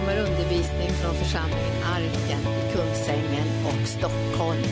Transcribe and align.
kommer 0.00 0.18
undervisning 0.18 0.88
från 0.88 1.14
församlingen 1.14 1.82
Arken 1.84 2.40
i 2.40 2.72
Kungsängen 2.72 3.48
och 3.66 3.88
Stockholm. 3.88 4.62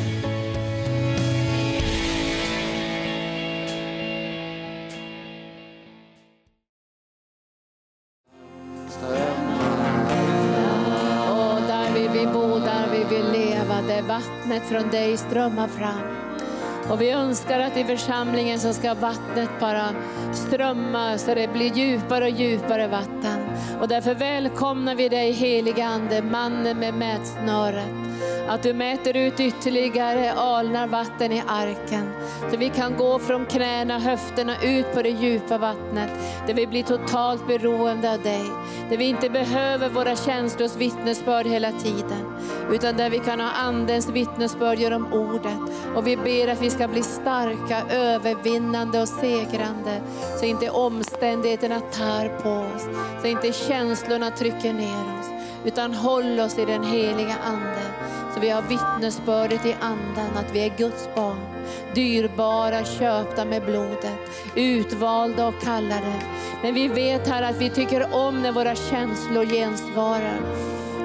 Och 11.31 11.63
där 11.69 11.95
vill 11.95 12.11
vi 12.11 12.27
bo, 12.27 12.59
där 12.59 12.91
vill 12.91 13.07
vi 13.11 13.39
leva, 13.39 13.83
där 13.83 14.03
vattnet 14.03 14.63
från 14.63 14.91
dig 14.91 15.17
strömmar 15.17 15.69
fram. 15.69 16.14
Och 16.91 17.01
vi 17.01 17.11
önskar 17.11 17.61
att 17.61 17.77
i 17.77 17.85
församlingen 17.85 18.61
så 18.61 18.73
ska 18.73 18.95
vattnet 18.95 19.51
bara 19.61 19.89
strömma 20.33 21.19
så 21.19 21.35
det 21.35 21.53
blir 21.53 21.77
djupare 21.77 22.25
och 22.25 22.31
djupare 22.31 22.87
vatten. 22.87 23.41
Och 23.81 23.89
därför 23.89 24.15
välkomnar 24.15 24.95
vi 24.95 25.09
dig 25.09 25.33
heliga 25.33 25.87
Ande, 25.87 26.23
mannen 26.23 26.79
med 26.79 26.95
mätsnöret. 26.95 28.04
Att 28.49 28.63
du 28.63 28.75
mäter 28.75 29.17
ut 29.17 29.41
ytterligare 29.41 30.33
alnar 30.33 30.87
vatten 30.87 31.33
i 31.33 31.43
arken. 31.47 32.11
Så 32.51 32.57
vi 32.57 32.69
kan 32.69 32.97
gå 32.97 33.19
från 33.19 33.47
knäna, 33.47 33.99
höfterna 33.99 34.63
ut 34.63 34.95
på 34.95 35.03
det 35.03 35.09
djupa 35.09 35.59
vattnet. 35.59 36.11
Där 36.47 36.55
vi 36.55 36.67
blir 36.67 36.83
totalt 36.83 37.47
beroende 37.47 38.13
av 38.13 38.23
dig. 38.23 38.45
Där 38.91 38.97
vi 38.97 39.05
inte 39.05 39.31
behöver 39.31 39.89
våra 39.89 40.17
känslors 40.17 40.77
vittnesbörd 40.77 41.47
hela 41.47 41.73
tiden. 41.73 42.37
Utan 42.71 42.97
där 42.97 43.11
vi 43.11 43.19
kan 43.19 43.41
ha 43.41 43.51
andens 43.51 44.09
vittnesbörd 44.09 44.79
genom 44.79 45.13
ordet. 45.13 45.59
Och 45.97 46.07
vi 46.07 46.17
ber 46.17 46.49
att 46.49 46.63
vi 46.63 46.71
ska 46.71 46.89
bli 46.89 47.03
starka, 47.03 47.83
övervinnande 47.91 49.01
och 49.01 49.09
segrande. 49.09 50.01
Så 50.41 50.45
inte 50.45 50.71
omständigheterna 50.71 51.81
tär 51.81 52.29
på 52.29 52.51
oss. 52.51 52.87
Så 53.23 53.27
inte 53.27 53.53
känslorna 53.53 54.31
trycker 54.31 54.73
ner 54.73 55.19
oss. 55.21 55.27
Utan 55.65 55.95
håll 55.95 56.41
oss 56.41 56.59
i 56.59 56.65
den 56.65 56.83
heliga 56.83 57.37
Ande. 57.47 57.83
Så 58.35 58.41
vi 58.41 58.51
har 58.51 58.63
vittnesbördet 58.63 59.67
i 59.67 59.77
anden 59.81 60.37
att 60.37 60.53
vi 60.53 60.65
är 60.65 60.77
Guds 60.77 61.09
barn. 61.15 61.39
Dyrbara, 61.95 62.85
köpta 62.85 63.45
med 63.45 63.65
blodet. 63.65 64.19
Utvalda 64.55 65.47
och 65.47 65.63
kallade. 65.63 66.15
Men 66.63 66.75
vi 66.75 66.89
vet 66.89 67.29
här 67.29 67.43
att 67.43 67.61
vi 67.61 67.71
tycker 67.71 68.15
om 68.15 68.43
när 68.43 68.53
våra 68.53 68.75
känslor 68.75 69.45
gensvarar 69.45 70.41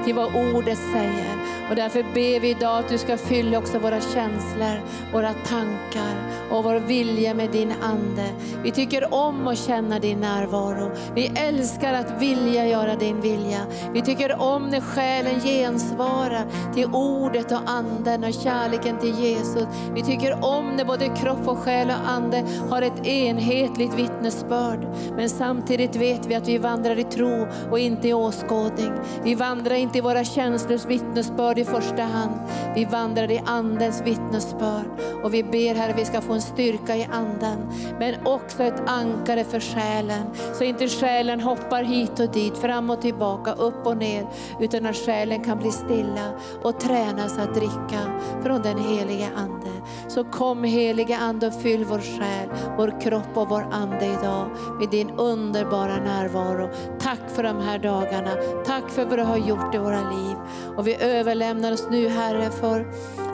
till 0.06 0.16
vad 0.16 0.36
ordet 0.36 0.78
säger. 0.78 1.36
Och 1.70 1.76
därför 1.76 2.04
ber 2.04 2.40
vi 2.40 2.50
idag 2.50 2.80
att 2.80 2.90
du 2.90 2.98
ska 2.98 3.18
fylla 3.18 3.58
också 3.58 3.80
våra 3.80 4.02
känslor, 4.02 4.82
våra 5.14 5.34
tankar 5.34 6.16
och 6.52 6.64
vår 6.64 6.76
vilja 6.76 7.34
med 7.34 7.52
din 7.52 7.74
Ande. 7.82 8.30
Vi 8.64 8.72
tycker 8.72 9.14
om 9.14 9.48
att 9.48 9.58
känna 9.58 10.00
din 10.00 10.20
närvaro. 10.20 10.92
Vi 11.16 11.32
älskar 11.36 11.94
att 11.94 12.22
vilja 12.22 12.68
göra 12.68 12.96
din 12.96 13.22
vilja. 13.22 13.60
Vi 13.94 14.02
tycker 14.02 14.42
om 14.42 14.68
när 14.68 14.82
själen 14.82 15.40
gensvarar 15.40 16.46
till 16.74 16.86
ordet 16.86 17.52
och 17.52 17.62
anden 17.66 18.24
och 18.24 18.34
kärleken 18.34 19.00
till 19.00 19.20
Jesus. 19.20 19.68
Vi 19.94 20.02
tycker 20.02 20.46
om 20.46 20.76
när 20.76 20.86
både 20.86 21.08
kropp 21.08 21.48
och 21.48 21.58
själ 21.58 21.88
och 21.88 22.10
ande 22.10 22.44
har 22.70 22.82
ett 22.82 23.08
enhetligt 23.08 23.94
vittnesbörd. 23.94 24.88
Men 25.16 25.30
samtidigt 25.30 25.96
vet 25.96 26.26
vi 26.26 26.36
att 26.36 26.48
vi 26.48 26.58
vandrar 26.58 27.00
i 27.00 27.04
tro 27.04 27.48
och 27.72 27.80
inte 27.80 28.08
i 28.08 28.14
åskådning. 28.14 28.94
Vi 29.24 29.36
vandrar 29.36 29.76
inte 29.76 29.98
i 29.98 30.02
våra 30.02 30.24
känslors 30.24 30.86
vittnesbörd 30.86 31.60
i 31.60 31.66
första 31.66 32.04
hand. 32.04 32.36
Vi 32.76 32.86
vandrar 32.86 33.32
i 33.32 33.42
andens 33.46 34.02
vittnesbörd. 34.06 34.86
Och 35.24 35.34
vi 35.34 35.44
ber 35.44 35.76
Herre, 35.76 35.94
vi 35.98 36.06
ska 36.06 36.22
få 36.22 36.39
en 36.40 36.44
styrka 36.44 36.96
i 36.96 37.08
anden. 37.12 37.60
Men 38.00 38.28
också 38.28 38.64
ett 38.64 38.82
ankare 38.86 39.44
för 39.44 39.60
själen. 39.60 40.24
Så 40.54 40.64
inte 40.64 40.88
själen 40.88 41.40
hoppar 41.40 41.84
hit 41.84 42.20
och 42.20 42.32
dit, 42.32 42.58
fram 42.58 42.90
och 42.90 43.02
tillbaka, 43.02 43.54
upp 43.54 43.88
och 43.88 43.98
ner. 43.98 44.28
Utan 44.60 44.86
att 44.86 44.96
själen 44.96 45.44
kan 45.44 45.58
bli 45.60 45.72
stilla 45.72 46.32
och 46.64 46.80
tränas 46.80 47.38
att 47.38 47.56
dricka 47.56 48.20
från 48.44 48.62
den 48.62 48.78
helige 48.78 49.30
Ande. 49.36 49.59
Så 50.08 50.24
kom 50.24 50.64
helige 50.64 51.18
Ande 51.18 51.48
och 51.48 51.62
fyll 51.62 51.86
vår 51.86 52.00
själ, 52.00 52.50
vår 52.78 53.02
kropp 53.02 53.38
och 53.38 53.50
vår 53.50 53.68
ande 53.72 54.06
idag 54.06 54.50
med 54.80 54.90
din 54.90 55.10
underbara 55.10 55.98
närvaro. 55.98 56.70
Tack 57.00 57.20
för 57.36 57.44
de 57.44 57.58
här 57.62 57.80
dagarna. 57.80 58.32
Tack 58.66 58.90
för 58.90 59.06
vad 59.06 59.20
du 59.20 59.24
har 59.24 59.38
gjort 59.38 59.76
i 59.76 59.78
våra 59.78 60.10
liv. 60.12 60.36
Och 60.78 60.88
vi 60.88 60.96
överlämnar 60.96 61.72
oss 61.72 61.88
nu 61.92 62.08
Herre 62.08 62.52
för 62.52 62.88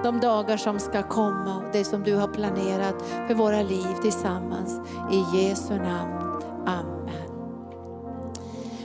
de 0.04 0.20
dagar 0.20 0.58
som 0.58 0.80
ska 0.80 1.04
komma 1.04 1.58
och 1.58 1.64
det 1.74 1.84
som 1.84 2.04
du 2.04 2.16
har 2.16 2.28
planerat 2.28 2.96
för 3.28 3.34
våra 3.34 3.62
liv 3.62 3.96
tillsammans. 4.02 4.80
I 5.12 5.38
Jesu 5.38 5.76
namn. 5.76 6.42
Amen. 6.66 6.96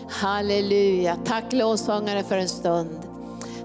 Halleluja. 0.09 1.17
Tack 1.25 1.53
lovsångare 1.53 2.23
för 2.23 2.37
en 2.37 2.49
stund. 2.49 3.09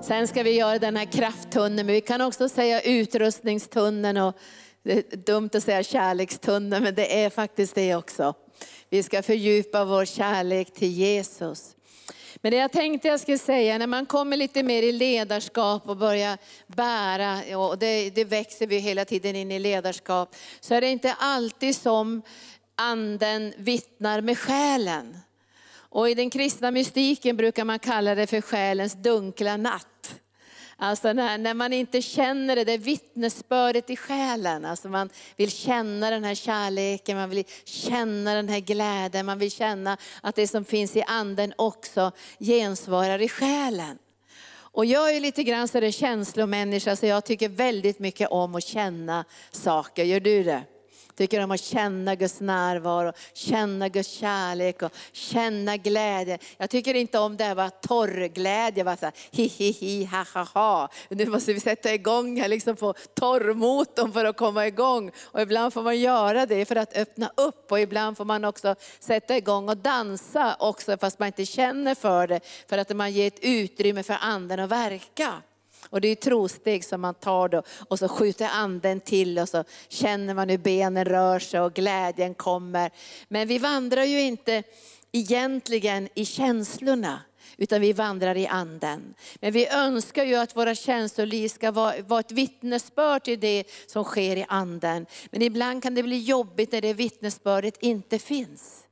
Sen 0.07 0.27
ska 0.27 0.43
vi 0.43 0.51
göra 0.51 0.79
den 0.79 0.97
här 0.97 1.05
krafttunneln, 1.05 1.75
men 1.85 1.95
vi 1.95 2.01
kan 2.01 2.21
också 2.21 2.49
säga 2.49 2.81
utrustningstunneln 2.81 4.17
och 4.17 4.35
det 4.83 5.13
är 5.13 5.17
dumt 5.17 5.49
att 5.53 5.63
säga 5.63 5.83
kärlekstunneln, 5.83 6.83
men 6.83 6.95
det 6.95 7.23
är 7.23 7.29
faktiskt 7.29 7.75
det 7.75 7.95
också. 7.95 8.33
Vi 8.89 9.03
ska 9.03 9.23
fördjupa 9.23 9.85
vår 9.85 10.05
kärlek 10.05 10.73
till 10.73 10.91
Jesus. 10.91 11.75
Men 12.35 12.51
det 12.51 12.57
jag 12.57 12.71
tänkte 12.71 13.07
jag 13.07 13.19
skulle 13.19 13.37
säga, 13.37 13.77
när 13.77 13.87
man 13.87 14.05
kommer 14.05 14.37
lite 14.37 14.63
mer 14.63 14.83
i 14.83 14.91
ledarskap 14.91 15.89
och 15.89 15.97
börjar 15.97 16.37
bära, 16.67 17.57
och 17.57 17.77
det, 17.77 18.09
det 18.09 18.25
växer 18.25 18.67
vi 18.67 18.77
hela 18.77 19.05
tiden 19.05 19.35
in 19.35 19.51
i 19.51 19.59
ledarskap, 19.59 20.35
så 20.59 20.73
är 20.73 20.81
det 20.81 20.89
inte 20.89 21.13
alltid 21.13 21.75
som 21.75 22.21
anden 22.75 23.53
vittnar 23.57 24.21
med 24.21 24.37
själen. 24.37 25.17
Och 25.95 26.09
i 26.09 26.13
den 26.13 26.29
kristna 26.29 26.71
mystiken 26.71 27.37
brukar 27.37 27.65
man 27.65 27.79
kalla 27.79 28.15
det 28.15 28.27
för 28.27 28.41
själens 28.41 28.93
dunkla 28.93 29.57
natt. 29.57 29.94
Alltså 30.77 31.13
när, 31.13 31.37
när 31.37 31.53
man 31.53 31.73
inte 31.73 32.01
känner 32.01 32.55
det 32.55 32.63
där 32.63 32.77
vittnesbördet 32.77 33.89
i 33.89 33.95
själen. 33.95 34.65
Alltså 34.65 34.89
man 34.89 35.09
vill 35.35 35.51
känna 35.51 36.09
den 36.09 36.23
här 36.23 36.35
kärleken, 36.35 37.17
man 37.17 37.29
vill 37.29 37.43
känna 37.65 38.33
den 38.33 38.49
här 38.49 38.59
glädjen, 38.59 39.25
man 39.25 39.39
vill 39.39 39.51
känna 39.51 39.97
att 40.21 40.35
det 40.35 40.47
som 40.47 40.65
finns 40.65 40.95
i 40.95 41.03
anden 41.07 41.53
också 41.57 42.11
gensvarar 42.39 43.21
i 43.21 43.29
själen. 43.29 43.97
Och 44.75 44.85
jag 44.85 45.15
är 45.15 45.19
lite 45.19 45.43
grann 45.43 45.67
så 45.67 45.91
känslomänniska 45.91 46.95
så 46.95 47.05
jag 47.05 47.25
tycker 47.25 47.49
väldigt 47.49 47.99
mycket 47.99 48.29
om 48.29 48.55
att 48.55 48.63
känna 48.63 49.25
saker. 49.51 50.03
Gör 50.03 50.19
du 50.19 50.43
det? 50.43 50.63
Tycker 51.15 51.43
om 51.43 51.51
att 51.51 51.61
känna 51.61 52.15
Guds 52.15 52.39
närvaro, 52.39 53.13
känna 53.33 53.89
Guds 53.89 54.09
kärlek 54.09 54.81
och 54.81 54.91
känna 55.11 55.77
glädje. 55.77 56.39
Jag 56.57 56.69
tycker 56.69 56.93
inte 56.93 57.19
om 57.19 57.37
det 57.37 57.43
här 57.43 57.55
var 57.55 57.69
torrglädje, 57.69 58.83
bara 58.83 58.97
så 58.97 59.05
här, 59.05 59.13
hi 59.31 59.47
hi 59.47 59.71
hi, 59.71 60.05
ha 60.05 60.25
ha 60.33 60.43
ha. 60.43 60.89
Nu 61.09 61.25
måste 61.25 61.53
vi 61.53 61.59
sätta 61.59 61.93
igång 61.93 62.41
här 62.41 62.47
liksom 62.47 62.75
på 62.75 62.93
torrmotorn 63.13 64.13
för 64.13 64.25
att 64.25 64.37
komma 64.37 64.67
igång. 64.67 65.11
Och 65.23 65.41
ibland 65.41 65.73
får 65.73 65.81
man 65.81 65.99
göra 65.99 66.45
det 66.45 66.65
för 66.65 66.75
att 66.75 66.97
öppna 66.97 67.31
upp 67.37 67.71
och 67.71 67.79
ibland 67.79 68.17
får 68.17 68.25
man 68.25 68.45
också 68.45 68.75
sätta 68.99 69.37
igång 69.37 69.69
och 69.69 69.77
dansa 69.77 70.55
också 70.59 70.97
fast 70.97 71.19
man 71.19 71.27
inte 71.27 71.45
känner 71.45 71.95
för 71.95 72.27
det. 72.27 72.39
För 72.67 72.77
att 72.77 72.95
man 72.95 73.11
ger 73.11 73.27
ett 73.27 73.39
utrymme 73.41 74.03
för 74.03 74.17
anden 74.21 74.59
att 74.59 74.69
verka. 74.69 75.41
Och 75.89 76.01
det 76.01 76.07
är 76.07 76.15
trosteg 76.15 76.85
som 76.85 77.01
man 77.01 77.13
tar 77.13 77.49
då 77.49 77.63
och 77.89 77.99
så 77.99 78.07
skjuter 78.07 78.49
anden 78.53 78.99
till 78.99 79.39
och 79.39 79.49
så 79.49 79.63
känner 79.87 80.33
man 80.33 80.49
hur 80.49 80.57
benen 80.57 81.05
rör 81.05 81.39
sig 81.39 81.59
och 81.59 81.73
glädjen 81.73 82.33
kommer. 82.33 82.91
Men 83.27 83.47
vi 83.47 83.57
vandrar 83.57 84.03
ju 84.03 84.21
inte 84.21 84.63
egentligen 85.11 86.09
i 86.15 86.25
känslorna 86.25 87.21
utan 87.57 87.81
vi 87.81 87.93
vandrar 87.93 88.37
i 88.37 88.47
anden. 88.47 89.13
Men 89.35 89.53
vi 89.53 89.67
önskar 89.67 90.23
ju 90.23 90.35
att 90.35 90.55
våra 90.55 90.75
känsloliv 90.75 91.47
ska 91.47 91.71
vara, 91.71 92.01
vara 92.01 92.19
ett 92.19 92.31
vittnesbörd 92.31 93.23
till 93.23 93.39
det 93.39 93.63
som 93.87 94.03
sker 94.03 94.35
i 94.35 94.45
anden. 94.49 95.05
Men 95.31 95.41
ibland 95.41 95.83
kan 95.83 95.95
det 95.95 96.03
bli 96.03 96.19
jobbigt 96.19 96.71
när 96.71 96.81
det 96.81 96.93
vittnesbördet 96.93 97.77
inte 97.81 98.19
finns. 98.19 98.84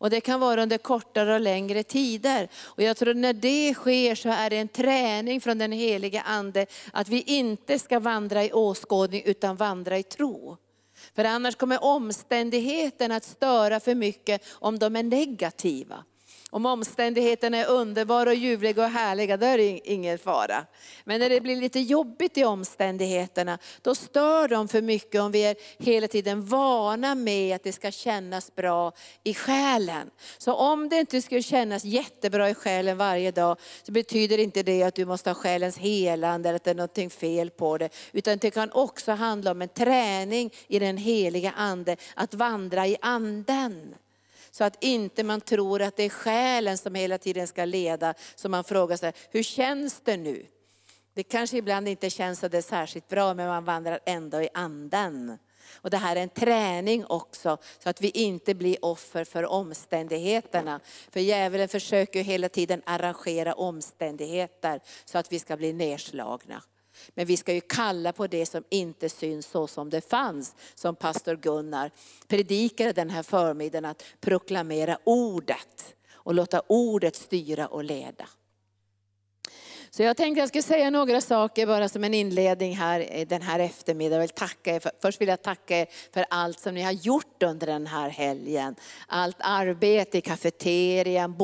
Och 0.00 0.10
det 0.10 0.20
kan 0.20 0.40
vara 0.40 0.62
under 0.62 0.78
kortare 0.78 1.34
och 1.34 1.40
längre 1.40 1.82
tider. 1.82 2.48
Och 2.64 2.82
jag 2.82 2.96
tror 2.96 3.14
när 3.14 3.32
det 3.32 3.74
sker 3.74 4.14
så 4.14 4.28
är 4.28 4.50
det 4.50 4.56
en 4.56 4.68
träning 4.68 5.40
från 5.40 5.58
den 5.58 5.72
helige 5.72 6.22
Ande 6.22 6.66
att 6.92 7.08
vi 7.08 7.22
inte 7.22 7.78
ska 7.78 8.00
vandra 8.00 8.44
i 8.44 8.52
åskådning 8.52 9.22
utan 9.24 9.56
vandra 9.56 9.98
i 9.98 10.02
tro. 10.02 10.56
För 11.14 11.24
annars 11.24 11.56
kommer 11.56 11.84
omständigheterna 11.84 13.16
att 13.16 13.24
störa 13.24 13.80
för 13.80 13.94
mycket 13.94 14.44
om 14.50 14.78
de 14.78 14.96
är 14.96 15.02
negativa. 15.02 16.04
Om 16.52 16.66
omständigheterna 16.66 17.56
är 17.56 17.66
underbara 17.66 18.30
och 18.30 18.36
ljuvliga 18.36 18.84
och 18.84 18.90
härliga, 18.90 19.36
då 19.36 19.46
är 19.46 19.58
det 19.58 19.90
ingen 19.90 20.18
fara. 20.18 20.66
Men 21.04 21.20
när 21.20 21.28
det 21.30 21.40
blir 21.40 21.56
lite 21.56 21.80
jobbigt 21.80 22.38
i 22.38 22.44
omständigheterna, 22.44 23.58
då 23.82 23.94
stör 23.94 24.48
de 24.48 24.68
för 24.68 24.82
mycket 24.82 25.20
om 25.20 25.32
vi 25.32 25.40
är 25.40 25.56
hela 25.78 26.08
tiden 26.08 26.46
vana 26.46 27.14
med 27.14 27.56
att 27.56 27.62
det 27.62 27.72
ska 27.72 27.90
kännas 27.90 28.54
bra 28.54 28.92
i 29.24 29.34
själen. 29.34 30.10
Så 30.38 30.54
om 30.54 30.88
det 30.88 30.96
inte 30.96 31.22
skulle 31.22 31.42
kännas 31.42 31.84
jättebra 31.84 32.50
i 32.50 32.54
själen 32.54 32.98
varje 32.98 33.30
dag, 33.30 33.56
så 33.82 33.92
betyder 33.92 34.38
inte 34.38 34.62
det 34.62 34.82
att 34.82 34.94
du 34.94 35.04
måste 35.04 35.30
ha 35.30 35.34
själens 35.34 35.78
helande 35.78 36.48
eller 36.48 36.56
att 36.56 36.64
det 36.64 36.70
är 36.70 36.74
något 37.04 37.12
fel 37.12 37.50
på 37.50 37.78
det. 37.78 37.88
Utan 38.12 38.38
det 38.38 38.50
kan 38.50 38.72
också 38.72 39.12
handla 39.12 39.50
om 39.50 39.62
en 39.62 39.68
träning 39.68 40.50
i 40.68 40.78
den 40.78 40.96
heliga 40.96 41.52
ande, 41.56 41.96
att 42.14 42.34
vandra 42.34 42.86
i 42.86 42.96
anden. 43.00 43.94
Så 44.50 44.64
att 44.64 44.84
inte 44.84 45.24
man 45.24 45.40
tror 45.40 45.82
att 45.82 45.96
det 45.96 46.02
är 46.02 46.08
själen 46.08 46.78
som 46.78 46.94
hela 46.94 47.18
tiden 47.18 47.46
ska 47.46 47.64
leda. 47.64 48.14
Så 48.34 48.48
man 48.48 48.64
frågar 48.64 48.96
sig, 48.96 49.12
hur 49.30 49.42
känns 49.42 50.00
det 50.00 50.16
nu? 50.16 50.46
Det 51.14 51.22
kanske 51.22 51.56
ibland 51.56 51.88
inte 51.88 52.10
känns 52.10 52.40
så 52.40 52.48
det 52.48 52.62
särskilt 52.62 53.08
bra, 53.08 53.34
men 53.34 53.48
man 53.48 53.64
vandrar 53.64 54.00
ändå 54.06 54.42
i 54.42 54.48
anden. 54.54 55.38
Och 55.74 55.90
det 55.90 55.96
här 55.96 56.16
är 56.16 56.20
en 56.20 56.28
träning 56.28 57.06
också, 57.06 57.58
så 57.78 57.90
att 57.90 58.00
vi 58.00 58.10
inte 58.10 58.54
blir 58.54 58.84
offer 58.84 59.24
för 59.24 59.46
omständigheterna. 59.46 60.80
För 61.10 61.20
djävulen 61.20 61.68
försöker 61.68 62.22
hela 62.22 62.48
tiden 62.48 62.82
arrangera 62.86 63.52
omständigheter 63.52 64.80
så 65.04 65.18
att 65.18 65.32
vi 65.32 65.38
ska 65.38 65.56
bli 65.56 65.72
nedslagna. 65.72 66.62
Men 67.08 67.26
vi 67.26 67.36
ska 67.36 67.52
ju 67.52 67.60
kalla 67.60 68.12
på 68.12 68.26
det 68.26 68.46
som 68.46 68.64
inte 68.70 69.08
syns 69.08 69.46
så 69.46 69.66
som 69.66 69.90
det 69.90 70.10
fanns, 70.10 70.54
som 70.74 70.96
pastor 70.96 71.36
Gunnar 71.36 71.90
predikade 72.28 72.92
den 72.92 73.10
här 73.10 73.22
förmiddagen, 73.22 73.84
att 73.84 74.04
proklamera 74.20 74.98
ordet 75.04 75.94
och 76.12 76.34
låta 76.34 76.62
ordet 76.66 77.16
styra 77.16 77.66
och 77.66 77.84
leda. 77.84 78.28
Så 79.92 80.02
jag 80.02 80.16
tänkte 80.16 80.40
jag 80.40 80.48
skulle 80.48 80.62
säga 80.62 80.90
några 80.90 81.20
saker 81.20 81.66
bara 81.66 81.88
som 81.88 82.04
en 82.04 82.14
inledning 82.14 82.76
här 82.76 83.24
den 83.24 83.42
här 83.42 83.58
eftermiddagen. 83.58 84.20
Jag 84.20 84.20
vill 84.20 84.36
tacka 84.36 84.74
er 84.74 84.80
för, 84.80 84.92
först 85.02 85.20
vill 85.20 85.28
jag 85.28 85.42
tacka 85.42 85.78
er 85.78 85.86
för 86.12 86.24
allt 86.30 86.60
som 86.60 86.74
ni 86.74 86.82
har 86.82 86.92
gjort 86.92 87.42
under 87.42 87.66
den 87.66 87.86
här 87.86 88.08
helgen. 88.08 88.76
Allt 89.06 89.36
arbete 89.38 90.18
i 90.18 90.20
kafeterian, 90.20 91.36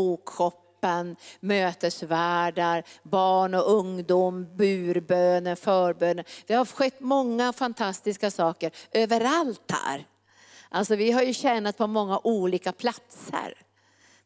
bokshoppen, 0.86 1.16
mötesvärdar, 1.40 2.82
barn 3.02 3.54
och 3.54 3.72
ungdom, 3.72 4.56
burböner, 4.56 5.54
förböner. 5.54 6.24
Det 6.46 6.54
har 6.54 6.64
skett 6.64 7.00
många 7.00 7.52
fantastiska 7.52 8.30
saker 8.30 8.70
överallt 8.92 9.70
här. 9.70 10.06
Alltså 10.68 10.96
vi 10.96 11.12
har 11.12 11.22
ju 11.22 11.34
tjänat 11.34 11.76
på 11.76 11.86
många 11.86 12.20
olika 12.24 12.72
platser. 12.72 13.54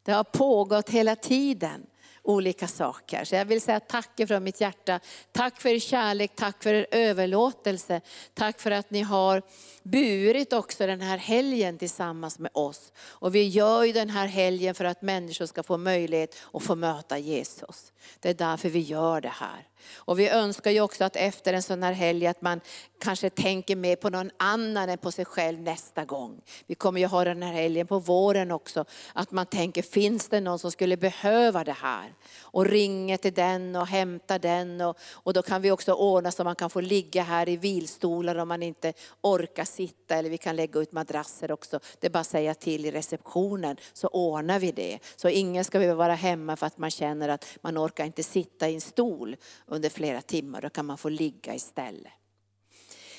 Det 0.02 0.12
har 0.12 0.24
pågått 0.24 0.90
hela 0.90 1.16
tiden 1.16 1.86
olika 2.22 2.68
saker. 2.68 3.24
Så 3.24 3.34
jag 3.34 3.44
vill 3.44 3.60
säga 3.60 3.80
tack 3.80 4.20
från 4.28 4.44
mitt 4.44 4.60
hjärta. 4.60 5.00
Tack 5.32 5.60
för 5.60 5.68
er 5.68 5.78
kärlek, 5.78 6.32
tack 6.34 6.62
för 6.62 6.74
er 6.74 6.86
överlåtelse. 6.90 8.00
Tack 8.34 8.60
för 8.60 8.70
att 8.70 8.90
ni 8.90 9.02
har 9.02 9.42
burit 9.82 10.52
också 10.52 10.86
den 10.86 11.00
här 11.00 11.18
helgen 11.18 11.78
tillsammans 11.78 12.38
med 12.38 12.50
oss. 12.54 12.92
Och 12.98 13.34
vi 13.34 13.48
gör 13.48 13.84
ju 13.84 13.92
den 13.92 14.10
här 14.10 14.26
helgen 14.26 14.74
för 14.74 14.84
att 14.84 15.02
människor 15.02 15.46
ska 15.46 15.62
få 15.62 15.76
möjlighet 15.76 16.36
att 16.52 16.62
få 16.62 16.74
möta 16.74 17.18
Jesus. 17.18 17.92
Det 18.20 18.30
är 18.30 18.34
därför 18.34 18.68
vi 18.68 18.80
gör 18.80 19.20
det 19.20 19.28
här. 19.34 19.66
Och 19.94 20.18
vi 20.18 20.28
önskar 20.28 20.70
ju 20.70 20.80
också 20.80 21.04
att 21.04 21.16
efter 21.16 21.52
en 21.54 21.62
sån 21.62 21.82
här 21.82 21.92
helg 21.92 22.26
att 22.26 22.42
man 22.42 22.60
kanske 23.00 23.30
tänker 23.30 23.76
mer 23.76 23.96
på 23.96 24.10
någon 24.10 24.30
annan 24.36 24.88
än 24.88 24.98
på 24.98 25.12
sig 25.12 25.24
själv 25.24 25.60
nästa 25.60 26.04
gång. 26.04 26.40
Vi 26.66 26.74
kommer 26.74 27.00
ju 27.00 27.06
ha 27.06 27.24
den 27.24 27.42
här 27.42 27.52
helgen 27.52 27.86
på 27.86 27.98
våren 27.98 28.50
också. 28.50 28.84
Att 29.12 29.30
man 29.30 29.46
tänker, 29.46 29.82
finns 29.82 30.28
det 30.28 30.40
någon 30.40 30.58
som 30.58 30.70
skulle 30.70 30.96
behöva 30.96 31.64
det 31.64 31.72
här? 31.72 32.09
Och 32.40 32.66
ringer 32.66 33.16
till 33.16 33.34
den 33.34 33.76
och 33.76 33.86
hämtar 33.86 34.38
den. 34.38 34.80
Och, 34.80 34.98
och 35.12 35.32
då 35.32 35.42
kan 35.42 35.62
vi 35.62 35.70
också 35.70 35.92
ordna 35.92 36.30
så 36.30 36.44
man 36.44 36.56
kan 36.56 36.70
få 36.70 36.80
ligga 36.80 37.22
här 37.22 37.48
i 37.48 37.56
vilstolar 37.56 38.36
om 38.36 38.48
man 38.48 38.62
inte 38.62 38.92
orkar 39.20 39.64
sitta. 39.64 40.16
Eller 40.16 40.30
vi 40.30 40.38
kan 40.38 40.56
lägga 40.56 40.80
ut 40.80 40.92
madrasser 40.92 41.52
också. 41.52 41.80
Det 42.00 42.06
är 42.06 42.10
bara 42.10 42.18
att 42.18 42.26
säga 42.26 42.54
till 42.54 42.86
i 42.86 42.90
receptionen 42.90 43.76
så 43.92 44.08
ordnar 44.08 44.58
vi 44.58 44.72
det. 44.72 44.98
Så 45.16 45.28
ingen 45.28 45.64
ska 45.64 45.78
behöva 45.78 45.98
vara 45.98 46.14
hemma 46.14 46.56
för 46.56 46.66
att 46.66 46.78
man 46.78 46.90
känner 46.90 47.28
att 47.28 47.46
man 47.60 47.78
orkar 47.78 48.04
inte 48.04 48.22
sitta 48.22 48.68
i 48.68 48.74
en 48.74 48.80
stol 48.80 49.36
under 49.66 49.88
flera 49.88 50.22
timmar. 50.22 50.60
Då 50.60 50.70
kan 50.70 50.86
man 50.86 50.98
få 50.98 51.08
ligga 51.08 51.54
istället. 51.54 52.12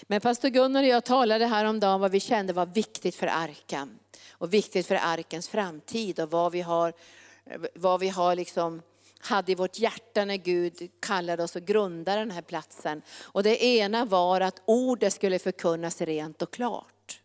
Men 0.08 0.22
pastor 0.22 0.50
Gunnar 0.50 0.84
och 0.84 0.90
jag 0.90 1.06
talade 1.06 1.46
häromdagen 1.46 1.94
om 1.96 2.02
vad 2.02 2.12
vi 2.12 2.20
kände 2.20 2.54
var 2.54 2.66
viktigt 2.66 3.16
för 3.16 3.28
Arkan 3.28 4.00
Och 4.32 4.54
viktigt 4.54 4.88
för 4.88 4.96
arkens 4.96 5.50
framtid 5.50 6.20
och 6.20 6.32
vad 6.32 6.52
vi 6.52 6.62
har, 6.62 6.94
vad 7.76 8.00
vi 8.00 8.10
har 8.10 8.36
liksom 8.36 8.82
hade 9.20 9.52
i 9.52 9.56
vårt 9.56 9.80
hjärta 9.80 10.26
när 10.26 10.38
Gud 10.38 10.92
kallade 11.00 11.44
oss 11.44 11.56
att 11.56 11.64
grunda 11.64 12.16
den 12.16 12.32
här 12.32 12.42
platsen. 12.42 13.02
Och 13.22 13.44
det 13.44 13.64
ena 13.64 14.06
var 14.06 14.42
att 14.42 14.62
ordet 14.66 15.14
skulle 15.14 15.40
förkunnas 15.40 16.02
rent 16.02 16.42
och 16.42 16.54
klart. 16.54 17.22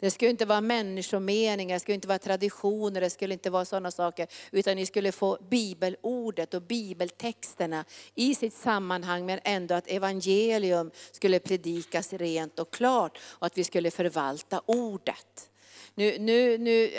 Det 0.00 0.10
skulle 0.10 0.30
inte 0.30 0.44
vara 0.44 0.60
människomeningar, 0.60 1.76
det 1.76 1.80
skulle 1.80 1.94
inte 1.94 2.08
vara 2.08 2.18
traditioner, 2.18 3.00
det 3.00 3.10
skulle 3.10 3.34
inte 3.34 3.50
vara 3.50 3.64
sådana 3.64 3.90
saker. 3.90 4.26
Utan 4.50 4.76
ni 4.76 4.86
skulle 4.86 5.12
få 5.12 5.38
bibelordet 5.50 6.54
och 6.54 6.62
bibeltexterna 6.62 7.84
i 8.14 8.34
sitt 8.34 8.54
sammanhang 8.54 9.26
men 9.26 9.40
ändå 9.44 9.74
att 9.74 9.88
evangelium 9.88 10.90
skulle 11.10 11.38
predikas 11.38 12.12
rent 12.12 12.58
och 12.58 12.70
klart 12.70 13.18
och 13.22 13.46
att 13.46 13.58
vi 13.58 13.64
skulle 13.64 13.90
förvalta 13.90 14.62
ordet. 14.66 15.50
Nu, 15.98 16.18
nu, 16.18 16.58
nu 16.58 16.90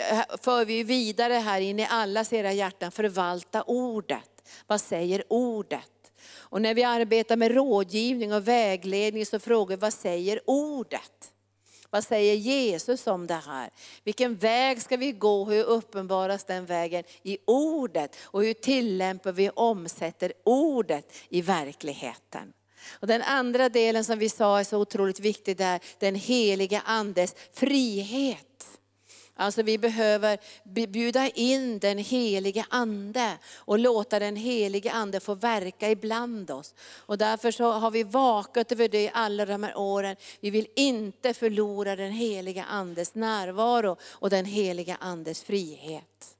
för 0.42 0.64
vi 0.64 0.82
vidare 0.82 1.34
här 1.34 1.60
in 1.60 1.78
i 1.78 1.86
allas 1.90 2.32
era 2.32 2.52
hjärtan, 2.52 2.90
förvalta 2.90 3.62
ordet. 3.62 4.50
Vad 4.66 4.80
säger 4.80 5.24
ordet? 5.28 6.12
Och 6.34 6.62
när 6.62 6.74
vi 6.74 6.84
arbetar 6.84 7.36
med 7.36 7.54
rådgivning 7.54 8.32
och 8.32 8.48
vägledning 8.48 9.26
så 9.26 9.38
frågar 9.38 9.76
vi, 9.76 9.80
vad 9.80 9.92
säger 9.92 10.40
ordet? 10.44 11.32
Vad 11.90 12.04
säger 12.04 12.34
Jesus 12.34 13.06
om 13.06 13.26
det 13.26 13.42
här? 13.46 13.70
Vilken 14.04 14.36
väg 14.36 14.82
ska 14.82 14.96
vi 14.96 15.12
gå? 15.12 15.44
Hur 15.44 15.64
uppenbaras 15.64 16.44
den 16.44 16.66
vägen 16.66 17.04
i 17.22 17.38
ordet? 17.46 18.16
Och 18.22 18.44
hur 18.44 18.54
tillämpar 18.54 19.32
vi 19.32 19.48
och 19.48 19.58
omsätter 19.58 20.32
ordet 20.44 21.12
i 21.28 21.42
verkligheten? 21.42 22.52
Och 23.00 23.06
den 23.06 23.22
andra 23.22 23.68
delen 23.68 24.04
som 24.04 24.18
vi 24.18 24.28
sa 24.28 24.60
är 24.60 24.64
så 24.64 24.78
otroligt 24.78 25.20
viktig, 25.20 25.60
är 25.60 25.80
den 25.98 26.14
heliga 26.14 26.82
andes 26.84 27.34
frihet. 27.52 28.46
Alltså 29.34 29.62
vi 29.62 29.78
behöver 29.78 30.38
bjuda 30.86 31.28
in 31.28 31.78
den 31.78 31.98
helige 31.98 32.64
ande 32.70 33.38
och 33.54 33.78
låta 33.78 34.18
den 34.18 34.36
helige 34.36 34.92
ande 34.92 35.20
få 35.20 35.34
verka 35.34 35.90
ibland 35.90 36.50
oss. 36.50 36.74
Och 36.96 37.18
därför 37.18 37.50
så 37.50 37.72
har 37.72 37.90
vi 37.90 38.02
vakat 38.02 38.72
över 38.72 38.88
det 38.88 39.10
alla 39.14 39.46
de 39.46 39.62
här 39.62 39.78
åren. 39.78 40.16
Vi 40.40 40.50
vill 40.50 40.66
inte 40.76 41.34
förlora 41.34 41.96
den 41.96 42.12
heliga 42.12 42.64
andes 42.64 43.14
närvaro 43.14 43.96
och 44.02 44.30
den 44.30 44.44
heliga 44.44 44.96
andes 45.00 45.42
frihet. 45.42 46.36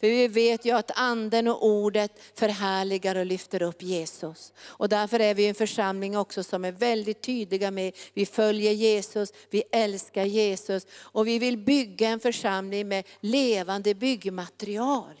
För 0.00 0.06
vi 0.06 0.28
vet 0.28 0.64
ju 0.64 0.76
att 0.76 0.90
anden 0.94 1.48
och 1.48 1.66
ordet 1.66 2.20
förhärligar 2.34 3.16
och 3.16 3.26
lyfter 3.26 3.62
upp 3.62 3.82
Jesus. 3.82 4.52
Och 4.60 4.88
därför 4.88 5.20
är 5.20 5.34
vi 5.34 5.46
en 5.46 5.54
församling 5.54 6.16
också 6.16 6.42
som 6.42 6.64
är 6.64 6.72
väldigt 6.72 7.22
tydliga 7.22 7.70
med, 7.70 7.96
vi 8.14 8.26
följer 8.26 8.72
Jesus, 8.72 9.32
vi 9.50 9.62
älskar 9.72 10.24
Jesus 10.24 10.86
och 10.94 11.26
vi 11.26 11.38
vill 11.38 11.58
bygga 11.58 12.08
en 12.08 12.20
församling 12.20 12.88
med 12.88 13.06
levande 13.20 13.94
byggmaterial. 13.94 15.14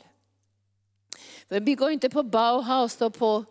För 1.48 1.60
vi 1.60 1.74
går 1.74 1.90
inte 1.90 2.10
på 2.10 2.22
Bauhaus 2.22 3.00
och 3.00 3.14
på 3.14 3.44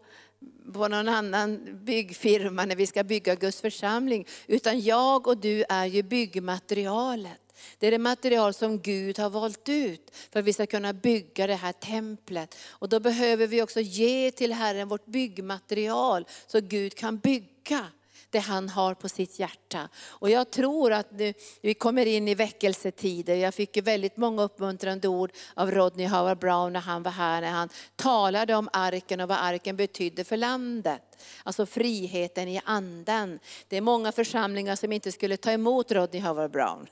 på 0.74 0.88
någon 0.88 1.10
annan 1.10 1.80
byggfirma 1.86 2.66
när 2.66 2.76
vi 2.76 2.88
ska 2.88 3.04
bygga 3.04 3.36
Guds 3.36 3.62
församling. 3.62 4.28
Utan 4.48 4.80
jag 4.80 5.28
och 5.28 5.38
du 5.38 5.64
är 5.70 5.86
ju 5.86 6.04
byggmaterialet. 6.04 7.47
Det 7.80 7.88
är 7.88 7.92
det 7.92 7.98
material 7.98 8.54
som 8.54 8.80
Gud 8.80 9.20
har 9.20 9.30
valt 9.30 9.70
ut 9.70 10.16
för 10.32 10.40
att 10.40 10.46
vi 10.46 10.54
ska 10.54 10.66
kunna 10.66 10.94
bygga 10.94 11.48
det 11.48 11.56
här 11.56 11.74
templet. 11.74 12.56
Och 12.70 12.90
då 12.90 13.00
behöver 13.00 13.48
vi 13.48 13.62
också 13.62 13.80
ge 13.80 14.32
till 14.32 14.54
Herren 14.54 14.88
vårt 14.88 15.06
byggmaterial 15.06 16.26
så 16.48 16.60
Gud 16.60 16.96
kan 16.96 17.18
bygga 17.18 17.86
det 18.30 18.40
han 18.40 18.70
har 18.70 18.94
på 18.94 19.10
sitt 19.10 19.40
hjärta. 19.40 19.90
Och 20.08 20.30
jag 20.30 20.52
tror 20.52 20.94
att 20.94 21.12
nu, 21.12 21.34
vi 21.62 21.74
kommer 21.74 22.06
in 22.06 22.28
i 22.28 22.36
väckelsetider. 22.36 23.36
Jag 23.36 23.54
fick 23.54 23.78
väldigt 23.78 24.18
många 24.18 24.44
uppmuntrande 24.44 25.08
ord 25.08 25.32
av 25.54 25.72
Rodney 25.72 26.08
Howard 26.08 26.40
Brown 26.40 26.74
när 26.74 26.80
han 26.80 27.04
var 27.04 27.12
här, 27.12 27.42
när 27.42 27.52
han 27.52 27.70
talade 27.96 28.56
om 28.56 28.70
arken 28.74 29.22
och 29.22 29.30
vad 29.30 29.38
arken 29.38 29.78
betydde 29.78 30.24
för 30.24 30.38
landet. 30.38 31.02
Alltså 31.44 31.66
friheten 31.66 32.48
i 32.48 32.62
anden. 32.66 33.40
Det 33.68 33.78
är 33.78 33.82
många 33.82 34.12
församlingar 34.12 34.76
som 34.76 34.92
inte 34.92 35.12
skulle 35.12 35.38
ta 35.38 35.52
emot 35.52 35.92
Rodney 35.92 36.22
Howard 36.22 36.52
Brown 36.52 36.88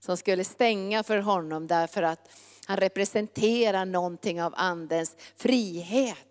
som 0.00 0.16
skulle 0.16 0.44
stänga 0.44 1.02
för 1.02 1.18
honom 1.18 1.66
därför 1.66 2.02
att 2.02 2.30
han 2.66 2.76
representerar 2.76 3.84
någonting 3.84 4.42
av 4.42 4.54
andens 4.56 5.16
frihet. 5.36 6.28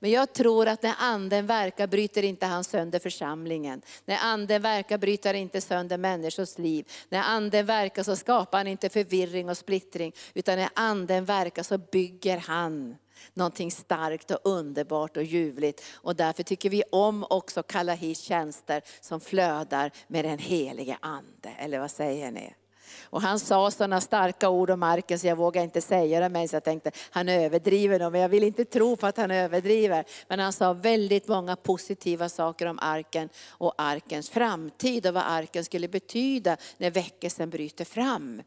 Men 0.00 0.10
jag 0.10 0.32
tror 0.32 0.68
att 0.68 0.82
när 0.82 0.94
anden 0.98 1.46
verkar 1.46 1.86
bryter 1.86 2.22
inte 2.22 2.46
han 2.46 2.64
sönder 2.64 2.98
församlingen. 2.98 3.82
När 4.04 4.18
anden 4.22 4.62
verkar 4.62 4.98
bryter 4.98 5.34
inte 5.34 5.60
sönder 5.60 5.98
människors 5.98 6.58
liv. 6.58 6.88
När 7.08 7.22
anden 7.22 7.66
verkar 7.66 8.02
så 8.02 8.16
skapar 8.16 8.58
han 8.58 8.66
inte 8.66 8.88
förvirring 8.88 9.48
och 9.48 9.56
splittring. 9.56 10.12
Utan 10.34 10.58
när 10.58 10.68
anden 10.74 11.24
verkar 11.24 11.62
så 11.62 11.78
bygger 11.78 12.38
han 12.38 12.96
någonting 13.34 13.70
starkt 13.70 14.30
och 14.30 14.40
underbart 14.44 15.16
och 15.16 15.22
ljuvligt. 15.22 15.84
Och 15.94 16.16
därför 16.16 16.42
tycker 16.42 16.70
vi 16.70 16.82
om 16.92 17.26
också 17.30 17.62
kalla 17.62 17.94
hit 17.94 18.18
tjänster 18.18 18.82
som 19.00 19.20
flödar 19.20 19.90
med 20.06 20.24
den 20.24 20.38
helige 20.38 20.98
ande. 21.00 21.50
Eller 21.58 21.78
vad 21.78 21.90
säger 21.90 22.30
ni? 22.30 22.54
Och 23.02 23.22
han 23.22 23.38
sa 23.38 23.70
sådana 23.70 24.00
starka 24.00 24.48
ord 24.48 24.70
om 24.70 24.82
arken 24.82 25.18
så 25.18 25.26
jag 25.26 25.36
vågar 25.36 25.62
inte 25.62 25.80
säga 25.80 26.20
det 26.20 26.28
men 26.28 26.48
jag 26.52 26.64
tänkte 26.64 26.90
han 27.10 27.28
överdriver 27.28 27.98
nog, 27.98 28.12
men 28.12 28.20
jag 28.20 28.28
vill 28.28 28.42
inte 28.42 28.64
tro 28.64 28.96
på 28.96 29.06
att 29.06 29.16
han 29.16 29.30
överdriver. 29.30 30.04
Men 30.28 30.38
han 30.38 30.52
sa 30.52 30.72
väldigt 30.72 31.28
många 31.28 31.56
positiva 31.56 32.28
saker 32.28 32.66
om 32.66 32.78
arken 32.78 33.28
och 33.48 33.74
arkens 33.78 34.30
framtid 34.30 35.06
och 35.06 35.14
vad 35.14 35.24
arken 35.26 35.64
skulle 35.64 35.88
betyda 35.88 36.56
när 36.78 36.90
väckelsen 36.90 37.50
bryter 37.50 37.84
fram. 37.84 38.42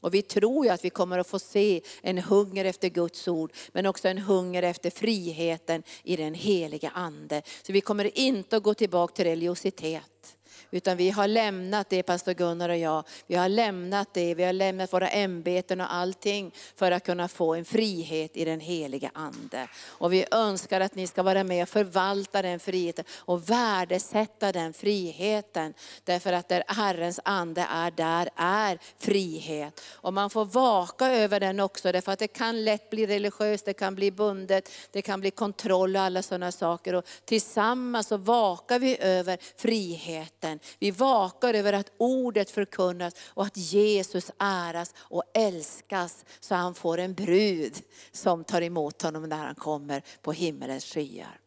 Och 0.00 0.14
vi 0.14 0.22
tror 0.22 0.66
ju 0.66 0.72
att 0.72 0.84
vi 0.84 0.90
kommer 0.90 1.18
att 1.18 1.26
få 1.26 1.38
se 1.38 1.80
en 2.02 2.18
hunger 2.18 2.64
efter 2.64 2.88
Guds 2.88 3.28
ord, 3.28 3.52
men 3.72 3.86
också 3.86 4.08
en 4.08 4.18
hunger 4.18 4.62
efter 4.62 4.90
friheten 4.90 5.82
i 6.02 6.16
den 6.16 6.34
heliga 6.34 6.90
Ande. 6.90 7.42
Så 7.62 7.72
vi 7.72 7.80
kommer 7.80 8.18
inte 8.18 8.56
att 8.56 8.62
gå 8.62 8.74
tillbaka 8.74 9.14
till 9.14 9.24
religiositet. 9.24 10.36
Utan 10.70 10.96
vi 10.96 11.10
har 11.10 11.28
lämnat 11.28 11.88
det, 11.88 12.02
pastor 12.02 12.32
Gunnar 12.32 12.68
och 12.68 12.76
jag. 12.76 13.04
Vi 13.26 13.34
har 13.34 13.48
lämnat 13.48 14.14
det, 14.14 14.34
vi 14.34 14.44
har 14.44 14.52
lämnat 14.52 14.92
våra 14.92 15.08
ämbeten 15.08 15.80
och 15.80 15.94
allting 15.94 16.54
för 16.76 16.90
att 16.90 17.04
kunna 17.04 17.28
få 17.28 17.54
en 17.54 17.64
frihet 17.64 18.36
i 18.36 18.44
den 18.44 18.60
heliga 18.60 19.10
Ande. 19.14 19.68
Och 19.88 20.12
vi 20.12 20.24
önskar 20.30 20.80
att 20.80 20.94
ni 20.94 21.06
ska 21.06 21.22
vara 21.22 21.44
med 21.44 21.62
och 21.62 21.68
förvalta 21.68 22.42
den 22.42 22.60
friheten 22.60 23.04
och 23.18 23.50
värdesätta 23.50 24.52
den 24.52 24.72
friheten. 24.72 25.74
Därför 26.04 26.32
att 26.32 26.48
där 26.48 26.64
Herrens 26.66 27.20
Ande 27.24 27.66
är, 27.70 27.90
där 27.90 28.28
är 28.36 28.78
frihet. 28.98 29.80
Och 29.92 30.14
man 30.14 30.30
får 30.30 30.44
vaka 30.44 31.10
över 31.10 31.40
den 31.40 31.60
också, 31.60 31.92
därför 31.92 32.12
att 32.12 32.18
det 32.18 32.28
kan 32.28 32.64
lätt 32.64 32.90
bli 32.90 33.06
religiöst, 33.06 33.64
det 33.64 33.72
kan 33.72 33.94
bli 33.94 34.10
bundet, 34.10 34.70
det 34.92 35.02
kan 35.02 35.20
bli 35.20 35.30
kontroll 35.30 35.96
och 35.96 36.02
alla 36.02 36.22
sådana 36.22 36.52
saker. 36.52 36.94
Och 36.94 37.04
tillsammans 37.24 38.06
så 38.06 38.16
vakar 38.16 38.78
vi 38.78 38.98
över 39.00 39.38
friheten. 39.56 40.59
Vi 40.78 40.90
vakar 40.90 41.54
över 41.54 41.72
att 41.72 41.92
ordet 41.98 42.50
förkunnas 42.50 43.14
och 43.26 43.44
att 43.44 43.56
Jesus 43.56 44.30
äras 44.38 44.94
och 44.98 45.22
älskas 45.34 46.24
så 46.40 46.54
han 46.54 46.74
får 46.74 46.98
en 46.98 47.14
brud 47.14 47.74
som 48.12 48.44
tar 48.44 48.62
emot 48.62 49.02
honom 49.02 49.28
när 49.28 49.36
han 49.36 49.54
kommer 49.54 50.02
på 50.22 50.32
himmelens 50.32 50.84
skyar. 50.84 51.40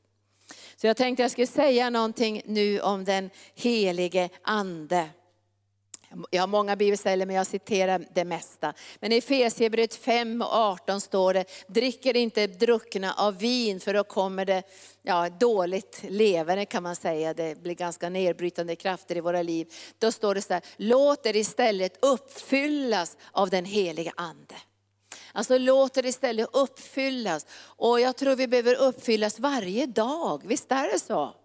Så 0.75 0.87
jag 0.87 0.97
tänkte 0.97 1.23
jag 1.23 1.31
skulle 1.31 1.47
säga 1.47 1.89
någonting 1.89 2.41
nu 2.45 2.79
om 2.81 3.03
den 3.03 3.29
helige 3.55 4.29
ande. 4.41 5.09
Jag 6.29 6.41
har 6.41 6.47
många 6.47 6.75
bibelställen 6.75 7.27
men 7.27 7.35
jag 7.35 7.47
citerar 7.47 8.05
det 8.13 8.25
mesta. 8.25 8.73
Men 8.99 9.11
i 9.11 9.17
Efesierbrevet 9.17 9.95
5 9.95 10.41
och 10.41 10.53
18 10.53 11.01
står 11.01 11.33
det, 11.33 11.45
dricker 11.67 12.17
inte 12.17 12.47
druckna 12.47 13.13
av 13.13 13.37
vin 13.37 13.79
för 13.79 13.93
då 13.93 14.03
kommer 14.03 14.45
det 14.45 14.63
ja, 15.01 15.29
dåligt 15.29 16.03
levande 16.09 16.65
kan 16.65 16.83
man 16.83 16.95
säga. 16.95 17.33
Det 17.33 17.61
blir 17.61 17.75
ganska 17.75 18.09
nedbrytande 18.09 18.75
krafter 18.75 19.17
i 19.17 19.19
våra 19.19 19.41
liv. 19.41 19.73
Då 19.99 20.11
står 20.11 20.35
det 20.35 20.41
så 20.41 20.53
här, 20.53 20.63
låt 20.77 21.25
er 21.25 21.35
istället 21.35 22.05
uppfyllas 22.05 23.17
av 23.31 23.49
den 23.49 23.65
heliga 23.65 24.13
ande. 24.17 24.55
Alltså 25.31 25.57
låt 25.57 25.97
er 25.97 26.05
istället 26.05 26.49
uppfyllas. 26.53 27.45
Och 27.63 27.99
jag 27.99 28.15
tror 28.15 28.35
vi 28.35 28.47
behöver 28.47 28.75
uppfyllas 28.75 29.39
varje 29.39 29.85
dag, 29.85 30.41
visst 30.45 30.71
är 30.71 30.93
det 30.93 30.99
så? 30.99 31.35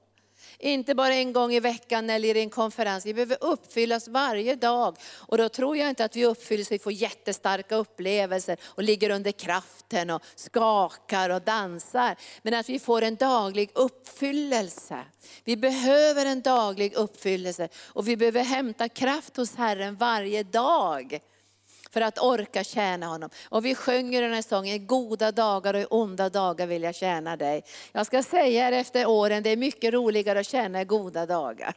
Inte 0.60 0.94
bara 0.94 1.14
en 1.14 1.32
gång 1.32 1.52
i 1.52 1.60
veckan 1.60 2.10
eller 2.10 2.36
i 2.36 2.40
en 2.40 2.50
konferens. 2.50 3.06
Vi 3.06 3.14
behöver 3.14 3.38
uppfyllas 3.40 4.08
varje 4.08 4.54
dag. 4.54 4.96
Och 5.02 5.38
då 5.38 5.48
tror 5.48 5.76
jag 5.76 5.88
inte 5.88 6.04
att 6.04 6.16
vi 6.16 6.26
uppfylls, 6.26 6.72
vi 6.72 6.78
får 6.78 6.92
jättestarka 6.92 7.76
upplevelser 7.76 8.56
och 8.64 8.82
ligger 8.82 9.10
under 9.10 9.32
kraften 9.32 10.10
och 10.10 10.22
skakar 10.34 11.30
och 11.30 11.42
dansar. 11.42 12.16
Men 12.42 12.54
att 12.54 12.68
vi 12.68 12.78
får 12.78 13.02
en 13.02 13.16
daglig 13.16 13.70
uppfyllelse. 13.74 14.98
Vi 15.44 15.56
behöver 15.56 16.26
en 16.26 16.40
daglig 16.40 16.94
uppfyllelse 16.94 17.68
och 17.76 18.08
vi 18.08 18.16
behöver 18.16 18.42
hämta 18.42 18.88
kraft 18.88 19.36
hos 19.36 19.56
Herren 19.56 19.96
varje 19.96 20.42
dag 20.42 21.20
för 21.90 22.00
att 22.00 22.18
orka 22.18 22.64
tjäna 22.64 23.06
honom. 23.06 23.30
Och 23.48 23.64
vi 23.64 23.74
sjunger 23.74 24.22
den 24.22 24.32
här 24.32 24.42
sången, 24.42 24.74
i 24.74 24.78
goda 24.78 25.32
dagar 25.32 25.74
och 25.74 25.80
i 25.80 25.86
onda 25.90 26.28
dagar 26.28 26.66
vill 26.66 26.82
jag 26.82 26.94
tjäna 26.94 27.36
dig. 27.36 27.64
Jag 27.92 28.06
ska 28.06 28.22
säga 28.22 28.68
er 28.68 28.72
efter 28.72 29.06
åren, 29.06 29.42
det 29.42 29.50
är 29.50 29.56
mycket 29.56 29.94
roligare 29.94 30.40
att 30.40 30.46
tjäna 30.46 30.80
i 30.80 30.84
goda 30.84 31.26
dagar. 31.26 31.74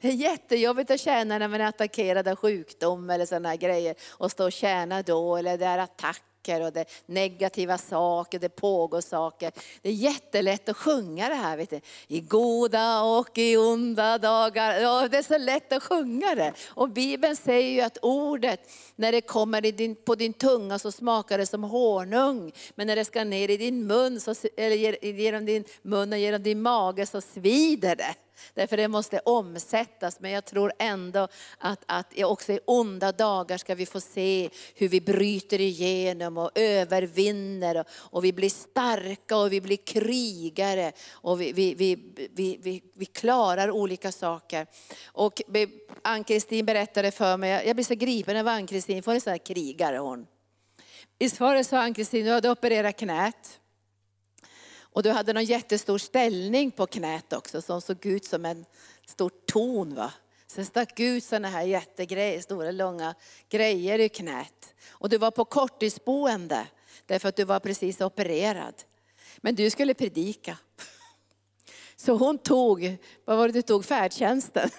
Det 0.00 0.08
är 0.08 0.12
jättejobbigt 0.12 0.90
att 0.90 1.00
tjäna 1.00 1.38
när 1.38 1.48
man 1.48 1.60
är 1.60 1.64
attackerad 1.64 2.28
av 2.28 2.36
sjukdom 2.36 3.10
eller 3.10 3.26
sådana 3.26 3.56
grejer. 3.56 3.94
Och 4.10 4.30
stå 4.30 4.44
och 4.44 4.52
tjäna 4.52 5.02
då, 5.02 5.36
eller 5.36 5.58
det 5.58 5.66
är 5.66 5.78
attack 5.78 6.22
och 6.48 6.72
det 6.72 6.80
är 6.80 6.86
negativa 7.06 7.78
saker, 7.78 8.38
det 8.38 8.48
pågår 8.48 9.00
saker. 9.00 9.52
Det 9.82 9.88
är 9.88 9.92
jättelätt 9.92 10.68
att 10.68 10.76
sjunga 10.76 11.28
det 11.28 11.34
här. 11.34 11.56
Vet 11.56 11.70
du. 11.70 11.80
I 12.08 12.20
goda 12.20 13.02
och 13.02 13.38
i 13.38 13.56
onda 13.56 14.18
dagar. 14.18 14.80
Ja, 14.80 15.08
det 15.08 15.18
är 15.18 15.22
så 15.22 15.38
lätt 15.38 15.72
att 15.72 15.82
sjunga 15.82 16.34
det. 16.34 16.52
Och 16.68 16.90
Bibeln 16.90 17.36
säger 17.36 17.70
ju 17.70 17.80
att 17.80 17.98
ordet, 18.02 18.60
när 18.96 19.12
det 19.12 19.20
kommer 19.20 19.60
din, 19.60 19.94
på 19.94 20.14
din 20.14 20.32
tunga 20.32 20.78
så 20.78 20.92
smakar 20.92 21.38
det 21.38 21.46
som 21.46 21.62
honung. 21.62 22.52
Men 22.74 22.86
när 22.86 22.96
det 22.96 23.04
ska 23.04 23.24
ner 23.24 23.50
i 23.50 23.56
din 23.56 23.86
mun, 23.86 24.20
så, 24.20 24.34
eller 24.56 25.04
genom 25.04 25.44
din 25.46 25.64
mun 25.82 26.12
och 26.12 26.18
genom 26.18 26.42
din 26.42 26.62
mage 26.62 27.06
så 27.06 27.20
svider 27.20 27.96
det. 27.96 28.14
Därför 28.54 28.76
det 28.76 28.88
måste 28.88 29.18
omsättas. 29.18 30.20
Men 30.20 30.30
jag 30.30 30.44
tror 30.44 30.72
ändå 30.78 31.28
att, 31.58 31.84
att 31.86 32.22
också 32.22 32.52
i 32.52 32.60
onda 32.64 33.12
dagar 33.12 33.58
ska 33.58 33.74
vi 33.74 33.86
få 33.86 34.00
se 34.00 34.50
hur 34.74 34.88
vi 34.88 35.00
bryter 35.00 35.60
igenom 35.60 36.38
och 36.38 36.50
övervinner. 36.54 37.80
Och, 37.80 37.86
och 37.90 38.24
vi 38.24 38.32
blir 38.32 38.50
starka 38.50 39.36
och 39.36 39.52
vi 39.52 39.60
blir 39.60 39.76
krigare. 39.76 40.92
Och 41.12 41.40
vi, 41.40 41.52
vi, 41.52 41.74
vi, 41.74 41.96
vi, 42.34 42.58
vi, 42.62 42.82
vi 42.94 43.06
klarar 43.06 43.70
olika 43.70 44.12
saker. 44.12 44.66
Och 45.06 45.42
Ann-Kristin 46.02 46.66
berättade 46.66 47.10
för 47.10 47.36
mig, 47.36 47.66
jag 47.66 47.76
blir 47.76 47.84
så 47.84 47.94
gripen 47.94 48.36
av 48.36 48.48
Ann-Kristin, 48.48 49.02
för 49.02 49.14
en 49.14 49.20
sån 49.20 49.30
här 49.30 49.38
krigare 49.38 49.98
hon. 49.98 50.26
Visst 51.18 51.40
var 51.40 51.54
det 51.54 51.64
så 51.64 51.76
Ann-Kristin, 51.76 52.24
du 52.24 52.32
hade 52.32 52.50
opererat 52.50 52.96
knät. 52.96 53.60
Och 54.94 55.02
du 55.02 55.10
hade 55.10 55.32
någon 55.32 55.44
jättestor 55.44 55.98
ställning 55.98 56.70
på 56.70 56.86
knät 56.86 57.32
också 57.32 57.62
som 57.62 57.80
såg 57.80 58.06
ut 58.06 58.24
som 58.24 58.44
en 58.44 58.64
stor 59.06 59.30
ton. 59.46 59.94
Va? 59.94 60.12
Sen 60.46 60.66
stack 60.66 61.00
ut 61.00 61.24
sådana 61.24 61.48
här 61.48 61.62
jättegrejer, 61.62 62.40
stora 62.40 62.70
långa 62.70 63.14
grejer 63.48 63.98
i 63.98 64.08
knät. 64.08 64.74
Och 64.90 65.08
du 65.08 65.18
var 65.18 65.30
på 65.30 65.44
korttidsboende 65.44 66.66
därför 67.06 67.28
att 67.28 67.36
du 67.36 67.44
var 67.44 67.60
precis 67.60 68.00
opererad. 68.00 68.74
Men 69.36 69.54
du 69.54 69.70
skulle 69.70 69.94
predika. 69.94 70.58
Så 71.96 72.16
hon 72.16 72.38
tog, 72.38 72.96
vad 73.24 73.36
var 73.36 73.48
det 73.48 73.54
du 73.54 73.62
tog, 73.62 73.84
färdtjänsten 73.84 74.70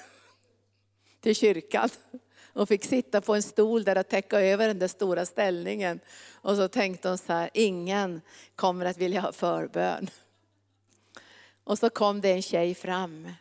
till 1.22 1.36
kyrkan 1.36 1.90
och 2.56 2.68
fick 2.68 2.86
sitta 2.86 3.22
på 3.22 3.36
en 3.36 3.44
stol 3.44 3.84
där 3.84 3.98
och 3.98 4.08
täcka 4.08 4.40
över 4.40 4.68
den 4.68 4.80
där 4.80 4.88
stora 4.88 5.26
ställningen. 5.26 6.00
Och 6.34 6.56
så 6.56 6.68
tänkte 6.68 7.10
hon 7.10 7.18
så 7.18 7.34
här, 7.34 7.50
ingen 7.54 8.22
kommer 8.56 8.86
att 8.86 8.98
vilja 8.98 9.22
ha 9.22 9.32
förbön. 9.32 10.10
Och 11.64 11.80
så 11.80 11.90
kom 11.90 12.22
det 12.22 12.32
en 12.32 12.42
tjej 12.42 12.76
fram 12.76 13.32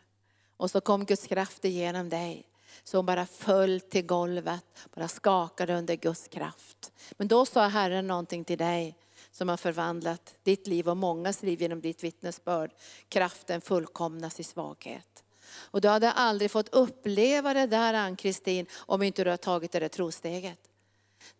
och 0.57 0.71
så 0.71 0.81
kom 0.81 1.05
Guds 1.05 1.27
kraft 1.27 1.65
igenom 1.65 2.09
dig. 2.09 2.47
Så 2.83 2.97
hon 2.97 3.05
bara 3.05 3.25
föll 3.25 3.81
till 3.81 4.05
golvet, 4.05 4.87
bara 4.95 5.07
skakade 5.07 5.77
under 5.77 5.95
Guds 5.95 6.27
kraft. 6.27 6.91
Men 7.11 7.27
då 7.27 7.45
sa 7.45 7.67
Herren 7.67 8.07
någonting 8.07 8.43
till 8.43 8.57
dig 8.57 8.95
som 9.31 9.49
har 9.49 9.57
förvandlat 9.57 10.35
ditt 10.43 10.67
liv 10.67 10.89
och 10.89 10.97
mångas 10.97 11.43
liv 11.43 11.61
genom 11.61 11.81
ditt 11.81 12.03
vittnesbörd. 12.03 12.71
Kraften 13.09 13.61
fullkomnas 13.61 14.39
i 14.39 14.43
svaghet. 14.43 15.24
Och 15.57 15.81
du 15.81 15.87
hade 15.87 16.11
aldrig 16.11 16.51
fått 16.51 16.69
uppleva 16.69 17.53
det 17.53 17.65
där 17.65 17.93
Ann-Kristin 17.93 18.65
om 18.75 19.01
inte 19.01 19.23
du 19.23 19.29
hade 19.29 19.43
tagit 19.43 19.71
det 19.71 19.79
där 19.79 19.87
trosteget. 19.87 20.59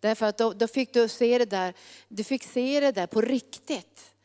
Därför 0.00 0.26
att 0.26 0.38
då, 0.38 0.52
då, 0.52 0.68
fick 0.68 0.94
du 0.94 1.08
se 1.08 1.38
det 1.38 1.44
där, 1.44 1.74
du 2.08 2.24
fick 2.24 2.44
se 2.44 2.80
det 2.80 2.92
där 2.92 3.06
på 3.06 3.20
riktigt. 3.20 4.15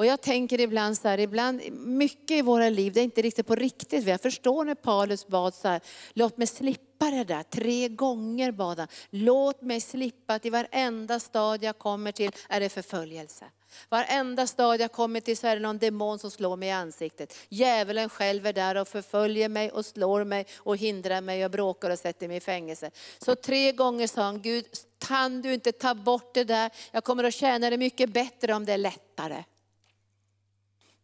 Och 0.00 0.06
jag 0.06 0.20
tänker 0.20 0.60
ibland 0.60 0.98
så 0.98 1.08
här, 1.08 1.20
ibland, 1.20 1.60
mycket 1.72 2.30
i 2.30 2.42
våra 2.42 2.68
liv, 2.68 2.92
det 2.92 3.00
är 3.00 3.04
inte 3.04 3.22
riktigt 3.22 3.46
på 3.46 3.54
riktigt. 3.54 4.06
Jag 4.06 4.20
förstår 4.20 4.64
när 4.64 4.74
Paulus 4.74 5.26
bad 5.26 5.54
så 5.54 5.68
här, 5.68 5.80
låt 6.12 6.36
mig 6.36 6.46
slippa 6.46 7.10
det 7.10 7.24
där. 7.24 7.42
Tre 7.42 7.88
gånger 7.88 8.52
bad 8.52 8.78
han, 8.78 8.88
låt 9.10 9.62
mig 9.62 9.80
slippa 9.80 10.34
att 10.34 10.46
i 10.46 10.50
varenda 10.50 11.20
stad 11.20 11.62
jag 11.62 11.78
kommer 11.78 12.12
till 12.12 12.30
är 12.48 12.60
det 12.60 12.68
förföljelse. 12.68 13.44
Varenda 13.88 14.46
stad 14.46 14.80
jag 14.80 14.92
kommer 14.92 15.20
till 15.20 15.36
så 15.36 15.46
är 15.46 15.56
det 15.56 15.62
någon 15.62 15.78
demon 15.78 16.18
som 16.18 16.30
slår 16.30 16.56
mig 16.56 16.68
i 16.68 16.72
ansiktet. 16.72 17.34
Djävulen 17.48 18.08
själv 18.08 18.46
är 18.46 18.52
där 18.52 18.76
och 18.76 18.88
förföljer 18.88 19.48
mig 19.48 19.70
och 19.70 19.86
slår 19.86 20.24
mig 20.24 20.46
och 20.56 20.76
hindrar 20.76 21.20
mig 21.20 21.44
och 21.44 21.50
bråkar 21.50 21.90
och 21.90 21.98
sätter 21.98 22.28
mig 22.28 22.36
i 22.36 22.40
fängelse. 22.40 22.90
Så 23.18 23.34
tre 23.34 23.72
gånger 23.72 24.06
sa 24.06 24.22
han, 24.22 24.42
Gud 24.42 24.64
kan 24.98 25.42
du 25.42 25.54
inte 25.54 25.72
ta 25.72 25.94
bort 25.94 26.34
det 26.34 26.44
där? 26.44 26.70
Jag 26.92 27.04
kommer 27.04 27.24
att 27.24 27.34
tjäna 27.34 27.70
det 27.70 27.76
mycket 27.76 28.10
bättre 28.10 28.54
om 28.54 28.64
det 28.64 28.72
är 28.72 28.78
lättare. 28.78 29.44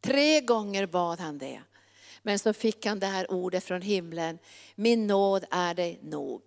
Tre 0.07 0.41
gånger 0.41 0.87
bad 0.87 1.21
han 1.21 1.39
det. 1.39 1.61
Men 2.23 2.39
så 2.39 2.53
fick 2.53 2.87
han 2.87 2.99
det 3.01 3.07
här 3.07 3.31
ordet 3.31 3.65
från 3.65 3.83
himlen, 3.83 4.39
min 4.75 5.07
nåd 5.07 5.45
är 5.51 5.75
dig 5.75 6.01
nog 6.03 6.43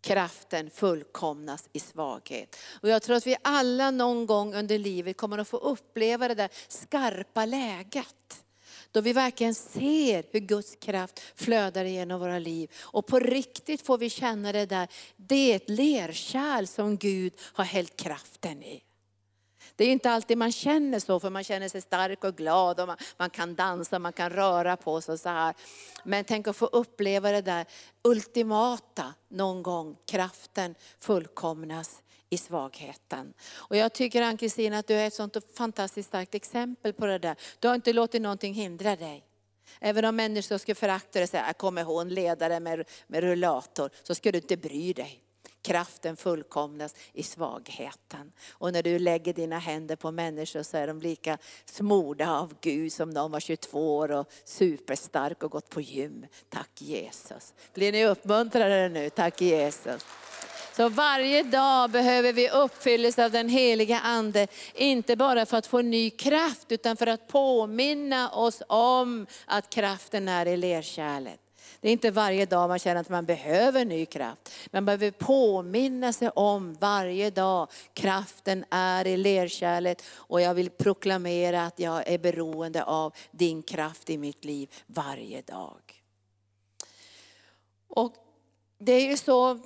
kraften 0.00 0.70
fullkomnas 0.70 1.68
i 1.72 1.80
svaghet. 1.80 2.56
Och 2.82 2.88
jag 2.88 3.02
tror 3.02 3.16
att 3.16 3.26
vi 3.26 3.36
alla 3.42 3.90
någon 3.90 4.26
gång 4.26 4.54
under 4.54 4.78
livet 4.78 5.16
kommer 5.16 5.38
att 5.38 5.48
få 5.48 5.56
uppleva 5.56 6.28
det 6.28 6.34
där 6.34 6.50
skarpa 6.68 7.44
läget. 7.44 8.44
Då 8.90 9.00
vi 9.00 9.12
verkligen 9.12 9.54
ser 9.54 10.24
hur 10.30 10.40
Guds 10.40 10.76
kraft 10.76 11.20
flödar 11.34 11.84
igenom 11.84 12.20
våra 12.20 12.38
liv. 12.38 12.70
Och 12.80 13.06
på 13.06 13.18
riktigt 13.18 13.82
får 13.82 13.98
vi 13.98 14.10
känna 14.10 14.52
det 14.52 14.66
där, 14.66 14.88
det 15.16 15.52
är 15.52 15.56
ett 15.56 15.68
lerkärl 15.68 16.66
som 16.66 16.96
Gud 16.96 17.32
har 17.40 17.64
hällt 17.64 17.96
kraften 17.96 18.62
i. 18.62 18.82
Det 19.80 19.84
är 19.84 19.92
inte 19.92 20.10
alltid 20.10 20.38
man 20.38 20.52
känner 20.52 20.98
så, 20.98 21.20
för 21.20 21.30
man 21.30 21.44
känner 21.44 21.68
sig 21.68 21.80
stark 21.80 22.24
och 22.24 22.36
glad 22.36 22.80
och 22.80 22.86
man, 22.86 22.96
man 23.16 23.30
kan 23.30 23.54
dansa, 23.54 23.98
man 23.98 24.12
kan 24.12 24.30
röra 24.30 24.76
på 24.76 25.00
sig 25.00 25.18
så 25.18 25.28
här. 25.28 25.54
Men 26.04 26.24
tänk 26.24 26.48
att 26.48 26.56
få 26.56 26.66
uppleva 26.66 27.32
det 27.32 27.40
där 27.40 27.66
ultimata 28.02 29.14
någon 29.28 29.62
gång, 29.62 29.96
kraften 30.06 30.74
fullkomnas 30.98 32.02
i 32.30 32.38
svagheten. 32.38 33.32
Och 33.54 33.76
jag 33.76 33.92
tycker 33.92 34.22
Ann-Kristin 34.22 34.72
att 34.72 34.86
du 34.86 34.94
är 34.94 35.06
ett 35.06 35.14
sånt 35.14 35.36
fantastiskt 35.56 36.08
starkt 36.08 36.34
exempel 36.34 36.92
på 36.92 37.06
det 37.06 37.18
där. 37.18 37.36
Du 37.58 37.68
har 37.68 37.74
inte 37.74 37.92
låtit 37.92 38.22
någonting 38.22 38.54
hindra 38.54 38.96
dig. 38.96 39.24
Även 39.80 40.04
om 40.04 40.16
människor 40.16 40.58
skulle 40.58 40.74
förakta 40.74 41.12
dig 41.12 41.22
och 41.22 41.28
säga, 41.28 41.52
kommer 41.52 41.84
hon 41.84 42.08
ledare 42.08 42.60
med, 42.60 42.88
med 43.06 43.20
rullator, 43.20 43.90
så 44.02 44.14
ska 44.14 44.32
du 44.32 44.38
inte 44.38 44.56
bry 44.56 44.92
dig. 44.92 45.24
Kraften 45.62 46.16
fullkomnas 46.16 46.94
i 47.12 47.22
svagheten. 47.22 48.32
Och 48.52 48.72
när 48.72 48.82
du 48.82 48.98
lägger 48.98 49.32
dina 49.32 49.58
händer 49.58 49.96
på 49.96 50.10
människor 50.10 50.62
så 50.62 50.76
är 50.76 50.86
de 50.86 51.00
lika 51.00 51.38
smorda 51.64 52.30
av 52.30 52.54
Gud 52.60 52.92
som 52.92 53.14
de 53.14 53.30
var 53.30 53.40
22 53.40 53.96
år 53.96 54.10
och 54.10 54.32
superstark 54.44 55.42
och 55.42 55.50
gått 55.50 55.68
på 55.68 55.80
gym. 55.80 56.26
Tack 56.48 56.70
Jesus. 56.74 57.54
Blir 57.74 57.92
ni 57.92 58.06
uppmuntrade 58.06 58.88
nu? 58.88 59.10
Tack 59.10 59.40
Jesus. 59.40 60.06
Så 60.76 60.88
varje 60.88 61.42
dag 61.42 61.90
behöver 61.90 62.32
vi 62.32 62.50
uppfyllelse 62.50 63.24
av 63.24 63.30
den 63.30 63.48
heliga 63.48 64.00
Ande, 64.00 64.46
inte 64.74 65.16
bara 65.16 65.46
för 65.46 65.56
att 65.56 65.66
få 65.66 65.82
ny 65.82 66.10
kraft, 66.10 66.72
utan 66.72 66.96
för 66.96 67.06
att 67.06 67.28
påminna 67.28 68.30
oss 68.30 68.62
om 68.68 69.26
att 69.46 69.70
kraften 69.70 70.28
är 70.28 70.46
i 70.46 70.56
lerkärlet. 70.56 71.40
Det 71.80 71.88
är 71.88 71.92
inte 71.92 72.10
varje 72.10 72.46
dag 72.46 72.68
man 72.68 72.78
känner 72.78 73.00
att 73.00 73.08
man 73.08 73.26
behöver 73.26 73.84
ny 73.84 74.06
kraft. 74.06 74.50
Man 74.70 74.84
behöver 74.84 75.10
påminna 75.10 76.12
sig 76.12 76.28
om 76.28 76.74
varje 76.74 77.30
dag, 77.30 77.70
kraften 77.94 78.64
är 78.70 79.06
i 79.06 79.16
lerkärlet 79.16 80.02
och 80.14 80.40
jag 80.40 80.54
vill 80.54 80.70
proklamera 80.70 81.66
att 81.66 81.78
jag 81.78 82.08
är 82.08 82.18
beroende 82.18 82.84
av 82.84 83.14
din 83.30 83.62
kraft 83.62 84.10
i 84.10 84.18
mitt 84.18 84.44
liv 84.44 84.70
varje 84.86 85.42
dag. 85.42 86.02
Och 87.88 88.14
det 88.78 88.92
är 88.92 89.10
ju 89.10 89.16
så 89.16 89.58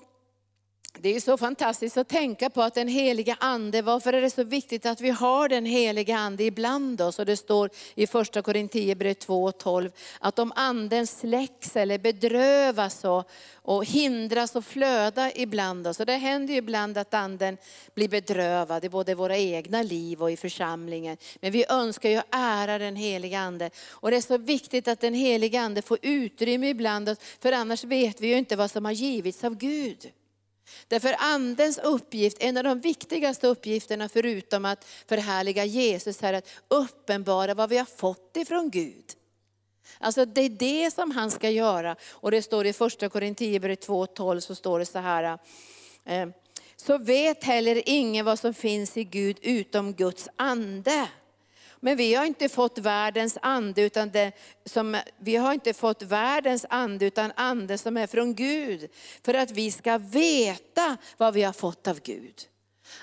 det 1.00 1.16
är 1.16 1.20
så 1.20 1.36
fantastiskt 1.36 1.96
att 1.96 2.08
tänka 2.08 2.50
på 2.50 2.62
att 2.62 2.74
den 2.74 2.88
heliga 2.88 3.36
ande, 3.40 3.82
varför 3.82 4.12
är 4.12 4.20
det 4.20 4.30
så 4.30 4.44
viktigt 4.44 4.86
att 4.86 5.00
vi 5.00 5.10
har 5.10 5.48
den 5.48 5.66
heliga 5.66 6.16
ande 6.16 6.44
ibland 6.44 7.00
oss? 7.00 7.18
Och 7.18 7.26
det 7.26 7.36
står 7.36 7.70
i 7.94 8.06
första 8.06 8.42
Korinthierbrevet 8.42 9.20
2 9.20 9.44
och 9.44 9.58
12 9.58 9.90
att 10.20 10.38
om 10.38 10.52
anden 10.56 11.06
släcks 11.06 11.76
eller 11.76 11.98
bedrövas 11.98 13.04
och, 13.04 13.30
och 13.54 13.84
hindras 13.84 14.56
att 14.56 14.64
flöda 14.64 15.32
ibland 15.34 15.86
oss. 15.86 16.00
Och 16.00 16.06
det 16.06 16.16
händer 16.16 16.52
ju 16.52 16.58
ibland 16.58 16.98
att 16.98 17.14
anden 17.14 17.56
blir 17.94 18.08
bedrövad 18.08 18.84
i 18.84 18.88
både 18.88 19.14
våra 19.14 19.36
egna 19.36 19.82
liv 19.82 20.22
och 20.22 20.30
i 20.30 20.36
församlingen. 20.36 21.16
Men 21.40 21.52
vi 21.52 21.64
önskar 21.68 22.10
ju 22.10 22.20
ära 22.30 22.78
den 22.78 22.96
heliga 22.96 23.38
ande. 23.38 23.70
Och 23.90 24.10
det 24.10 24.16
är 24.16 24.20
så 24.20 24.38
viktigt 24.38 24.88
att 24.88 25.00
den 25.00 25.14
heliga 25.14 25.60
ande 25.60 25.82
får 25.82 25.98
utrymme 26.02 26.68
ibland 26.68 27.08
oss, 27.08 27.18
för 27.40 27.52
annars 27.52 27.84
vet 27.84 28.20
vi 28.20 28.26
ju 28.26 28.38
inte 28.38 28.56
vad 28.56 28.70
som 28.70 28.84
har 28.84 28.92
givits 28.92 29.44
av 29.44 29.56
Gud. 29.56 30.12
Därför 30.88 31.16
andens 31.18 31.78
uppgift, 31.78 32.36
en 32.40 32.56
av 32.56 32.64
de 32.64 32.80
viktigaste 32.80 33.46
uppgifterna 33.46 34.08
förutom 34.08 34.64
att 34.64 34.84
förhärliga 34.84 35.64
Jesus 35.64 36.22
är 36.22 36.32
att 36.32 36.48
uppenbara 36.68 37.54
vad 37.54 37.70
vi 37.70 37.78
har 37.78 37.84
fått 37.84 38.36
ifrån 38.36 38.70
Gud. 38.70 39.04
Alltså 39.98 40.24
det 40.24 40.40
är 40.40 40.48
det 40.48 40.94
som 40.94 41.10
han 41.10 41.30
ska 41.30 41.50
göra. 41.50 41.96
Och 42.10 42.30
det 42.30 42.42
står 42.42 42.66
i 42.66 42.72
första 42.72 43.08
Korinthierbrevet 43.08 43.88
2.12 43.88 44.40
så 44.40 44.54
står 44.54 44.78
det 44.78 44.86
så 44.86 44.98
här. 44.98 45.38
Eh, 46.04 46.28
så 46.76 46.98
vet 46.98 47.44
heller 47.44 47.82
ingen 47.86 48.24
vad 48.24 48.38
som 48.38 48.54
finns 48.54 48.96
i 48.96 49.04
Gud 49.04 49.38
utom 49.42 49.92
Guds 49.92 50.28
ande. 50.36 51.08
Men 51.84 51.96
vi 51.96 52.14
har 52.14 52.24
inte 52.24 52.48
fått 52.48 52.78
världens 52.78 53.38
ande, 53.42 53.82
utan 53.82 54.10
det 54.10 54.32
som, 54.64 54.96
vi 55.18 55.36
har 55.36 55.52
inte 55.52 55.74
fått 55.74 56.02
världens 56.02 56.66
ande, 56.68 57.06
utan 57.06 57.32
ande 57.36 57.78
som 57.78 57.96
är 57.96 58.06
från 58.06 58.34
Gud. 58.34 58.90
För 59.24 59.34
att 59.34 59.50
vi 59.50 59.70
ska 59.70 59.98
veta 59.98 60.96
vad 61.16 61.34
vi 61.34 61.42
har 61.42 61.52
fått 61.52 61.88
av 61.88 62.00
Gud. 62.00 62.34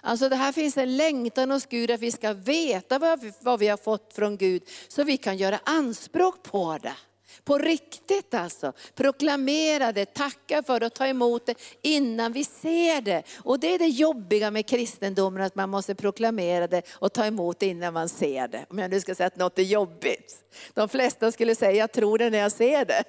Alltså 0.02 0.30
det 0.30 0.36
här 0.36 0.52
finns 0.52 0.78
en 0.78 0.98
längtan 0.98 1.52
hos 1.52 1.66
Gud 1.66 1.92
att 1.92 2.00
vi 2.00 2.12
ska 2.12 2.34
veta 2.34 3.00
vad 3.00 3.22
vi, 3.22 3.34
vad 3.40 3.60
vi 3.60 3.68
har 3.68 3.78
fått 3.78 4.14
från 4.14 4.38
Gud, 4.38 4.64
så 4.88 5.04
vi 5.04 5.18
kan 5.18 5.38
göra 5.38 5.60
anspråk 5.64 6.44
på 6.44 6.77
det. 6.82 6.96
På 7.44 7.57
riktigt 7.57 8.33
alltså. 8.33 8.74
Proklamera 8.96 9.91
det, 9.91 10.05
tacka 10.05 10.63
för 10.63 10.79
det 10.79 10.85
och 10.85 10.94
ta 10.94 11.07
emot 11.07 11.46
det 11.46 11.55
innan 11.81 12.33
vi 12.33 12.44
ser 12.44 13.01
det. 13.01 13.24
Och 13.37 13.59
det 13.59 13.74
är 13.74 13.79
det 13.79 13.87
jobbiga 13.87 14.51
med 14.51 14.67
kristendomen, 14.67 15.44
att 15.44 15.55
man 15.55 15.70
måste 15.70 15.96
proklamera 15.96 16.67
det 16.67 16.81
och 16.91 17.13
ta 17.13 17.25
emot 17.25 17.59
det 17.59 17.65
innan 17.65 17.94
man 17.94 18.09
ser 18.09 18.48
det. 18.48 18.65
Om 18.70 18.79
jag 18.79 18.91
nu 18.91 19.00
ska 19.00 19.15
säga 19.15 19.27
att 19.27 19.35
något 19.35 19.59
är 19.59 19.63
jobbigt. 19.63 20.35
De 20.74 20.89
flesta 20.89 21.31
skulle 21.31 21.55
säga, 21.55 21.72
jag 21.72 21.91
tror 21.91 22.17
det 22.17 22.29
när 22.29 22.39
jag 22.39 22.51
ser 22.51 22.85
det. 22.85 23.03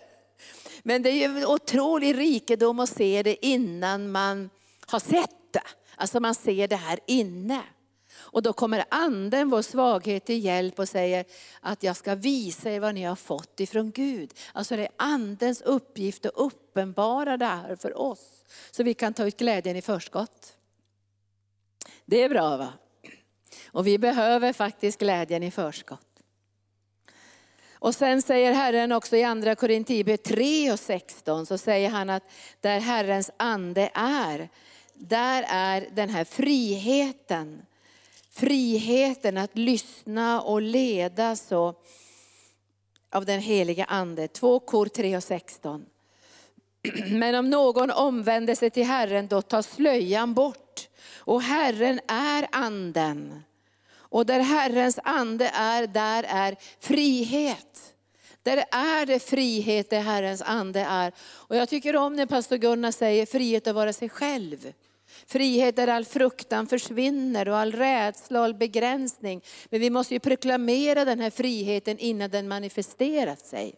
Men 0.83 1.03
det 1.03 1.11
är 1.11 1.15
ju 1.15 1.25
en 1.25 1.47
otrolig 1.47 2.19
rikedom 2.19 2.81
att 2.81 2.89
se 2.89 3.23
det 3.23 3.47
innan 3.47 4.11
man 4.11 4.51
har 4.87 5.01
sett 5.01 5.53
det. 5.53 5.63
Alltså 5.97 6.21
man 6.21 6.35
ser 6.35 6.69
det 6.69 6.77
här 6.77 6.99
inne. 7.07 7.63
Och 8.33 8.43
då 8.43 8.53
kommer 8.53 8.85
anden 8.89 9.51
vår 9.51 9.63
svaghet 9.63 10.25
till 10.25 10.45
hjälp 10.45 10.79
och 10.79 10.89
säger 10.89 11.25
att 11.61 11.83
jag 11.83 11.97
ska 11.97 12.15
visa 12.15 12.71
er 12.71 12.81
vad 12.81 12.95
ni 12.95 13.03
har 13.03 13.17
fått 13.17 13.61
ifrån 13.61 13.91
Gud. 13.91 14.35
Alltså 14.53 14.77
det 14.77 14.83
är 14.83 14.93
andens 14.97 15.63
uppgift 15.63 16.27
att 16.27 16.33
uppenbara 16.35 17.37
det 17.37 17.47
här 17.47 17.77
för 17.77 17.99
oss. 17.99 18.45
Så 18.71 18.83
vi 18.83 18.95
kan 18.95 19.15
ta 19.15 19.27
ut 19.27 19.37
glädjen 19.37 19.77
i 19.77 19.83
förskott. 19.83 20.57
Det 22.05 22.23
är 22.23 22.29
bra 22.29 22.57
va? 22.57 22.73
Och 23.67 23.87
vi 23.87 23.99
behöver 23.99 24.53
faktiskt 24.53 24.99
glädjen 24.99 25.43
i 25.43 25.51
förskott. 25.51 26.07
Och 27.73 27.95
sen 27.95 28.23
säger 28.23 28.53
Herren 28.53 28.93
också 28.93 29.17
i 29.17 29.25
andra 29.25 29.55
Korinthierbrevet 29.55 30.25
3 30.25 30.73
och 30.73 30.81
16, 30.81 31.47
så 31.47 31.59
säger 31.59 31.91
han 31.91 32.11
att 32.11 32.23
där 32.61 32.81
Herrens 32.81 33.31
ande 33.37 33.91
är, 33.95 34.49
där 34.95 35.45
är 35.49 35.89
den 35.93 36.11
här 36.11 36.25
friheten 36.25 37.63
friheten 38.33 39.37
att 39.37 39.59
lyssna 39.59 40.41
och 40.41 40.63
ledas 40.63 41.53
av 41.53 43.25
den 43.25 43.41
heliga 43.41 43.85
Ande. 43.85 44.29
2 44.29 44.61
kor 44.61 44.87
3 44.87 45.17
och 45.17 45.23
16. 45.23 45.87
Men 47.11 47.35
om 47.35 47.51
någon 47.51 47.91
omvänder 47.91 48.55
sig 48.55 48.71
till 48.71 48.85
Herren, 48.85 49.29
då 49.29 49.43
tar 49.43 49.63
slöjan 49.63 50.35
bort. 50.35 50.89
Och 51.17 51.43
Herren 51.43 52.01
är 52.09 52.49
anden. 52.53 53.43
Och 53.95 54.27
där 54.27 54.41
Herrens 54.41 54.99
ande 55.05 55.51
är, 55.55 55.87
där 55.87 56.25
är 56.29 56.57
frihet. 56.81 57.95
Där 58.43 58.65
är 58.71 59.07
det 59.07 59.19
frihet, 59.19 59.91
där 59.91 60.01
Herrens 60.01 60.43
ande 60.43 60.81
är. 60.81 61.13
Och 61.21 61.57
jag 61.57 61.69
tycker 61.69 61.97
om 61.97 62.17
när 62.17 62.27
pastor 62.27 62.57
Gunnar 62.57 62.91
säger 62.91 63.27
frihet 63.27 63.67
att 63.67 63.75
vara 63.75 63.93
sig 63.93 64.09
själv. 64.09 64.73
Frihet 65.27 65.77
där 65.77 65.89
all 65.89 66.05
fruktan 66.05 66.67
försvinner 66.67 67.49
och 67.49 67.57
all 67.57 67.73
rädsla 67.73 68.39
och 68.39 68.45
all 68.45 68.55
begränsning. 68.55 69.43
Men 69.71 69.81
vi 69.81 69.91
måste 69.91 70.15
ju 70.15 70.21
proklamera 70.21 71.05
den 71.05 71.21
här 71.21 71.31
friheten 71.31 71.99
innan 71.99 72.31
den 72.31 72.49
manifesterar 72.49 73.37
sig. 73.37 73.75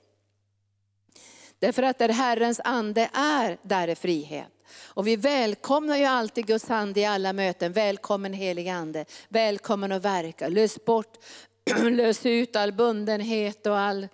Därför 1.59 1.83
att 1.83 1.99
där 1.99 2.09
Herrens 2.09 2.61
ande 2.65 3.11
är, 3.13 3.59
där 3.63 3.89
är 3.89 3.95
frihet. 3.95 4.49
Och 4.85 5.07
vi 5.07 5.17
välkomnar 5.17 5.97
ju 5.97 6.05
alltid 6.05 6.47
Guds 6.47 6.71
ande 6.71 7.01
i 7.01 7.05
alla 7.05 7.33
möten. 7.33 7.73
Välkommen 7.73 8.33
helig 8.33 8.69
ande. 8.69 9.05
Välkommen 9.29 9.93
att 9.93 10.03
verka. 10.03 10.49
Lös 10.49 10.85
bort, 10.85 11.19
lös 11.91 12.27
ut 12.27 12.57
all 12.57 12.73
bundenhet 12.73 13.67
och 13.67 13.79
all... 13.79 14.09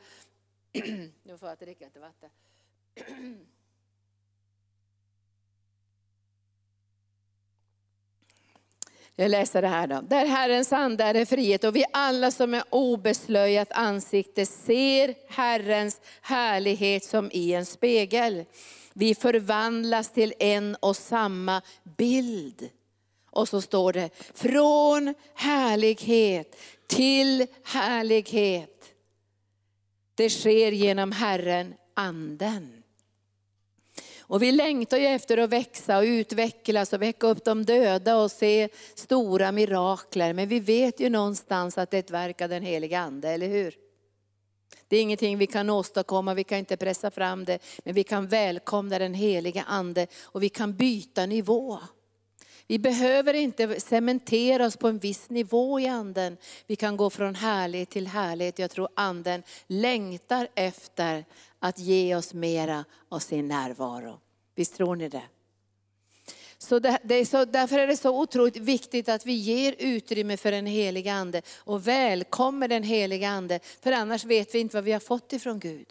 nu 1.22 1.38
får 1.38 1.48
jag 1.48 1.58
dricka 1.58 1.84
lite 1.84 2.00
vatten. 2.00 2.30
Jag 9.20 9.30
läser 9.30 9.62
det 9.62 9.68
här 9.68 9.86
då. 9.86 10.00
Där 10.00 10.26
Herrens 10.26 10.72
ande 10.72 11.04
är 11.04 11.24
frihet 11.24 11.64
och 11.64 11.76
vi 11.76 11.84
alla 11.92 12.30
som 12.30 12.54
är 12.54 12.62
obeslöjat 12.70 13.72
ansikte 13.72 14.46
ser 14.46 15.14
Herrens 15.28 16.00
härlighet 16.20 17.04
som 17.04 17.30
i 17.32 17.52
en 17.52 17.66
spegel. 17.66 18.44
Vi 18.92 19.14
förvandlas 19.14 20.12
till 20.12 20.34
en 20.38 20.76
och 20.80 20.96
samma 20.96 21.62
bild. 21.96 22.68
Och 23.30 23.48
så 23.48 23.60
står 23.60 23.92
det, 23.92 24.10
från 24.34 25.14
härlighet 25.34 26.60
till 26.86 27.46
härlighet. 27.64 28.84
Det 30.14 30.30
sker 30.30 30.72
genom 30.72 31.12
Herren 31.12 31.74
anden. 31.94 32.79
Och 34.30 34.42
vi 34.42 34.52
längtar 34.52 34.98
ju 34.98 35.06
efter 35.06 35.38
att 35.38 35.50
växa 35.50 35.98
och 35.98 36.04
utvecklas 36.04 36.92
och 36.92 37.02
väcka 37.02 37.26
upp 37.26 37.44
de 37.44 37.64
döda 37.64 38.16
och 38.16 38.30
se 38.30 38.68
stora 38.94 39.52
mirakler. 39.52 40.32
Men 40.32 40.48
vi 40.48 40.60
vet 40.60 41.00
ju 41.00 41.10
någonstans 41.10 41.78
att 41.78 41.90
det 41.90 41.96
är 41.96 41.98
ett 41.98 42.10
verk 42.10 42.40
av 42.40 42.48
den 42.48 42.62
heliga 42.62 43.00
Ande, 43.00 43.28
eller 43.28 43.48
hur? 43.48 43.74
Det 44.88 44.96
är 44.96 45.02
ingenting 45.02 45.38
vi 45.38 45.46
kan 45.46 45.70
åstadkomma, 45.70 46.34
vi 46.34 46.44
kan 46.44 46.58
inte 46.58 46.76
pressa 46.76 47.10
fram 47.10 47.44
det, 47.44 47.58
men 47.84 47.94
vi 47.94 48.04
kan 48.04 48.26
välkomna 48.26 48.98
den 48.98 49.14
heliga 49.14 49.62
Ande 49.62 50.06
och 50.22 50.42
vi 50.42 50.48
kan 50.48 50.76
byta 50.76 51.26
nivå. 51.26 51.78
Vi 52.70 52.78
behöver 52.78 53.34
inte 53.34 53.80
cementera 53.80 54.66
oss 54.66 54.76
på 54.76 54.88
en 54.88 54.98
viss 54.98 55.30
nivå 55.30 55.80
i 55.80 55.86
anden. 55.86 56.36
Vi 56.66 56.76
kan 56.76 56.96
gå 56.96 57.10
från 57.10 57.34
härlighet 57.34 57.90
till 57.90 58.06
härlighet. 58.06 58.58
Jag 58.58 58.70
tror 58.70 58.88
anden 58.94 59.42
längtar 59.66 60.48
efter 60.54 61.24
att 61.58 61.78
ge 61.78 62.14
oss 62.14 62.34
mera 62.34 62.84
av 63.08 63.18
sin 63.18 63.48
närvaro. 63.48 64.20
Visst 64.54 64.76
tror 64.76 64.96
ni 64.96 65.08
det? 65.08 65.22
Så, 66.58 66.78
det, 66.78 66.98
det 67.02 67.14
är 67.14 67.24
så 67.24 67.44
därför 67.44 67.78
är 67.78 67.86
det 67.86 67.96
så 67.96 68.20
otroligt 68.20 68.56
viktigt 68.56 69.08
att 69.08 69.26
vi 69.26 69.32
ger 69.32 69.74
utrymme 69.78 70.36
för 70.36 70.52
den 70.52 70.66
heliga 70.66 71.12
Ande 71.12 71.42
och 71.56 71.88
välkomnar 71.88 72.68
den 72.68 72.82
heliga 72.82 73.28
Ande. 73.28 73.60
För 73.82 73.92
annars 73.92 74.24
vet 74.24 74.54
vi 74.54 74.58
inte 74.58 74.76
vad 74.76 74.84
vi 74.84 74.92
har 74.92 75.00
fått 75.00 75.32
ifrån 75.32 75.58
Gud. 75.58 75.86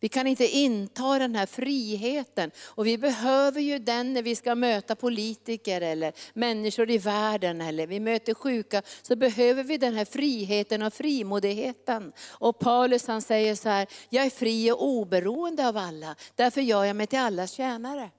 Vi 0.00 0.08
kan 0.08 0.26
inte 0.26 0.48
inta 0.48 1.18
den 1.18 1.34
här 1.34 1.46
friheten. 1.46 2.50
Och 2.64 2.86
vi 2.86 2.98
behöver 2.98 3.60
ju 3.60 3.78
den 3.78 4.12
när 4.12 4.22
vi 4.22 4.36
ska 4.36 4.54
möta 4.54 4.96
politiker 4.96 5.80
eller 5.80 6.12
människor 6.34 6.90
i 6.90 6.98
världen 6.98 7.60
eller 7.60 7.86
vi 7.86 8.00
möter 8.00 8.34
sjuka. 8.34 8.82
Så 9.02 9.16
behöver 9.16 9.62
vi 9.62 9.78
den 9.78 9.94
här 9.94 10.04
friheten 10.04 10.82
och 10.82 10.94
frimodigheten. 10.94 12.12
Och 12.28 12.58
Paulus 12.58 13.06
han 13.06 13.22
säger 13.22 13.54
så 13.54 13.68
här, 13.68 13.86
jag 14.08 14.26
är 14.26 14.30
fri 14.30 14.70
och 14.72 14.84
oberoende 14.86 15.68
av 15.68 15.76
alla. 15.76 16.16
Därför 16.34 16.60
gör 16.60 16.84
jag 16.84 16.96
mig 16.96 17.06
till 17.06 17.18
allas 17.18 17.52
tjänare. 17.52 18.10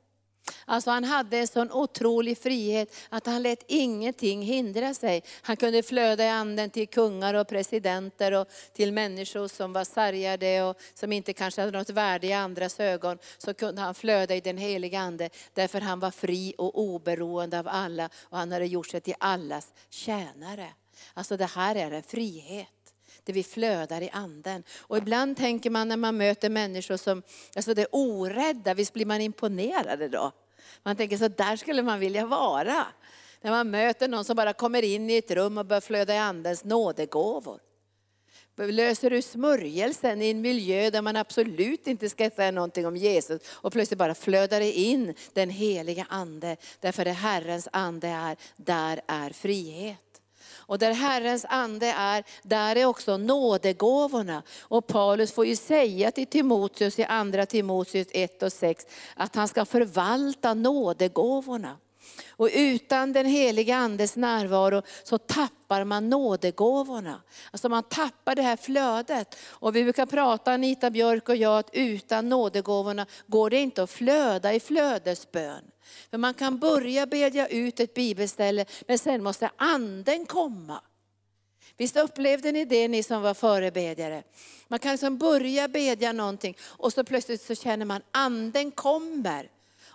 Alltså 0.66 0.92
han 0.92 1.04
hade 1.04 1.38
en 1.38 1.48
sån 1.48 1.72
otrolig 1.72 2.38
frihet 2.38 2.96
att 3.10 3.26
han 3.26 3.44
lät 3.44 3.64
ingenting 3.68 4.42
hindra 4.42 4.94
sig. 4.94 5.24
Han 5.42 5.58
kunde 5.58 5.84
flöda 5.84 6.26
i 6.26 6.30
anden 6.30 6.70
till 6.70 6.88
kungar 6.88 7.34
och 7.34 7.48
presidenter 7.48 8.32
och 8.32 8.48
till 8.74 8.94
människor 8.94 9.48
som 9.48 9.74
var 9.74 9.84
sargade 9.84 10.64
och 10.64 10.78
som 10.94 11.12
inte 11.12 11.34
kanske 11.34 11.62
hade 11.62 11.78
något 11.78 11.90
värde 11.90 12.28
i 12.28 12.34
andras 12.34 12.80
ögon. 12.80 13.18
Så 13.38 13.54
kunde 13.54 13.82
han 13.82 13.96
flöda 13.96 14.36
i 14.36 14.42
den 14.42 14.58
heliga 14.58 15.00
ande 15.00 15.30
därför 15.54 15.82
han 15.82 16.00
var 16.00 16.12
fri 16.12 16.54
och 16.58 16.80
oberoende 16.80 17.60
av 17.60 17.68
alla 17.68 18.10
och 18.22 18.38
han 18.38 18.52
hade 18.52 18.66
gjort 18.66 18.88
sig 18.88 19.02
till 19.02 19.16
allas 19.20 19.74
tjänare. 19.90 20.68
Alltså 21.14 21.38
det 21.38 21.46
här 21.46 21.76
är 21.76 21.92
en 21.92 22.04
frihet 22.04 22.68
där 23.30 23.34
vi 23.34 23.44
flödar 23.44 24.02
i 24.02 24.10
anden. 24.14 24.64
Och 24.80 24.98
ibland 24.98 25.38
tänker 25.38 25.70
man 25.70 25.88
när 25.88 25.98
man 25.98 26.18
möter 26.18 26.50
människor 26.50 26.98
som 26.98 27.24
alltså 27.56 27.74
det 27.74 27.82
är 27.82 27.88
orädda, 27.92 28.74
visst 28.74 28.94
blir 28.94 29.06
man 29.06 29.22
imponerad 29.22 30.12
då? 30.12 30.32
Man 30.84 30.96
tänker 30.96 31.18
så 31.18 31.28
där 31.28 31.56
skulle 31.56 31.84
man 31.84 32.00
vilja 32.00 32.26
vara. 32.26 32.86
När 33.42 33.52
man 33.52 33.70
möter 33.70 34.08
någon 34.08 34.26
som 34.26 34.36
bara 34.36 34.54
kommer 34.54 34.84
in 34.84 35.10
i 35.10 35.18
ett 35.18 35.32
rum 35.32 35.58
och 35.58 35.66
börjar 35.66 35.82
flöda 35.82 36.14
i 36.14 36.18
andens 36.18 36.64
nådegåvor. 36.64 37.60
Löser 38.58 39.10
du 39.10 39.22
smörjelsen 39.22 40.22
i 40.22 40.30
en 40.30 40.42
miljö 40.42 40.90
där 40.90 41.02
man 41.02 41.16
absolut 41.16 41.88
inte 41.88 42.10
ska 42.10 42.30
säga 42.30 42.52
någonting 42.52 42.88
om 42.88 42.98
Jesus 42.98 43.42
och 43.50 43.74
plötsligt 43.74 43.98
bara 43.98 44.16
flödar 44.16 44.60
det 44.60 44.72
in 44.72 45.14
den 45.34 45.50
heliga 45.50 46.06
ande. 46.10 46.58
Därför 46.80 47.06
det 47.06 47.12
Herrens 47.12 47.68
ande 47.72 48.08
är, 48.08 48.38
där 48.56 49.02
är 49.08 49.30
frihet. 49.30 50.09
Och 50.70 50.80
där 50.80 50.94
Herrens 50.94 51.46
ande 51.50 51.88
är, 51.88 52.24
där 52.44 52.76
är 52.76 52.86
också 52.86 53.18
nådegåvorna. 53.18 54.44
Och 54.62 54.88
Paulus 54.88 55.32
får 55.32 55.46
ju 55.46 55.56
säga 55.56 56.12
till 56.12 56.28
Timoteus 56.28 57.00
i 57.00 57.04
andra 57.04 57.46
Timoteus 57.46 58.08
1 58.12 58.44
och 58.44 58.54
6 58.54 58.86
att 59.16 59.36
han 59.36 59.48
ska 59.48 59.66
förvalta 59.66 60.54
nådegåvorna. 60.54 61.78
Och 62.30 62.50
utan 62.54 63.14
den 63.14 63.26
heliga 63.26 63.76
andes 63.76 64.16
närvaro 64.16 64.82
så 65.04 65.18
tappar 65.18 65.84
man 65.84 66.10
nådegåvorna. 66.10 67.22
Alltså 67.52 67.70
man 67.70 67.84
tappar 67.84 68.36
det 68.36 68.42
här 68.42 68.58
flödet. 68.58 69.36
Och 69.50 69.76
vi 69.76 69.84
brukar 69.84 70.06
prata, 70.06 70.52
Anita 70.52 70.90
Björk 70.90 71.30
och 71.30 71.36
jag, 71.36 71.60
att 71.60 71.70
utan 71.74 72.30
nådegåvorna 72.30 73.06
går 73.28 73.50
det 73.50 73.58
inte 73.58 73.84
att 73.84 73.90
flöda 73.92 74.54
i 74.54 74.60
flödesbön. 74.60 75.64
För 76.10 76.18
man 76.18 76.34
kan 76.34 76.60
börja 76.60 77.06
bedja 77.06 77.48
ut 77.48 77.80
ett 77.80 77.94
bibelställe, 77.94 78.66
men 78.88 79.00
sen 79.00 79.24
måste 79.24 79.50
anden 79.58 80.26
komma. 80.26 80.82
Visst 81.78 81.98
upplevde 81.98 82.52
ni 82.52 82.66
det 82.66 82.88
ni 82.88 83.04
som 83.04 83.22
var 83.22 83.34
förebedjare? 83.34 84.24
Man 84.68 84.80
kan 84.80 84.92
liksom 84.92 85.18
börja 85.18 85.68
bedja 85.68 86.12
någonting 86.12 86.58
och 86.62 86.94
så 86.94 87.04
plötsligt 87.04 87.42
så 87.42 87.56
känner 87.56 87.86
man 87.86 88.02
anden 88.12 88.72
kommer. 88.72 89.50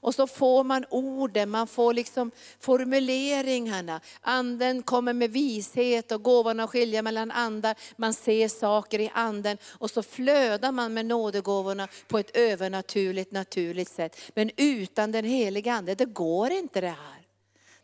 Och 0.05 0.14
så 0.14 0.27
får 0.27 0.64
man 0.64 0.85
orden, 0.90 1.51
man 1.51 1.67
får 1.67 1.95
liksom 1.95 2.31
formuleringarna. 2.61 4.01
Anden 4.21 4.83
kommer 4.83 5.12
med 5.12 5.31
vishet 5.31 6.12
och 6.12 6.23
gåvan 6.23 6.61
att 6.61 6.71
skilja 6.71 7.03
mellan 7.03 7.31
andar. 7.31 7.77
Man 7.97 8.14
ser 8.14 8.49
saker 8.49 9.01
i 9.01 9.11
anden 9.14 9.59
och 9.71 9.90
så 9.90 10.03
flödar 10.03 10.73
man 10.73 10.95
med 10.95 11.07
nådegåvorna 11.07 11.88
på 12.09 12.19
ett 12.19 12.37
övernaturligt, 12.37 13.33
naturligt 13.33 13.88
sätt. 13.88 14.21
Men 14.35 14.51
utan 14.57 15.12
den 15.12 15.25
heliga 15.25 15.73
ande, 15.73 15.95
det 15.95 16.05
går 16.05 16.51
inte 16.51 16.81
det 16.81 16.88
här. 16.88 17.27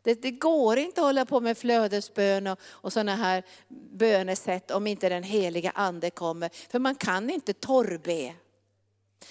Det, 0.03 0.23
det, 0.23 0.31
går 0.31 0.79
inte 0.79 1.01
att 1.01 1.07
hålla 1.07 1.25
på 1.25 1.41
med 1.41 1.59
flödesbön 1.59 2.47
och, 2.47 2.59
och 2.63 2.93
sådana 2.93 3.17
här 3.17 3.43
bönesätt 3.93 4.71
om 4.71 4.87
inte 4.87 5.09
den 5.09 5.23
heliga 5.23 5.73
ande 5.75 6.11
kommer. 6.11 6.51
För 6.71 6.79
man 6.79 6.95
kan 6.95 7.31
inte 7.31 7.53
torrbe. 7.53 8.35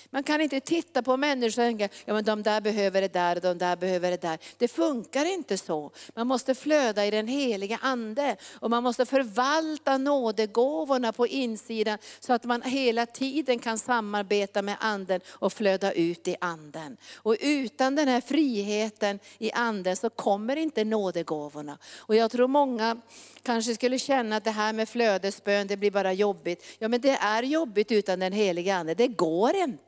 Man 0.10 0.24
kan 0.24 0.42
inte 0.42 0.60
titta 0.60 1.04
på 1.04 1.18
människor 1.18 1.48
och 1.48 1.68
tänka, 1.68 1.90
ja 2.06 2.14
men 2.14 2.24
de 2.24 2.44
där 2.44 2.62
behöver 2.62 3.02
det 3.02 3.14
där 3.14 3.36
och 3.36 3.42
de 3.42 3.58
där 3.58 3.76
behöver 3.76 4.12
det 4.12 4.22
där. 4.22 4.40
Det 4.58 4.68
funkar 4.68 5.26
inte 5.26 5.58
så. 5.58 5.92
Man 6.16 6.28
måste 6.28 6.56
flöda 6.56 7.06
i 7.06 7.12
den 7.12 7.28
heliga 7.28 7.80
ande 7.82 8.36
och 8.60 8.70
man 8.70 8.84
måste 8.84 9.06
förvalta 9.06 9.98
nådegåvorna 9.98 11.12
på 11.12 11.28
insidan 11.28 11.98
så 12.20 12.34
att 12.34 12.44
man 12.44 12.62
hela 12.62 13.06
tiden 13.06 13.60
kan 13.60 13.78
samarbeta 13.78 14.62
med 14.62 14.78
anden 14.80 15.22
och 15.30 15.54
flöda 15.54 15.92
ut 15.92 16.28
i 16.28 16.36
anden. 16.42 16.98
Och 17.16 17.36
utan 17.40 17.96
den 17.96 18.08
här 18.08 18.22
friheten 18.22 19.20
i 19.38 19.52
anden 19.52 19.96
så 19.96 20.10
kommer 20.10 20.56
inte 20.56 20.84
nådegåvorna. 20.84 21.78
Och 21.98 22.16
jag 22.16 22.32
tror 22.32 22.48
många 22.48 23.02
kanske 23.44 23.76
skulle 23.76 24.00
känna 24.00 24.36
att 24.36 24.44
det 24.44 24.52
här 24.52 24.74
med 24.74 24.90
flödesbön, 24.90 25.68
det 25.68 25.78
blir 25.78 25.92
bara 25.92 26.14
jobbigt. 26.14 26.66
Ja 26.80 26.88
men 26.88 27.02
det 27.02 27.18
är 27.22 27.44
jobbigt 27.44 27.92
utan 27.92 28.20
den 28.20 28.34
heliga 28.34 28.76
ande, 28.76 28.94
det 28.94 29.08
går 29.08 29.56
inte. 29.56 29.79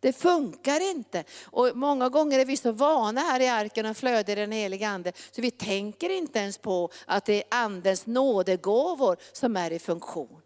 Det 0.00 0.12
funkar 0.12 0.90
inte. 0.90 1.24
Och 1.44 1.76
många 1.76 2.08
gånger 2.08 2.38
är 2.38 2.44
vi 2.44 2.56
så 2.56 2.72
vana 2.72 3.20
här 3.20 3.40
i 3.40 3.48
arken 3.48 3.86
och 3.86 3.96
flödar 3.96 4.32
i 4.32 4.40
den 4.40 4.52
heliga 4.52 4.88
ande, 4.88 5.12
så 5.30 5.40
vi 5.40 5.50
tänker 5.50 6.10
inte 6.10 6.38
ens 6.38 6.58
på 6.58 6.90
att 7.06 7.24
det 7.24 7.34
är 7.34 7.44
andens 7.48 8.06
nådegåvor 8.06 9.16
som 9.32 9.56
är 9.56 9.70
i 9.70 9.78
funktion. 9.78 10.42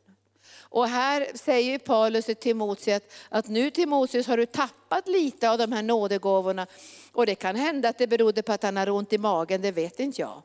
Och 0.70 0.88
här 0.88 1.26
säger 1.34 1.78
Paulus 1.78 2.24
till 2.24 2.36
Timoteus 2.36 3.02
att 3.28 3.48
nu 3.48 3.70
Timoteus 3.70 4.26
har 4.26 4.36
du 4.36 4.46
tappat 4.46 5.08
lite 5.08 5.50
av 5.50 5.58
de 5.58 5.72
här 5.72 5.82
nådegåvorna. 5.82 6.66
Och 7.12 7.26
det 7.26 7.34
kan 7.34 7.56
hända 7.56 7.88
att 7.88 7.98
det 7.98 8.06
berodde 8.06 8.42
på 8.42 8.52
att 8.52 8.62
han 8.62 8.76
har 8.76 8.90
ont 8.90 9.12
i 9.12 9.18
magen, 9.18 9.62
det 9.62 9.72
vet 9.72 10.00
inte 10.00 10.20
jag. 10.20 10.42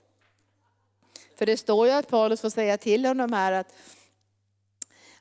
För 1.38 1.46
det 1.46 1.58
står 1.58 1.88
ju 1.88 1.94
att 1.94 2.08
Paulus 2.08 2.42
får 2.42 2.50
säga 2.50 2.78
till 2.78 3.06
honom 3.06 3.34
här 3.34 3.52
att, 3.52 3.74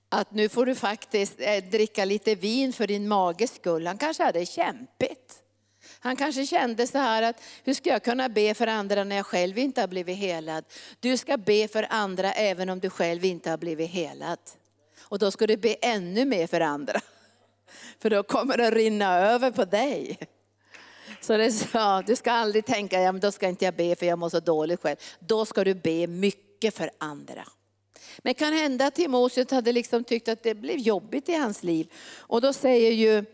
att 0.08 0.30
nu 0.30 0.48
får 0.48 0.66
du 0.66 0.74
faktiskt 0.74 1.34
eh, 1.38 1.64
dricka 1.64 2.04
lite 2.04 2.34
vin 2.34 2.72
för 2.72 2.86
din 2.86 3.08
mages 3.08 3.54
skull. 3.54 3.86
Han 3.86 3.98
kanske 3.98 4.22
hade 4.22 4.46
kämpigt. 4.46 5.40
Han 6.00 6.16
kanske 6.16 6.46
kände 6.46 6.86
så 6.86 6.98
här 6.98 7.22
att, 7.22 7.42
hur 7.64 7.74
ska 7.74 7.90
jag 7.90 8.02
kunna 8.02 8.28
be 8.28 8.54
för 8.54 8.66
andra 8.66 9.04
när 9.04 9.16
jag 9.16 9.26
själv 9.26 9.58
inte 9.58 9.80
har 9.80 9.88
blivit 9.88 10.18
helad? 10.18 10.64
Du 11.00 11.16
ska 11.16 11.36
be 11.36 11.68
för 11.68 11.86
andra 11.90 12.32
även 12.32 12.70
om 12.70 12.80
du 12.80 12.90
själv 12.90 13.24
inte 13.24 13.50
har 13.50 13.58
blivit 13.58 13.90
helad. 13.90 14.38
Och 15.00 15.18
då 15.18 15.30
ska 15.30 15.46
du 15.46 15.56
be 15.56 15.74
ännu 15.74 16.24
mer 16.24 16.46
för 16.46 16.60
andra. 16.60 17.00
För 17.98 18.10
då 18.10 18.22
kommer 18.22 18.56
det 18.56 18.68
att 18.68 18.74
rinna 18.74 19.18
över 19.18 19.50
på 19.50 19.64
dig. 19.64 20.18
Så 21.20 21.36
det 21.36 21.52
sa, 21.52 22.02
du 22.02 22.16
ska 22.16 22.32
aldrig 22.32 22.66
tänka, 22.66 23.00
ja, 23.00 23.12
men 23.12 23.20
då 23.20 23.32
ska 23.32 23.48
inte 23.48 23.64
jag 23.64 23.74
be 23.74 23.96
för 23.96 24.06
jag 24.06 24.18
mår 24.18 24.28
så 24.28 24.40
dåligt 24.40 24.80
själv. 24.80 24.96
Då 25.18 25.46
ska 25.46 25.64
du 25.64 25.74
be 25.74 26.06
mycket 26.06 26.74
för 26.74 26.90
andra. 26.98 27.44
Men 28.18 28.34
kan 28.34 28.52
hända 28.52 28.86
att 28.86 28.94
Timoteus 28.94 29.50
hade 29.50 29.72
liksom 29.72 30.04
tyckt 30.04 30.28
att 30.28 30.42
det 30.42 30.54
blev 30.54 30.78
jobbigt 30.78 31.28
i 31.28 31.34
hans 31.34 31.62
liv. 31.62 31.92
Och 32.16 32.40
då 32.40 32.52
säger 32.52 32.92
ju 32.92 33.24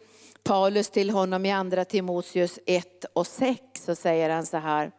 Paulus 0.42 0.90
till 0.90 1.10
honom 1.10 1.46
i 1.46 1.52
andra 1.52 1.84
Timoteus 1.84 2.58
1 2.66 3.04
och 3.12 3.26
6, 3.26 3.60
så 3.74 3.94
säger 3.94 4.30
han 4.30 4.46
så 4.46 4.56
här. 4.56 4.92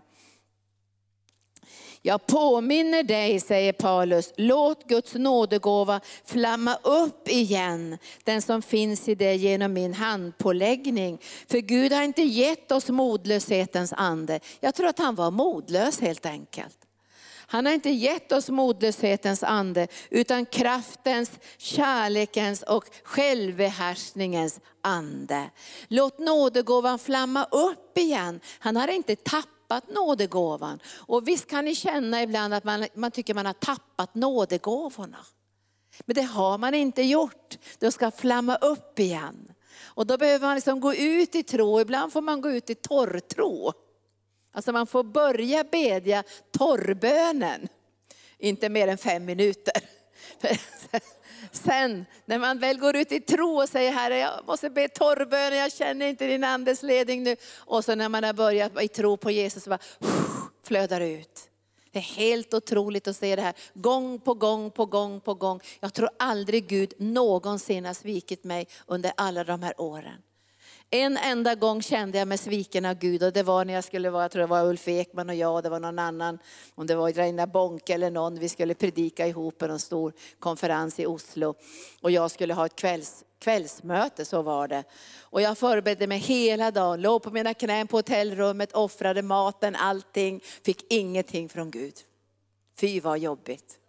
Jag 2.04 2.28
påminner 2.28 3.04
dig, 3.04 3.40
säger 3.40 3.74
Paulus, 3.74 4.34
låt 4.38 4.88
Guds 4.88 5.14
nådegåva 5.14 6.02
flamma 6.26 6.76
upp 6.84 7.28
igen, 7.28 7.98
den 8.24 8.42
som 8.42 8.62
finns 8.62 9.10
i 9.10 9.16
dig 9.16 9.38
genom 9.38 9.74
min 9.74 9.94
handpåläggning. 9.94 11.20
För 11.48 11.58
Gud 11.58 11.94
har 11.94 12.04
inte 12.04 12.22
gett 12.22 12.72
oss 12.72 12.90
modlöshetens 12.90 13.94
ande. 13.94 14.40
Jag 14.60 14.76
tror 14.76 14.88
att 14.88 15.00
han 15.00 15.16
var 15.16 15.32
modlös 15.32 16.00
helt 16.00 16.26
enkelt. 16.26 16.78
Han 17.52 17.66
har 17.66 17.74
inte 17.74 17.90
gett 17.90 18.32
oss 18.32 18.50
modlöshetens 18.50 19.44
ande, 19.44 19.88
utan 20.10 20.46
kraftens, 20.46 21.32
kärlekens 21.58 22.64
och 22.64 22.86
självbehärskningens 23.04 24.60
ande. 24.82 25.50
Låt 25.88 26.20
nådegåvan 26.20 27.00
flamma 27.00 27.44
upp 27.44 27.98
igen. 27.98 28.40
Han 28.60 28.76
har 28.76 28.88
inte 28.88 29.16
tappat 29.16 29.62
tappat 29.72 29.96
nådegåvan. 29.96 30.80
Och 30.98 31.28
visst 31.28 31.48
kan 31.48 31.66
ni 31.66 31.76
känna 31.76 32.24
ibland 32.24 32.54
att 32.54 32.64
man, 32.64 32.88
man 32.94 33.12
tycker 33.12 33.34
man 33.34 33.46
har 33.46 33.54
tappat 33.54 34.16
nådegåvorna. 34.16 35.18
Men 36.06 36.16
det 36.16 36.22
har 36.22 36.58
man 36.58 36.74
inte 36.74 37.02
gjort. 37.02 37.58
De 37.80 37.92
ska 37.92 38.12
flamma 38.12 38.56
upp 38.56 39.00
igen. 39.00 39.52
Och 39.82 40.08
då 40.08 40.18
behöver 40.18 40.48
man 40.48 40.56
liksom 40.56 40.80
gå 40.80 40.94
ut 40.94 41.36
i 41.36 41.44
tro, 41.44 41.82
ibland 41.82 42.14
får 42.14 42.22
man 42.22 42.42
gå 42.42 42.52
ut 42.52 42.70
i 42.70 42.76
torrtro. 42.76 43.74
Alltså 44.52 44.72
man 44.72 44.88
får 44.88 45.04
börja 45.04 45.64
bedja 45.64 46.24
torrbönen, 46.52 47.68
inte 48.38 48.70
mer 48.70 48.88
än 48.88 48.98
fem 48.98 49.26
minuter. 49.26 49.74
Sen 51.52 52.06
när 52.26 52.40
man 52.40 52.60
väl 52.60 52.80
går 52.80 52.96
ut 52.96 53.12
i 53.12 53.20
tro 53.20 53.62
och 53.62 53.70
säger 53.70 53.92
Herre 53.92 54.18
jag 54.18 54.48
måste 54.48 54.70
be 54.70 54.88
torrbönen, 54.88 55.60
jag 55.60 55.72
känner 55.72 56.08
inte 56.08 56.28
din 56.28 56.44
andes 56.44 56.84
ledning 56.84 57.24
nu. 57.24 57.36
Och 57.58 57.86
så 57.86 57.96
när 57.96 58.10
man 58.10 58.24
har 58.24 58.34
börjat 58.34 58.82
i 58.82 58.88
tro 58.88 59.18
på 59.18 59.32
Jesus 59.32 59.64
så 59.64 59.70
bara 59.70 59.80
flödar 60.64 61.02
ut. 61.02 61.48
Det 61.92 62.00
är 62.00 62.04
helt 62.04 62.54
otroligt 62.54 63.08
att 63.08 63.16
se 63.16 63.36
det 63.36 63.42
här 63.42 63.54
gång 63.74 64.20
på 64.20 64.34
gång 64.34 64.72
på 64.72 64.86
gång 64.86 65.22
på 65.22 65.34
gång. 65.34 65.60
Jag 65.80 65.94
tror 65.94 66.10
aldrig 66.20 66.68
Gud 66.68 66.94
någonsin 66.98 67.86
har 67.86 67.94
svikit 67.94 68.44
mig 68.44 68.68
under 68.88 69.12
alla 69.18 69.44
de 69.44 69.64
här 69.64 69.82
åren. 69.82 70.22
En 70.94 71.18
enda 71.18 71.56
gång 71.56 71.82
kände 71.82 72.18
jag 72.18 72.28
mig 72.28 72.38
sviken 72.38 72.86
av 72.86 72.94
Gud 72.94 73.24
och 73.24 73.34
det 73.34 73.44
var 73.44 73.66
när 73.66 73.74
jag 73.74 73.84
skulle 73.84 74.10
vara, 74.10 74.24
jag 74.24 74.32
tror 74.32 74.42
det 74.42 74.48
var 74.48 74.66
Ulf 74.66 74.88
Ekman 74.88 75.30
och 75.30 75.36
jag 75.36 75.56
och 75.56 75.64
det 75.64 75.70
var 75.70 75.80
någon 75.80 76.00
annan, 76.00 76.40
om 76.76 76.88
det 76.88 76.96
var 76.96 77.12
Reina 77.12 77.48
Bonke 77.48 77.94
eller 77.94 78.12
någon, 78.12 78.40
vi 78.40 78.50
skulle 78.50 78.74
predika 78.74 79.28
ihop 79.28 79.58
på 79.58 79.66
en 79.66 79.80
stor 79.80 80.14
konferens 80.40 81.00
i 81.00 81.06
Oslo. 81.06 81.56
Och 82.02 82.12
jag 82.12 82.32
skulle 82.32 82.54
ha 82.54 82.66
ett 82.66 82.76
kvälls, 82.76 83.24
kvällsmöte, 83.40 84.26
så 84.26 84.42
var 84.42 84.68
det. 84.68 84.84
Och 85.20 85.42
jag 85.42 85.58
förberedde 85.58 86.08
mig 86.08 86.18
hela 86.18 86.72
dagen, 86.72 87.02
låg 87.02 87.24
på 87.24 87.32
mina 87.32 87.54
knän 87.54 87.88
på 87.88 87.98
hotellrummet, 87.98 88.74
offrade 88.74 89.22
maten, 89.22 89.76
allting, 89.76 90.42
fick 90.66 90.94
ingenting 90.94 91.50
från 91.50 91.72
Gud. 91.72 91.96
Fy 92.80 93.00
vad 93.00 93.20
jobbigt. 93.20 93.81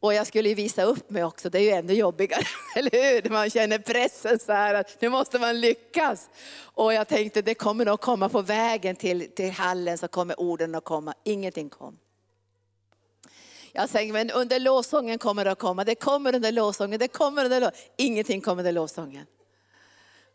Och 0.00 0.14
jag 0.14 0.26
skulle 0.26 0.48
ju 0.48 0.54
visa 0.54 0.82
upp 0.82 1.10
mig 1.10 1.24
också, 1.24 1.50
det 1.50 1.58
är 1.58 1.62
ju 1.62 1.70
ännu 1.70 1.92
jobbigare, 1.92 2.44
eller 2.76 2.90
hur? 2.90 3.30
Man 3.30 3.50
känner 3.50 3.78
pressen 3.78 4.38
så 4.38 4.52
här 4.52 4.74
att 4.74 5.00
nu 5.00 5.08
måste 5.08 5.38
man 5.38 5.60
lyckas. 5.60 6.30
Och 6.60 6.94
jag 6.94 7.08
tänkte 7.08 7.42
det 7.42 7.54
kommer 7.54 7.84
nog 7.84 8.00
komma 8.00 8.28
på 8.28 8.42
vägen 8.42 8.96
till, 8.96 9.30
till 9.30 9.50
hallen 9.50 9.98
så 9.98 10.08
kommer 10.08 10.40
orden 10.40 10.74
att 10.74 10.84
komma, 10.84 11.14
ingenting 11.24 11.68
kom. 11.68 11.98
Jag 13.72 13.90
tänkte 13.90 14.12
men 14.12 14.30
under 14.30 14.60
lovsången 14.60 15.18
kommer 15.18 15.44
det 15.44 15.50
att 15.50 15.58
komma, 15.58 15.84
det 15.84 15.94
kommer 15.94 16.34
under 16.34 16.52
lovsången, 16.52 16.98
det 16.98 17.08
kommer 17.08 17.44
under 17.44 17.60
lovsången. 17.60 17.90
Ingenting 17.96 18.40
kommer 18.40 18.60
under 18.60 18.72
lovsången. 18.72 19.26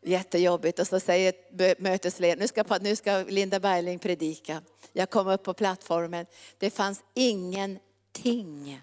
Jättejobbigt 0.01 0.79
och 0.79 0.87
så 0.87 0.99
säger 0.99 1.33
mötesledaren, 1.81 2.39
nu 2.39 2.47
ska, 2.47 2.77
nu 2.81 2.95
ska 2.95 3.23
Linda 3.27 3.59
Bergling 3.59 3.99
predika. 3.99 4.61
Jag 4.93 5.09
kom 5.09 5.27
upp 5.27 5.43
på 5.43 5.53
plattformen, 5.53 6.25
det 6.57 6.69
fanns 6.69 7.03
ingenting. 7.13 8.81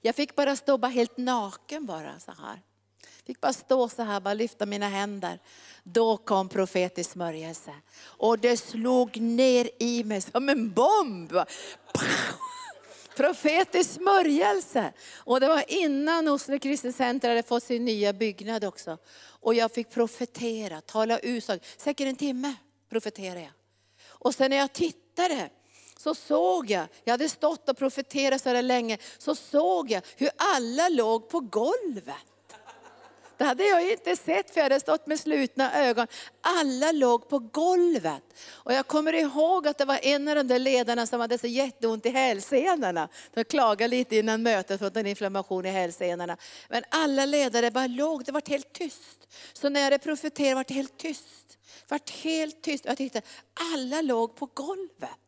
Jag 0.00 0.14
fick 0.14 0.36
bara 0.36 0.56
stå 0.56 0.78
bara 0.78 0.88
helt 0.88 1.16
naken 1.16 1.86
bara 1.86 2.20
så 2.20 2.32
här. 2.32 2.62
Fick 3.26 3.40
bara 3.40 3.52
stå 3.52 3.88
så 3.88 4.02
här, 4.02 4.20
bara 4.20 4.34
lyfta 4.34 4.66
mina 4.66 4.88
händer. 4.88 5.38
Då 5.82 6.16
kom 6.16 6.48
profetisk 6.48 7.10
smörjelse. 7.10 7.74
Och 8.00 8.38
det 8.38 8.56
slog 8.56 9.20
ner 9.20 9.70
i 9.78 10.04
mig 10.04 10.20
som 10.20 10.48
en 10.48 10.72
bomb. 10.72 11.32
Profetisk 13.16 13.90
smörjelse. 13.90 14.92
Och 15.16 15.40
det 15.40 15.48
var 15.48 15.64
innan 15.68 16.28
Oslo 16.28 16.58
Kristelcenter 16.58 17.28
hade 17.28 17.42
fått 17.42 17.62
sin 17.62 17.84
nya 17.84 18.12
byggnad 18.12 18.64
också. 18.64 18.98
Och 19.18 19.54
jag 19.54 19.72
fick 19.72 19.90
profetera, 19.90 20.80
tala 20.80 21.18
ut, 21.18 21.50
säkert 21.76 22.06
en 22.06 22.16
timme 22.16 22.54
profeterade 22.90 23.40
jag. 23.40 23.52
Och 24.06 24.34
sen 24.34 24.50
när 24.50 24.56
jag 24.56 24.72
tittade 24.72 25.50
så 25.98 26.14
såg 26.14 26.70
jag, 26.70 26.86
jag 27.04 27.12
hade 27.12 27.28
stått 27.28 27.68
och 27.68 27.76
profeterat 27.76 28.42
så 28.42 28.52
där 28.52 28.62
länge, 28.62 28.98
så 29.18 29.34
såg 29.34 29.90
jag 29.90 30.02
hur 30.16 30.30
alla 30.36 30.88
låg 30.88 31.28
på 31.28 31.40
golvet. 31.40 32.14
Det 33.38 33.44
hade 33.44 33.64
jag 33.64 33.90
inte 33.90 34.16
sett 34.16 34.50
för 34.50 34.60
jag 34.60 34.64
hade 34.64 34.80
stått 34.80 35.06
med 35.06 35.20
slutna 35.20 35.74
ögon. 35.74 36.06
Alla 36.40 36.92
låg 36.92 37.28
på 37.28 37.38
golvet. 37.38 38.22
Och 38.48 38.72
jag 38.72 38.86
kommer 38.86 39.12
ihåg 39.12 39.68
att 39.68 39.78
det 39.78 39.84
var 39.84 39.98
en 40.02 40.28
av 40.28 40.34
de 40.34 40.42
där 40.42 40.58
ledarna 40.58 41.06
som 41.06 41.20
hade 41.20 41.38
så 41.38 41.46
jätteont 41.46 42.06
i 42.06 42.08
hälsenorna. 42.08 43.08
De 43.34 43.44
klagade 43.44 43.88
lite 43.88 44.16
innan 44.16 44.42
mötet 44.42 44.78
för 44.78 44.98
en 44.98 45.06
inflammation 45.06 45.66
i 45.66 45.70
hälsenorna. 45.70 46.36
Men 46.68 46.82
alla 46.88 47.26
ledare 47.26 47.70
bara 47.70 47.86
låg, 47.86 48.24
det 48.24 48.32
var 48.32 48.42
helt 48.48 48.72
tyst. 48.72 49.28
Så 49.52 49.68
när 49.68 49.80
jag 49.80 49.84
hade 49.84 49.98
profeterat 49.98 50.56
var 50.56 50.64
det 50.68 50.74
helt 50.74 50.98
tyst. 50.98 51.58
Det 51.88 51.90
var 51.90 52.22
helt 52.22 52.62
tyst. 52.62 52.84
Jag 52.84 52.96
tyckte 52.96 53.22
alla 53.74 54.02
låg 54.02 54.36
på 54.36 54.46
golvet. 54.54 55.27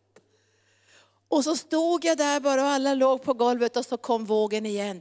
Och 1.30 1.44
så 1.44 1.56
stod 1.56 2.04
jag 2.04 2.18
där 2.18 2.40
bara 2.40 2.62
och 2.62 2.68
alla 2.68 2.94
låg 2.94 3.22
på 3.22 3.34
golvet 3.34 3.76
och 3.76 3.86
så 3.86 3.96
kom 3.96 4.24
vågen 4.24 4.66
igen. 4.66 5.00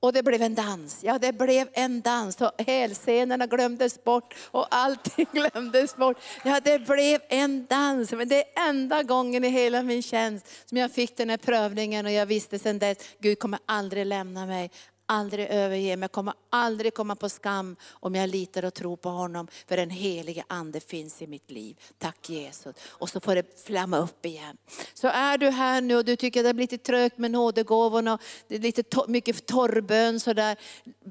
Och 0.00 0.12
det 0.12 0.22
blev 0.22 0.42
en 0.42 0.54
dans. 0.54 0.98
Ja, 1.02 1.18
det 1.18 1.32
blev 1.32 1.68
en 1.72 2.00
dans 2.00 2.40
och 2.40 2.52
hälsenorna 2.58 3.46
glömdes 3.46 4.04
bort 4.04 4.34
och 4.50 4.66
allting 4.70 5.26
glömdes 5.32 5.96
bort. 5.96 6.16
Ja, 6.44 6.60
det 6.64 6.78
blev 6.78 7.20
en 7.28 7.66
dans. 7.66 8.12
Men 8.12 8.28
det 8.28 8.36
är 8.36 8.68
enda 8.68 9.02
gången 9.02 9.44
i 9.44 9.48
hela 9.48 9.82
min 9.82 10.02
tjänst 10.02 10.46
som 10.68 10.78
jag 10.78 10.92
fick 10.92 11.16
den 11.16 11.30
här 11.30 11.36
prövningen 11.36 12.06
och 12.06 12.12
jag 12.12 12.26
visste 12.26 12.58
sedan 12.58 12.78
dess, 12.78 12.98
Gud 13.18 13.38
kommer 13.38 13.58
aldrig 13.66 14.06
lämna 14.06 14.46
mig 14.46 14.70
aldrig 15.06 15.46
överge 15.50 15.96
mig, 15.96 16.04
jag 16.04 16.12
kommer 16.12 16.34
aldrig 16.50 16.94
komma 16.94 17.16
på 17.16 17.28
skam 17.28 17.76
om 17.90 18.14
jag 18.14 18.30
litar 18.30 18.64
och 18.64 18.74
tror 18.74 18.96
på 18.96 19.08
honom. 19.08 19.48
För 19.68 19.76
den 19.76 19.90
helige 19.90 20.44
ande 20.48 20.80
finns 20.80 21.22
i 21.22 21.26
mitt 21.26 21.50
liv. 21.50 21.76
Tack 21.98 22.30
Jesus. 22.30 22.76
Och 22.86 23.08
så 23.08 23.20
får 23.20 23.34
det 23.34 23.64
flamma 23.66 23.98
upp 23.98 24.26
igen. 24.26 24.56
Så 24.94 25.08
är 25.08 25.38
du 25.38 25.50
här 25.50 25.80
nu 25.80 25.96
och 25.96 26.04
du 26.04 26.16
tycker 26.16 26.40
att 26.40 26.44
det 26.44 26.50
är 26.50 26.54
lite 26.54 26.78
trögt 26.78 27.18
med 27.18 27.30
nådegåvorna, 27.30 28.18
det 28.48 28.54
är 28.54 28.58
lite 28.58 28.82
to 28.82 29.04
mycket 29.08 29.46
torrbön 29.46 30.20
sådär. 30.20 30.56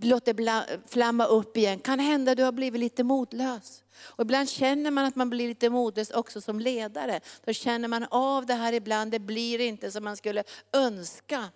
Låt 0.01 0.25
det 0.25 0.65
flamma 0.87 1.25
upp 1.25 1.57
igen. 1.57 1.79
Kan 1.79 1.99
hända 1.99 2.35
du 2.35 2.43
har 2.43 2.51
blivit 2.51 2.79
lite 2.79 3.03
modlös. 3.03 3.83
Och 4.03 4.21
ibland 4.21 4.49
känner 4.49 4.91
man 4.91 5.05
att 5.05 5.15
man 5.15 5.29
blir 5.29 5.47
lite 5.47 5.69
modlös 5.69 6.11
också 6.11 6.41
som 6.41 6.59
ledare. 6.59 7.19
Då 7.45 7.53
känner 7.53 7.87
man 7.87 8.05
av 8.11 8.45
det 8.45 8.53
här 8.53 8.73
ibland, 8.73 9.11
det 9.11 9.19
blir 9.19 9.59
inte 9.59 9.91
som 9.91 10.03
man 10.03 10.17
skulle 10.17 10.43
önska. 10.73 11.49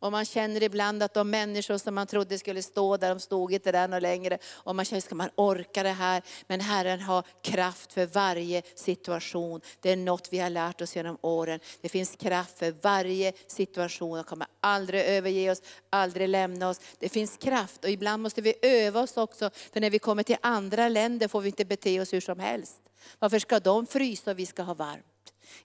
Och 0.00 0.12
man 0.12 0.24
känner 0.24 0.62
ibland 0.62 1.02
att 1.02 1.14
de 1.14 1.30
människor 1.30 1.78
som 1.78 1.94
man 1.94 2.06
trodde 2.06 2.38
skulle 2.38 2.62
stå 2.62 2.96
där, 2.96 3.08
de 3.08 3.20
stod 3.20 3.52
inte 3.52 3.72
där 3.72 3.88
något 3.88 4.02
längre. 4.02 4.38
Och 4.52 4.76
man 4.76 4.84
känner, 4.84 5.00
ska 5.00 5.14
man 5.14 5.30
orka 5.34 5.82
det 5.82 5.88
här? 5.88 6.22
Men 6.46 6.60
Herren 6.60 7.00
har 7.00 7.24
kraft 7.42 7.92
för 7.92 8.06
varje 8.06 8.62
situation. 8.74 9.60
Det 9.80 9.90
är 9.90 9.96
något 9.96 10.28
vi 10.32 10.38
har 10.38 10.50
lärt 10.50 10.80
oss 10.80 10.96
genom 10.96 11.18
åren. 11.20 11.60
Det 11.80 11.88
finns 11.88 12.16
kraft 12.16 12.58
för 12.58 12.74
varje 12.82 13.32
situation. 13.46 14.16
Han 14.16 14.24
kommer 14.24 14.46
aldrig 14.60 15.04
överge 15.04 15.50
oss, 15.50 15.62
aldrig 15.90 16.28
lämna 16.28 16.68
oss. 16.68 16.80
Det 16.98 17.08
finns 17.08 17.36
kraft 17.36 17.84
och 17.84 17.90
ibland 17.90 18.22
måste 18.22 18.40
vi 18.40 18.54
öva 18.62 19.00
oss 19.00 19.16
också. 19.16 19.50
För 19.72 19.80
när 19.80 19.90
vi 19.90 19.98
kommer 19.98 20.22
till 20.22 20.36
andra 20.40 20.88
länder 20.88 21.28
får 21.28 21.40
vi 21.40 21.48
inte 21.48 21.64
bete 21.64 22.00
oss 22.00 22.12
hur 22.12 22.20
som 22.20 22.38
helst. 22.38 22.80
Varför 23.18 23.38
ska 23.38 23.60
de 23.60 23.86
frysa 23.86 24.30
och 24.30 24.38
vi 24.38 24.46
ska 24.46 24.62
ha 24.62 24.74
varmt? 24.74 25.04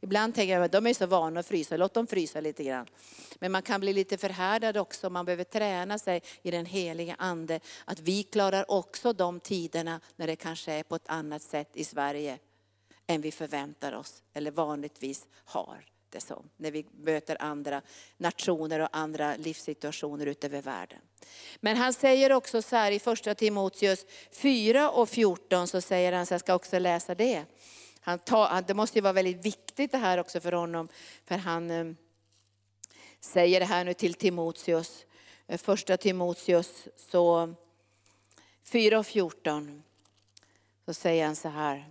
Ibland 0.02 0.36
tänker 0.36 0.54
jag 0.54 0.64
att 0.64 0.72
de 0.72 0.88
är 0.88 0.94
så 0.94 1.06
vana 1.06 1.40
att 1.40 1.48
frysa, 1.48 1.78
låt 1.78 1.94
dem 1.94 2.08
frysa 2.08 2.42
lite 2.42 2.64
grann. 2.64 2.88
Men 3.40 3.52
man 3.52 3.62
kan 3.62 3.80
bli 3.80 3.94
lite 3.94 4.18
förhärdad 4.18 4.78
också, 4.78 5.10
man 5.10 5.26
behöver 5.26 5.44
träna 5.44 6.00
sig 6.00 6.22
i 6.42 6.52
den 6.52 6.66
heliga 6.66 7.16
ande. 7.20 7.60
Att 7.86 8.00
vi 8.00 8.24
klarar 8.24 8.72
också 8.72 9.14
de 9.14 9.40
tiderna 9.40 10.00
när 10.16 10.28
det 10.28 10.36
kanske 10.36 10.72
är 10.72 10.84
på 10.84 10.96
ett 10.96 11.08
annat 11.08 11.42
sätt 11.42 11.70
i 11.74 11.84
Sverige 11.84 12.40
än 13.08 13.22
vi 13.22 13.32
förväntar 13.32 13.94
oss 13.94 14.24
eller 14.34 14.52
vanligtvis 14.52 15.28
har 15.46 15.86
det 16.10 16.22
som. 16.22 16.50
När 16.58 16.72
vi 16.72 16.86
möter 16.92 17.38
andra 17.40 17.82
nationer 18.18 18.80
och 18.80 18.90
andra 18.92 19.36
livssituationer 19.36 20.26
ute 20.26 20.48
över 20.48 20.62
världen. 20.62 21.00
Men 21.60 21.78
han 21.78 21.94
säger 21.94 22.32
också 22.32 22.62
så 22.62 22.76
här 22.76 22.92
i 22.92 23.00
första 23.00 23.36
Timoteus 23.36 24.06
4 24.32 24.92
och 24.92 25.10
14 25.10 25.68
så 25.68 25.82
säger 25.82 26.12
han, 26.12 26.26
så 26.26 26.34
jag 26.34 26.42
ska 26.42 26.56
också 26.56 26.80
läsa 26.80 27.16
det. 27.16 27.46
Han 28.06 28.20
ta, 28.20 28.62
det 28.62 28.74
måste 28.74 28.98
ju 28.98 29.02
vara 29.02 29.14
väldigt 29.14 29.46
viktigt 29.46 29.92
det 29.92 29.98
här 29.98 30.18
också 30.18 30.40
för 30.40 30.52
honom. 30.52 30.88
För 31.26 31.36
han 31.36 31.72
eh, 31.72 31.86
säger 33.20 33.60
det 33.60 33.66
här 33.66 33.86
nu 33.86 33.94
till 33.94 34.14
Timoteus. 34.14 35.06
Eh, 35.48 35.58
första 35.58 35.98
Timoteus 35.98 36.88
så 37.12 37.54
4 38.64 39.00
och 39.00 39.06
14. 39.06 39.84
Så 40.86 40.94
säger 40.94 41.26
han 41.26 41.36
så 41.36 41.50
här. 41.50 41.86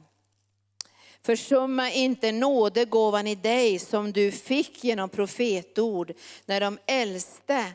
Försumma 1.22 1.90
inte 1.90 2.32
nådegåvan 2.32 3.26
i 3.26 3.34
dig 3.34 3.78
som 3.78 4.12
du 4.12 4.32
fick 4.32 4.84
genom 4.84 5.08
profetord 5.08 6.12
när 6.46 6.60
de 6.60 6.78
äldste 6.86 7.72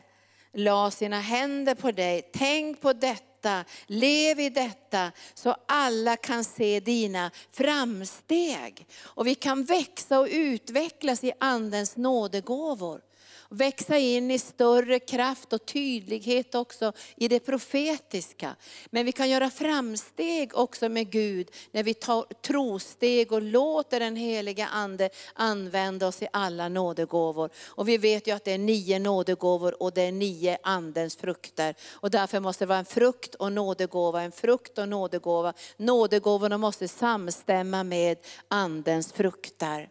la 0.52 0.90
sina 0.90 1.20
händer 1.20 1.74
på 1.74 1.90
dig. 1.90 2.30
Tänk 2.32 2.80
på 2.80 2.92
detta 2.92 3.27
detta, 3.42 3.64
lev 3.86 4.40
i 4.40 4.50
detta 4.50 5.12
så 5.34 5.56
alla 5.66 6.16
kan 6.16 6.44
se 6.44 6.80
dina 6.80 7.30
framsteg. 7.52 8.86
Och 9.02 9.26
vi 9.26 9.34
kan 9.34 9.64
växa 9.64 10.18
och 10.18 10.28
utvecklas 10.30 11.24
i 11.24 11.32
andens 11.40 11.96
nådegåvor. 11.96 13.00
Växa 13.50 13.98
in 13.98 14.30
i 14.30 14.38
större 14.38 14.98
kraft 14.98 15.52
och 15.52 15.66
tydlighet 15.66 16.54
också 16.54 16.92
i 17.16 17.28
det 17.28 17.40
profetiska. 17.40 18.56
Men 18.90 19.06
vi 19.06 19.12
kan 19.12 19.30
göra 19.30 19.50
framsteg 19.50 20.56
också 20.56 20.88
med 20.88 21.10
Gud 21.10 21.50
när 21.72 21.82
vi 21.82 21.94
tar 21.94 22.26
trosteg 22.42 23.32
och 23.32 23.42
låter 23.42 24.00
den 24.00 24.16
heliga 24.16 24.66
Ande 24.66 25.10
använda 25.34 26.06
oss 26.06 26.22
i 26.22 26.28
alla 26.32 26.68
nådegåvor. 26.68 27.50
Och 27.66 27.88
vi 27.88 27.98
vet 27.98 28.26
ju 28.26 28.32
att 28.32 28.44
det 28.44 28.52
är 28.52 28.58
nio 28.58 28.98
nådegåvor 28.98 29.82
och 29.82 29.92
det 29.92 30.02
är 30.02 30.12
nio 30.12 30.58
andens 30.62 31.16
frukter. 31.16 31.74
Och 31.92 32.10
därför 32.10 32.40
måste 32.40 32.64
det 32.64 32.68
vara 32.68 32.78
en 32.78 32.84
frukt 32.84 33.34
och 33.34 33.52
nådegåva, 33.52 34.22
en 34.22 34.32
frukt 34.32 34.78
och 34.78 34.88
nådegåva. 34.88 35.52
Nådegåvorna 35.76 36.58
måste 36.58 36.88
samstämma 36.88 37.84
med 37.84 38.18
andens 38.48 39.12
frukter. 39.12 39.88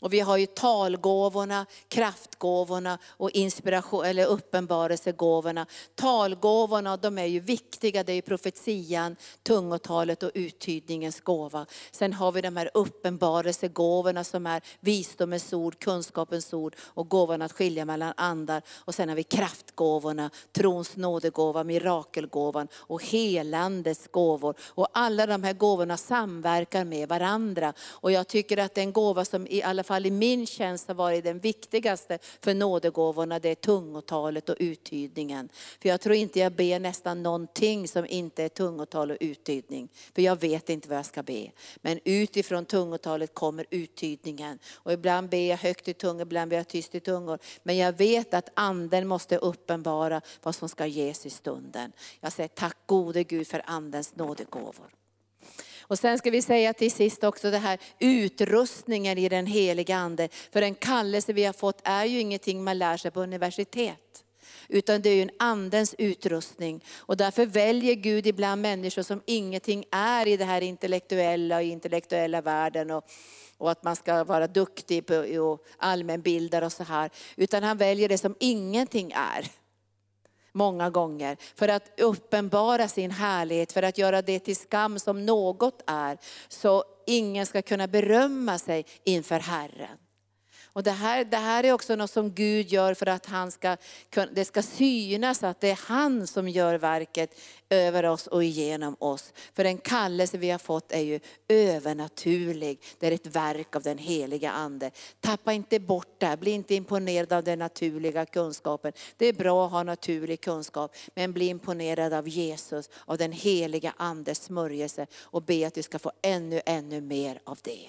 Och 0.00 0.12
vi 0.12 0.20
har 0.20 0.36
ju 0.36 0.46
talgåvorna, 0.46 1.66
kraftgåvorna 1.88 2.98
och 3.06 3.30
inspiration, 3.30 4.04
eller 4.04 4.26
uppenbarelsegåvorna. 4.26 5.66
Talgåvorna 5.94 6.96
de 6.96 7.18
är 7.18 7.24
ju 7.24 7.40
viktiga, 7.40 8.04
det 8.04 8.12
är 8.12 8.16
ju 8.16 8.22
profetian, 8.22 9.16
tungotalet 9.42 10.22
och 10.22 10.30
uttydningens 10.34 11.20
gåva. 11.20 11.66
Sen 11.90 12.12
har 12.12 12.32
vi 12.32 12.40
de 12.40 12.56
här 12.56 12.70
uppenbarelsegåvorna 12.74 14.24
som 14.24 14.46
är 14.46 14.62
visdomens 14.80 15.52
ord, 15.52 15.78
kunskapens 15.78 16.54
ord 16.54 16.76
och 16.80 17.08
gåvan 17.08 17.42
att 17.42 17.52
skilja 17.52 17.84
mellan 17.84 18.12
andar. 18.16 18.62
Och 18.74 18.94
sen 18.94 19.08
har 19.08 19.16
vi 19.16 19.22
kraftgåvorna, 19.22 20.30
trons 20.52 20.96
nådegåva, 20.96 21.64
mirakelgåvan 21.64 22.68
och 22.74 23.04
helandets 23.04 24.08
gåvor. 24.10 24.54
Och 24.60 24.88
alla 24.92 25.26
de 25.26 25.42
här 25.42 25.52
gåvorna 25.52 25.96
samverkar 25.96 26.84
med 26.84 27.08
varandra. 27.08 27.72
Och 27.88 28.12
jag 28.12 28.28
tycker 28.28 28.56
att 28.56 28.74
det 28.74 28.80
är 28.80 28.82
en 28.82 28.92
gåva 28.92 29.24
som 29.24 29.46
i 29.46 29.62
alla 29.62 29.85
fall 29.86 30.06
i 30.06 30.10
min 30.10 30.46
tjänst 30.46 30.88
har 30.88 30.94
varit 30.94 31.24
den 31.24 31.38
viktigaste 31.38 32.18
för 32.40 32.54
nådegåvorna, 32.54 33.38
det 33.38 33.48
är 33.48 33.54
tungotalet 33.54 34.48
och 34.48 34.56
uttydningen. 34.58 35.48
För 35.80 35.88
jag 35.88 36.00
tror 36.00 36.14
inte 36.14 36.38
jag 36.38 36.52
ber 36.52 36.78
nästan 36.78 37.22
någonting 37.22 37.88
som 37.88 38.06
inte 38.06 38.42
är 38.42 38.48
tungotal 38.48 39.10
och 39.10 39.16
uttydning. 39.20 39.88
För 40.14 40.22
jag 40.22 40.40
vet 40.40 40.70
inte 40.70 40.88
vad 40.88 40.98
jag 40.98 41.06
ska 41.06 41.22
be. 41.22 41.50
Men 41.76 42.00
utifrån 42.04 42.64
tungotalet 42.64 43.34
kommer 43.34 43.66
uttydningen. 43.70 44.58
Och 44.74 44.92
ibland 44.92 45.28
ber 45.28 45.50
jag 45.50 45.56
högt 45.56 45.88
i 45.88 45.94
tungor, 45.94 46.22
ibland 46.22 46.50
ber 46.50 46.56
jag 46.56 46.68
tyst 46.68 46.94
i 46.94 47.00
tungor. 47.00 47.38
Men 47.62 47.76
jag 47.76 47.92
vet 47.92 48.34
att 48.34 48.48
anden 48.54 49.08
måste 49.08 49.36
uppenbara 49.36 50.20
vad 50.42 50.54
som 50.54 50.68
ska 50.68 50.86
ges 50.86 51.26
i 51.26 51.30
stunden. 51.30 51.92
Jag 52.20 52.32
säger 52.32 52.48
tack 52.48 52.76
gode 52.86 53.24
Gud 53.24 53.46
för 53.46 53.62
andens 53.66 54.16
nådegåvor. 54.16 54.90
Och 55.88 55.98
sen 55.98 56.18
ska 56.18 56.30
vi 56.30 56.42
säga 56.42 56.72
till 56.72 56.92
sist 56.92 57.24
också 57.24 57.50
det 57.50 57.58
här 57.58 57.78
utrustningen 57.98 59.18
i 59.18 59.28
den 59.28 59.46
heliga 59.46 59.96
Ande. 59.96 60.28
För 60.52 60.60
den 60.60 60.74
kallelse 60.74 61.32
vi 61.32 61.44
har 61.44 61.52
fått 61.52 61.80
är 61.84 62.04
ju 62.04 62.20
ingenting 62.20 62.64
man 62.64 62.78
lär 62.78 62.96
sig 62.96 63.10
på 63.10 63.22
universitet. 63.22 64.22
Utan 64.68 65.02
det 65.02 65.10
är 65.10 65.14
ju 65.14 65.22
en 65.22 65.30
andens 65.38 65.94
utrustning. 65.98 66.84
Och 66.96 67.16
därför 67.16 67.46
väljer 67.46 67.94
Gud 67.94 68.26
ibland 68.26 68.62
människor 68.62 69.02
som 69.02 69.22
ingenting 69.26 69.84
är 69.90 70.28
i 70.28 70.36
det 70.36 70.44
här 70.44 70.60
intellektuella 70.60 71.56
och 71.56 71.62
intellektuella 71.62 72.40
världen. 72.40 72.90
Och, 72.90 73.04
och 73.58 73.70
att 73.70 73.84
man 73.84 73.96
ska 73.96 74.24
vara 74.24 74.46
duktig 74.46 75.06
på, 75.06 75.16
och 75.40 75.66
allmänbildare 75.76 76.66
och 76.66 76.72
så 76.72 76.84
här. 76.84 77.10
Utan 77.36 77.62
han 77.62 77.76
väljer 77.76 78.08
det 78.08 78.18
som 78.18 78.34
ingenting 78.40 79.12
är 79.12 79.50
många 80.56 80.90
gånger. 80.90 81.36
För 81.54 81.68
att 81.68 82.00
uppenbara 82.00 82.88
sin 82.88 83.10
härlighet, 83.10 83.72
för 83.72 83.82
att 83.82 83.98
göra 83.98 84.22
det 84.22 84.38
till 84.38 84.56
skam 84.56 84.98
som 84.98 85.26
något 85.26 85.82
är. 85.86 86.18
Så 86.48 86.84
ingen 87.06 87.46
ska 87.46 87.62
kunna 87.62 87.86
berömma 87.86 88.58
sig 88.58 88.86
inför 89.04 89.40
Herren. 89.40 89.98
Och 90.76 90.82
det, 90.82 90.90
här, 90.90 91.24
det 91.24 91.36
här 91.36 91.64
är 91.64 91.72
också 91.72 91.96
något 91.96 92.10
som 92.10 92.30
Gud 92.30 92.72
gör 92.72 92.94
för 92.94 93.06
att 93.06 93.26
han 93.26 93.50
ska, 93.50 93.76
det 94.32 94.44
ska 94.44 94.62
synas 94.62 95.42
att 95.42 95.60
det 95.60 95.70
är 95.70 95.80
han 95.86 96.26
som 96.26 96.48
gör 96.48 96.74
verket 96.74 97.40
över 97.70 98.04
oss 98.04 98.26
och 98.26 98.44
genom 98.44 98.96
oss. 98.98 99.32
För 99.54 99.64
den 99.64 99.78
kallelse 99.78 100.38
vi 100.38 100.50
har 100.50 100.58
fått 100.58 100.92
är 100.92 101.00
ju 101.00 101.20
övernaturlig. 101.48 102.82
Det 102.98 103.06
är 103.06 103.12
ett 103.12 103.26
verk 103.26 103.76
av 103.76 103.82
den 103.82 103.98
heliga 103.98 104.50
Ande. 104.50 104.90
Tappa 105.20 105.52
inte 105.52 105.80
bort 105.80 106.20
det, 106.20 106.36
bli 106.40 106.50
inte 106.50 106.74
imponerad 106.74 107.32
av 107.32 107.44
den 107.44 107.58
naturliga 107.58 108.26
kunskapen. 108.26 108.92
Det 109.16 109.26
är 109.26 109.32
bra 109.32 109.66
att 109.66 109.72
ha 109.72 109.82
naturlig 109.82 110.40
kunskap, 110.40 110.96
men 111.14 111.32
bli 111.32 111.46
imponerad 111.46 112.12
av 112.12 112.28
Jesus, 112.28 112.90
av 113.04 113.18
den 113.18 113.32
heliga 113.32 113.94
Andes 113.96 114.42
smörjelse 114.42 115.06
och 115.22 115.42
be 115.42 115.66
att 115.66 115.74
du 115.74 115.82
ska 115.82 115.98
få 115.98 116.12
ännu, 116.22 116.60
ännu 116.66 117.00
mer 117.00 117.40
av 117.44 117.58
det. 117.62 117.88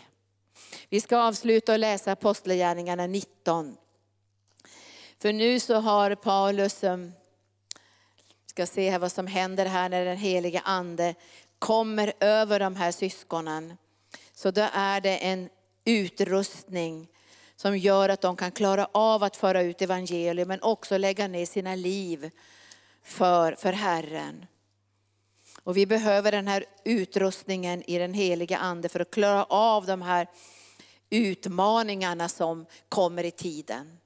Vi 0.89 1.01
ska 1.01 1.17
avsluta 1.17 1.73
och 1.73 1.79
läsa 1.79 2.11
Apostlagärningarna 2.11 3.07
19. 3.07 3.77
För 5.21 5.33
nu 5.33 5.59
så 5.59 5.75
har 5.75 6.15
Paulus, 6.15 6.83
vi 6.83 7.11
ska 8.45 8.65
se 8.65 8.89
här 8.89 8.99
vad 8.99 9.11
som 9.11 9.27
händer 9.27 9.65
här 9.65 9.89
när 9.89 10.05
den 10.05 10.17
heliga 10.17 10.59
ande 10.59 11.15
kommer 11.59 12.13
över 12.19 12.59
de 12.59 12.75
här 12.75 12.91
syskonen. 12.91 13.77
Så 14.33 14.51
då 14.51 14.67
är 14.73 15.01
det 15.01 15.17
en 15.17 15.49
utrustning 15.85 17.07
som 17.55 17.77
gör 17.77 18.09
att 18.09 18.21
de 18.21 18.35
kan 18.35 18.51
klara 18.51 18.87
av 18.91 19.23
att 19.23 19.37
föra 19.37 19.61
ut 19.61 19.81
evangelium 19.81 20.47
men 20.47 20.61
också 20.61 20.97
lägga 20.97 21.27
ner 21.27 21.45
sina 21.45 21.75
liv 21.75 22.31
för, 23.03 23.55
för 23.55 23.73
Herren. 23.73 24.45
Och 25.67 25.77
vi 25.77 25.85
behöver 25.85 26.31
den 26.31 26.47
här 26.47 26.65
utrustningen 26.83 27.83
i 27.87 27.97
den 27.97 28.13
heliga 28.13 28.57
ande 28.57 28.89
för 28.89 28.99
att 28.99 29.11
klara 29.11 29.43
av 29.43 29.85
de 29.85 30.01
här 30.01 30.27
utmaningarna 31.09 32.29
som 32.29 32.65
kommer 32.89 33.23
i 33.23 33.31
tiden. 33.31 33.97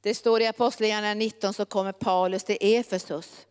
Det 0.00 0.14
står 0.14 0.42
i 0.42 0.46
Apostlagärningarna 0.46 1.14
19 1.14 1.54
så 1.54 1.64
kommer 1.64 1.92
Paulus 1.92 2.44
till 2.44 2.56
Efesus. 2.60 3.46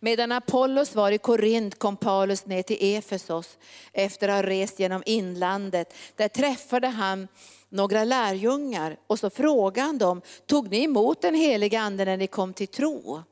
Medan 0.00 0.32
Apollos 0.32 0.94
var 0.94 1.12
i 1.12 1.18
Korint 1.18 1.78
kom 1.78 1.96
Paulus 1.96 2.46
ner 2.46 2.62
till 2.62 2.96
Efesos 2.96 3.58
efter 3.92 4.28
att 4.28 4.34
ha 4.34 4.50
rest 4.50 4.78
genom 4.78 5.02
inlandet. 5.06 5.94
Där 6.16 6.28
träffade 6.28 6.88
han 6.88 7.28
några 7.68 8.04
lärjungar 8.04 8.96
och 9.06 9.18
så 9.18 9.30
frågade 9.30 9.86
han 9.86 9.98
dem, 9.98 10.22
tog 10.46 10.70
ni 10.70 10.84
emot 10.84 11.22
den 11.22 11.34
heliga 11.34 11.80
ande 11.80 12.04
när 12.04 12.16
ni 12.16 12.26
kom 12.26 12.52
till 12.52 12.68
tro? 12.68 13.22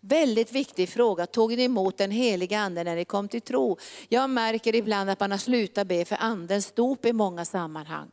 Väldigt 0.00 0.52
viktig 0.52 0.88
fråga. 0.88 1.26
Tog 1.26 1.56
ni 1.56 1.64
emot 1.64 1.98
den 1.98 2.10
heliga 2.10 2.58
anden 2.58 2.86
när 2.86 2.96
ni 2.96 3.04
kom 3.04 3.28
till 3.28 3.40
tro? 3.40 3.78
Jag 4.08 4.30
märker 4.30 4.74
ibland 4.74 5.10
att 5.10 5.20
man 5.20 5.30
har 5.30 5.38
slutat 5.38 5.86
be 5.86 6.04
för 6.04 6.16
andens 6.20 6.72
dop 6.72 7.06
i 7.06 7.12
många 7.12 7.44
sammanhang. 7.44 8.10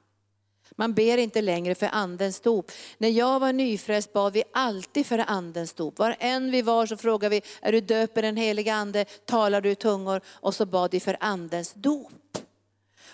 Man 0.76 0.94
ber 0.94 1.18
inte 1.18 1.42
längre 1.42 1.76
för 1.76 1.90
andens 1.92 2.40
dop. 2.40 2.72
När 2.98 3.10
jag 3.10 3.40
var 3.40 3.54
nyfrälst 3.54 4.14
bad 4.14 4.34
vi 4.34 4.44
alltid 4.54 5.06
för 5.06 5.24
andens 5.28 5.74
dop. 5.74 6.00
Var 6.00 6.16
än 6.20 6.52
vi 6.52 6.62
var 6.62 6.86
så 6.86 6.98
frågade 6.98 7.36
vi, 7.36 7.42
är 7.62 7.72
du 7.72 7.82
döpt 7.82 8.18
i 8.18 8.22
den 8.22 8.38
heliga 8.38 8.74
ande? 8.74 9.06
Talar 9.26 9.62
du 9.62 9.72
i 9.72 9.76
tungor? 9.76 10.22
Och 10.28 10.56
så 10.56 10.66
bad 10.66 10.92
vi 10.92 11.00
för 11.00 11.18
andens 11.20 11.74
dop. 11.74 12.12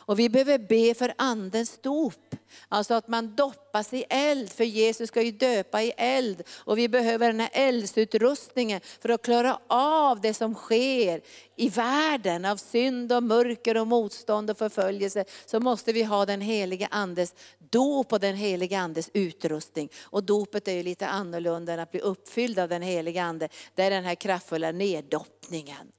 Och 0.05 0.19
vi 0.19 0.29
behöver 0.29 0.57
be 0.57 0.93
för 0.93 1.13
andens 1.17 1.77
dop. 1.81 2.35
Alltså 2.69 2.93
att 2.93 3.07
man 3.07 3.35
doppas 3.35 3.93
i 3.93 4.05
eld, 4.09 4.51
för 4.51 4.63
Jesus 4.63 5.07
ska 5.07 5.21
ju 5.21 5.31
döpa 5.31 5.81
i 5.81 5.93
eld. 5.97 6.43
Och 6.57 6.77
vi 6.77 6.89
behöver 6.89 7.27
den 7.27 7.39
här 7.39 7.49
eldsutrustningen 7.53 8.81
för 9.01 9.09
att 9.09 9.21
klara 9.21 9.59
av 9.67 10.21
det 10.21 10.33
som 10.33 10.55
sker 10.55 11.21
i 11.55 11.69
världen 11.69 12.45
av 12.45 12.57
synd 12.57 13.13
och 13.13 13.23
mörker 13.23 13.77
och 13.77 13.87
motstånd 13.87 14.49
och 14.49 14.57
förföljelse. 14.57 15.25
Så 15.45 15.59
måste 15.59 15.93
vi 15.93 16.03
ha 16.03 16.25
den 16.25 16.41
Helige 16.41 16.87
andes 16.91 17.35
dop 17.69 18.13
och 18.13 18.19
den 18.19 18.35
Helige 18.35 18.79
andes 18.79 19.09
utrustning. 19.13 19.89
Och 20.03 20.23
dopet 20.23 20.67
är 20.67 20.73
ju 20.73 20.83
lite 20.83 21.07
annorlunda 21.07 21.73
än 21.73 21.79
att 21.79 21.91
bli 21.91 21.99
uppfylld 21.99 22.59
av 22.59 22.69
den 22.69 22.81
Helige 22.81 23.23
ande. 23.23 23.49
Det 23.75 23.83
är 23.83 23.89
den 23.89 24.03
här 24.03 24.15
kraftfulla 24.15 24.71
neddoppningen. 24.71 25.91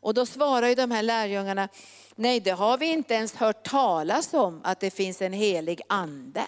Och 0.00 0.14
då 0.14 0.26
svarar 0.26 0.68
ju 0.68 0.74
de 0.74 0.90
här 0.90 1.02
lärjungarna, 1.02 1.68
nej 2.14 2.40
det 2.40 2.50
har 2.50 2.78
vi 2.78 2.86
inte 2.86 3.14
ens 3.14 3.34
hört 3.34 3.68
talas 3.68 4.34
om 4.34 4.60
att 4.64 4.80
det 4.80 4.90
finns 4.90 5.22
en 5.22 5.32
helig 5.32 5.80
ande. 5.88 6.44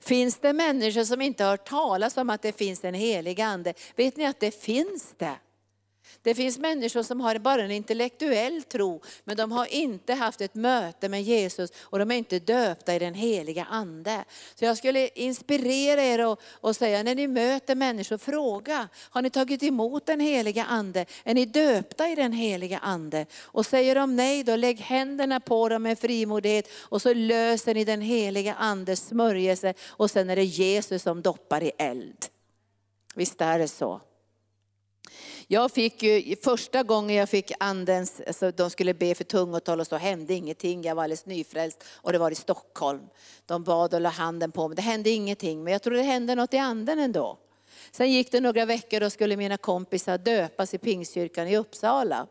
Finns 0.00 0.38
det 0.38 0.52
människor 0.52 1.04
som 1.04 1.20
inte 1.20 1.44
har 1.44 1.50
hört 1.50 1.68
talas 1.68 2.16
om 2.16 2.30
att 2.30 2.42
det 2.42 2.58
finns 2.58 2.84
en 2.84 2.94
helig 2.94 3.40
ande? 3.40 3.74
Vet 3.96 4.16
ni 4.16 4.26
att 4.26 4.40
det 4.40 4.62
finns 4.62 5.14
det? 5.16 5.36
Det 6.22 6.34
finns 6.34 6.58
människor 6.58 7.02
som 7.02 7.20
har 7.20 7.38
bara 7.38 7.62
en 7.62 7.70
intellektuell 7.70 8.62
tro, 8.62 9.02
men 9.24 9.36
de 9.36 9.52
har 9.52 9.74
inte 9.74 10.14
haft 10.14 10.40
ett 10.40 10.54
möte 10.54 11.08
med 11.08 11.22
Jesus 11.22 11.70
och 11.80 11.98
de 11.98 12.10
är 12.10 12.14
inte 12.14 12.38
döpta 12.38 12.94
i 12.94 12.98
den 12.98 13.14
heliga 13.14 13.64
ande. 13.64 14.24
Så 14.54 14.64
jag 14.64 14.78
skulle 14.78 15.08
inspirera 15.08 16.02
er 16.02 16.26
och, 16.26 16.40
och 16.50 16.76
säga, 16.76 17.02
när 17.02 17.14
ni 17.14 17.26
möter 17.26 17.74
människor, 17.74 18.18
fråga, 18.18 18.88
har 18.98 19.22
ni 19.22 19.30
tagit 19.30 19.62
emot 19.62 20.06
den 20.06 20.20
heliga 20.20 20.64
ande? 20.64 21.06
Är 21.24 21.34
ni 21.34 21.44
döpta 21.44 22.08
i 22.08 22.14
den 22.14 22.32
heliga 22.32 22.78
ande? 22.78 23.26
Och 23.42 23.66
säger 23.66 23.94
de 23.94 24.16
nej, 24.16 24.44
då 24.44 24.56
lägg 24.56 24.80
händerna 24.80 25.40
på 25.40 25.68
dem 25.68 25.82
med 25.82 25.98
frimodighet 25.98 26.68
och 26.74 27.02
så 27.02 27.14
löser 27.14 27.74
ni 27.74 27.84
den 27.84 28.00
heliga 28.00 28.54
andes 28.54 29.06
smörjelse 29.06 29.74
och 29.88 30.10
sen 30.10 30.30
är 30.30 30.36
det 30.36 30.44
Jesus 30.44 31.02
som 31.02 31.22
doppar 31.22 31.62
i 31.62 31.72
eld. 31.78 32.26
Visst 33.14 33.40
är 33.40 33.58
det 33.58 33.68
så? 33.68 34.00
Jag 35.46 35.70
fick 35.70 36.02
ju, 36.02 36.36
första 36.36 36.82
gången 36.82 37.16
jag 37.16 37.28
fick 37.28 37.52
andens, 37.60 38.20
alltså 38.26 38.50
de 38.50 38.70
skulle 38.70 38.94
be 38.94 39.14
för 39.14 39.24
tungotal 39.24 39.80
och 39.80 39.86
så 39.86 39.96
hände 39.96 40.34
ingenting. 40.34 40.82
Jag 40.82 40.94
var 40.94 41.02
alldeles 41.02 41.26
nyfrälst 41.26 41.84
och 41.90 42.12
det 42.12 42.18
var 42.18 42.30
i 42.30 42.34
Stockholm. 42.34 43.02
De 43.46 43.64
bad 43.64 43.94
och 43.94 44.00
la 44.00 44.08
handen 44.08 44.52
på 44.52 44.68
mig. 44.68 44.76
Det 44.76 44.82
hände 44.82 45.10
ingenting, 45.10 45.64
men 45.64 45.72
jag 45.72 45.82
tror 45.82 45.94
det 45.94 46.02
hände 46.02 46.34
något 46.34 46.54
i 46.54 46.58
anden 46.58 46.98
ändå. 46.98 47.38
Sen 47.90 48.12
gick 48.12 48.32
det 48.32 48.40
några 48.40 48.64
veckor 48.64 49.02
och 49.02 49.12
skulle 49.12 49.36
mina 49.36 49.56
kompisar 49.56 50.18
döpas 50.18 50.74
i 50.74 50.78
Pingstkyrkan 50.78 51.48
i 51.48 51.56
Uppsala. 51.56 52.26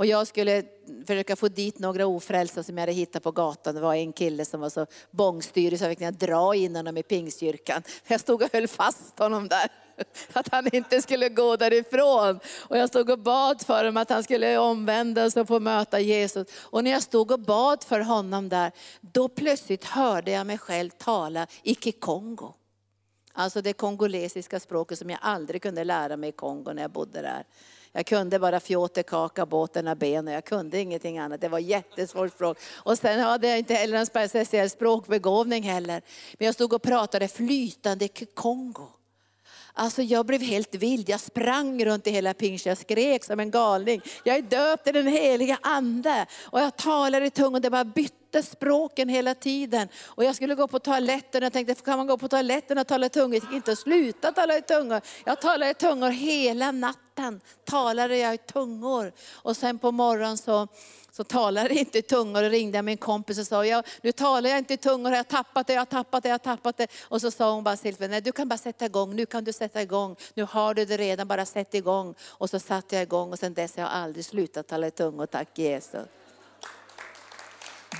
Och 0.00 0.06
jag 0.06 0.26
skulle 0.26 0.62
försöka 1.06 1.36
få 1.36 1.48
dit 1.48 1.78
några 1.78 2.06
ofrälsta 2.06 2.62
som 2.62 2.76
jag 2.76 2.82
hade 2.82 2.92
hittat 2.92 3.22
på 3.22 3.32
gatan. 3.32 3.74
Det 3.74 3.80
var 3.80 3.94
en 3.94 4.12
kille 4.12 4.44
som 4.44 4.60
var 4.60 4.70
så 4.70 4.86
bångstyrig 5.10 5.78
så 5.78 5.84
jag 5.84 5.98
fick 5.98 6.20
dra 6.20 6.54
in 6.54 6.76
honom 6.76 6.96
i 6.96 7.02
Pingstkyrkan. 7.02 7.82
Jag 8.06 8.20
stod 8.20 8.42
och 8.42 8.52
höll 8.52 8.68
fast 8.68 9.18
honom 9.18 9.48
där. 9.48 9.68
Att 10.32 10.48
han 10.48 10.74
inte 10.74 11.02
skulle 11.02 11.28
gå 11.28 11.56
därifrån. 11.56 12.40
Och 12.68 12.78
jag 12.78 12.88
stod 12.88 13.10
och 13.10 13.18
bad 13.18 13.62
för 13.62 13.76
honom 13.76 13.96
att 13.96 14.10
han 14.10 14.24
skulle 14.24 14.58
omvändas 14.58 15.36
och 15.36 15.48
få 15.48 15.60
möta 15.60 16.00
Jesus. 16.00 16.48
Och 16.60 16.84
när 16.84 16.90
jag 16.90 17.02
stod 17.02 17.30
och 17.30 17.40
bad 17.40 17.84
för 17.84 18.00
honom 18.00 18.48
där, 18.48 18.72
då 19.00 19.28
plötsligt 19.28 19.84
hörde 19.84 20.30
jag 20.30 20.46
mig 20.46 20.58
själv 20.58 20.90
tala 20.90 21.46
i 21.62 21.74
kikongo. 21.74 22.54
Alltså 23.32 23.62
det 23.62 23.72
kongolesiska 23.72 24.60
språket 24.60 24.98
som 24.98 25.10
jag 25.10 25.18
aldrig 25.22 25.62
kunde 25.62 25.84
lära 25.84 26.16
mig 26.16 26.28
i 26.28 26.32
Kongo 26.32 26.72
när 26.72 26.82
jag 26.82 26.90
bodde 26.90 27.22
där. 27.22 27.44
Jag 27.92 28.06
kunde 28.06 28.38
bara 28.38 28.60
fjåterkaka, 28.60 29.46
båten, 29.46 29.98
ben 29.98 30.28
och 30.28 30.34
jag 30.34 30.44
kunde 30.44 30.78
ingenting 30.78 31.18
annat. 31.18 31.40
Det 31.40 31.48
var 31.48 31.58
jättesvårt 31.58 32.32
språk. 32.32 32.58
Och 32.76 32.98
sen 32.98 33.20
hade 33.20 33.48
jag 33.48 33.58
inte 33.58 33.74
heller 33.74 33.96
någon 33.96 34.06
speciell 34.06 34.70
språkbegåvning 34.70 35.62
heller. 35.62 36.02
Men 36.38 36.46
jag 36.46 36.54
stod 36.54 36.72
och 36.72 36.82
pratade 36.82 37.28
flytande 37.28 38.08
Kongo. 38.34 38.88
Alltså 39.72 40.02
jag 40.02 40.26
blev 40.26 40.42
helt 40.42 40.74
vild, 40.74 41.08
jag 41.08 41.20
sprang 41.20 41.84
runt 41.84 42.06
i 42.06 42.10
hela 42.10 42.34
pingst, 42.34 42.66
jag 42.66 42.78
skrek 42.78 43.24
som 43.24 43.40
en 43.40 43.50
galning. 43.50 44.02
Jag 44.24 44.36
är 44.36 44.42
döpt 44.42 44.88
i 44.88 44.92
den 44.92 45.06
heliga 45.06 45.58
ande. 45.62 46.26
Och 46.42 46.60
jag 46.60 46.76
talade 46.76 47.26
i 47.26 47.30
tungor, 47.30 47.60
det 47.60 47.70
bara 47.70 47.84
bytte 47.84 48.19
bytte 48.30 48.42
språken 48.42 49.08
hela 49.08 49.34
tiden. 49.34 49.88
Och 50.04 50.24
jag 50.24 50.36
skulle 50.36 50.54
gå 50.54 50.68
på 50.68 50.78
toaletten 50.78 51.42
och 51.42 51.44
jag 51.44 51.52
tänkte, 51.52 51.74
kan 51.74 51.98
man 51.98 52.06
gå 52.06 52.18
på 52.18 52.28
toaletten 52.28 52.78
och 52.78 52.86
tala 52.86 53.06
i 53.06 53.08
tungor? 53.08 53.34
Jag 53.34 53.44
gick 53.44 53.52
inte 53.52 53.72
att 53.72 53.78
sluta 53.78 54.32
tala 54.32 54.58
i 54.58 54.62
tungor. 54.62 55.00
Jag 55.24 55.40
talade 55.40 55.70
i 55.70 55.74
tungor 55.74 56.10
hela 56.10 56.72
natten, 56.72 57.40
talade 57.64 58.16
jag 58.16 58.34
i 58.34 58.38
tungor. 58.38 59.12
Och 59.32 59.56
sen 59.56 59.78
på 59.78 59.90
morgonen 59.90 60.38
så 60.38 60.68
så 61.12 61.24
talade 61.24 61.68
jag 61.68 61.78
inte 61.78 61.98
i 61.98 62.02
tungor 62.02 62.44
och 62.44 62.50
ringde 62.50 62.78
jag 62.78 62.84
min 62.84 62.96
kompis 62.96 63.38
och 63.38 63.46
sa, 63.46 63.66
ja, 63.66 63.82
nu 64.02 64.12
talar 64.12 64.50
jag 64.50 64.58
inte 64.58 64.74
i 64.74 64.76
tungor, 64.76 65.12
jag 65.12 65.18
har 65.18 65.24
tappat 65.24 65.66
det, 65.66 65.72
jag 65.72 65.80
har 65.80 65.86
tappat 65.86 66.22
det, 66.22 66.28
jag 66.28 66.34
har 66.34 66.38
tappat 66.38 66.76
det. 66.76 66.86
Och 67.02 67.20
så 67.20 67.30
sa 67.30 67.54
hon 67.54 67.64
bara, 67.64 67.76
Silvia, 67.76 68.08
nej 68.08 68.20
du 68.20 68.32
kan 68.32 68.48
bara 68.48 68.58
sätta 68.58 68.86
igång, 68.86 69.16
nu 69.16 69.26
kan 69.26 69.44
du 69.44 69.52
sätta 69.52 69.82
igång, 69.82 70.16
nu 70.34 70.46
har 70.50 70.74
du 70.74 70.84
det 70.84 70.96
redan, 70.96 71.28
bara 71.28 71.46
sätt 71.46 71.74
igång. 71.74 72.14
Och 72.22 72.50
så 72.50 72.58
satte 72.58 72.96
jag 72.96 73.02
igång 73.02 73.32
och 73.32 73.38
sen 73.38 73.54
dess 73.54 73.76
har 73.76 73.82
jag 73.82 73.92
aldrig 73.92 74.24
slutat 74.24 74.66
tala 74.66 74.86
i 74.86 74.90
tungor, 74.90 75.26
tack 75.26 75.58
Jesus. 75.58 76.06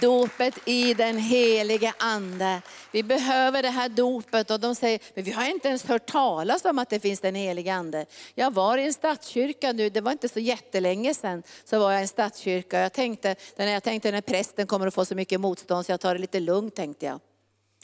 Dopet 0.01 0.59
i 0.65 0.95
den 0.95 1.19
helige 1.19 1.93
Ande. 1.99 2.63
Vi 2.93 3.03
behöver 3.03 3.63
det 3.63 3.69
här 3.69 3.89
dopet 3.89 4.51
och 4.51 4.61
de 4.61 4.75
säger, 4.75 5.01
men 5.15 5.25
vi 5.25 5.31
har 5.31 5.51
inte 5.51 5.69
ens 5.69 5.85
hört 5.87 6.07
talas 6.07 6.65
om 6.65 6.79
att 6.79 6.91
det 6.91 7.01
finns 7.01 7.21
den 7.21 7.35
helige 7.35 7.75
Ande. 7.75 8.07
Jag 8.35 8.55
var 8.55 8.79
i 8.79 8.85
en 8.85 8.93
stadskyrka 8.93 9.73
nu, 9.73 9.91
det 9.91 10.01
var 10.01 10.13
inte 10.13 10.29
så 10.29 10.41
jättelänge 10.41 11.15
sedan, 11.15 11.43
så 11.65 11.79
var 11.79 11.93
jag 11.93 12.01
i 12.01 12.03
en 12.03 12.09
stadskyrka. 12.09 12.79
Jag 12.79 12.93
tänkte, 12.93 13.37
när 13.57 13.67
jag 13.67 13.83
tänkte 13.83 14.11
när 14.11 14.21
prästen 14.21 14.67
kommer 14.67 14.87
att 14.87 14.95
få 14.95 15.05
så 15.05 15.15
mycket 15.15 15.41
motstånd 15.41 15.87
så 15.87 15.93
jag 15.93 16.01
tar 16.01 16.15
det 16.15 16.21
lite 16.21 16.41
lugnt 16.41 16.75
tänkte 16.75 17.07
jag. 17.07 17.21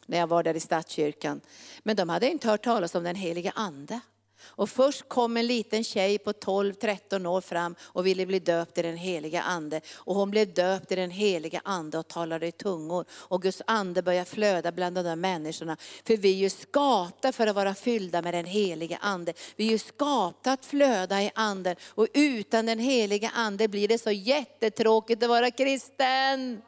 När 0.07 0.19
jag 0.19 0.27
var 0.27 0.43
där 0.43 0.55
i 0.55 0.61
stadskyrkan. 0.61 1.41
Men 1.83 1.97
de 1.97 2.09
hade 2.09 2.31
inte 2.31 2.49
hört 2.49 2.65
talas 2.65 2.95
om 2.95 3.05
den 3.05 3.17
helige 3.17 3.53
Ande. 3.55 4.01
Och 4.45 4.71
först 4.71 5.09
kom 5.09 5.37
en 5.37 5.47
liten 5.47 5.85
tjej 5.85 6.19
på 6.19 6.33
12-13 6.33 7.27
år 7.27 7.41
fram 7.41 7.75
och 7.83 8.07
ville 8.07 8.27
bli 8.27 8.39
döpt 8.39 8.79
i 8.79 8.83
den 8.83 8.97
heliga 8.97 9.43
ande. 9.43 9.81
Och 9.95 10.15
hon 10.15 10.31
blev 10.31 10.55
döpt 10.55 10.93
i 10.93 10.95
den 10.95 11.11
heliga 11.11 11.61
ande 11.65 11.99
och 11.99 12.09
talade 12.09 12.47
i 12.47 12.53
tungor. 12.53 13.05
Och 13.11 13.43
Guds 13.43 13.63
ande 13.67 14.03
började 14.03 14.31
flöda 14.31 14.73
bland 14.73 14.97
de 14.97 15.03
där 15.03 15.17
människorna. 15.17 15.77
För 16.05 16.17
vi 16.17 16.31
är 16.31 16.37
ju 16.37 16.51
skapta 16.51 17.33
för 17.33 17.47
att 17.47 17.57
vara 17.57 17.75
fyllda 17.75 18.23
med 18.23 18.35
den 18.35 18.45
heliga 18.45 18.97
ande. 18.97 19.33
Vi 19.57 19.67
är 19.67 19.71
ju 19.71 19.79
skapta 19.79 20.53
att 20.53 20.67
flöda 20.67 21.23
i 21.23 21.31
anden. 21.35 21.77
Och 21.89 22.09
utan 22.15 22.67
den 22.67 22.79
heliga 22.79 23.31
ande 23.35 23.69
blir 23.69 23.89
det 23.89 23.99
så 23.99 24.11
jättetråkigt 24.11 25.23
att 25.23 25.29
vara 25.29 25.51
kristen. 25.51 26.63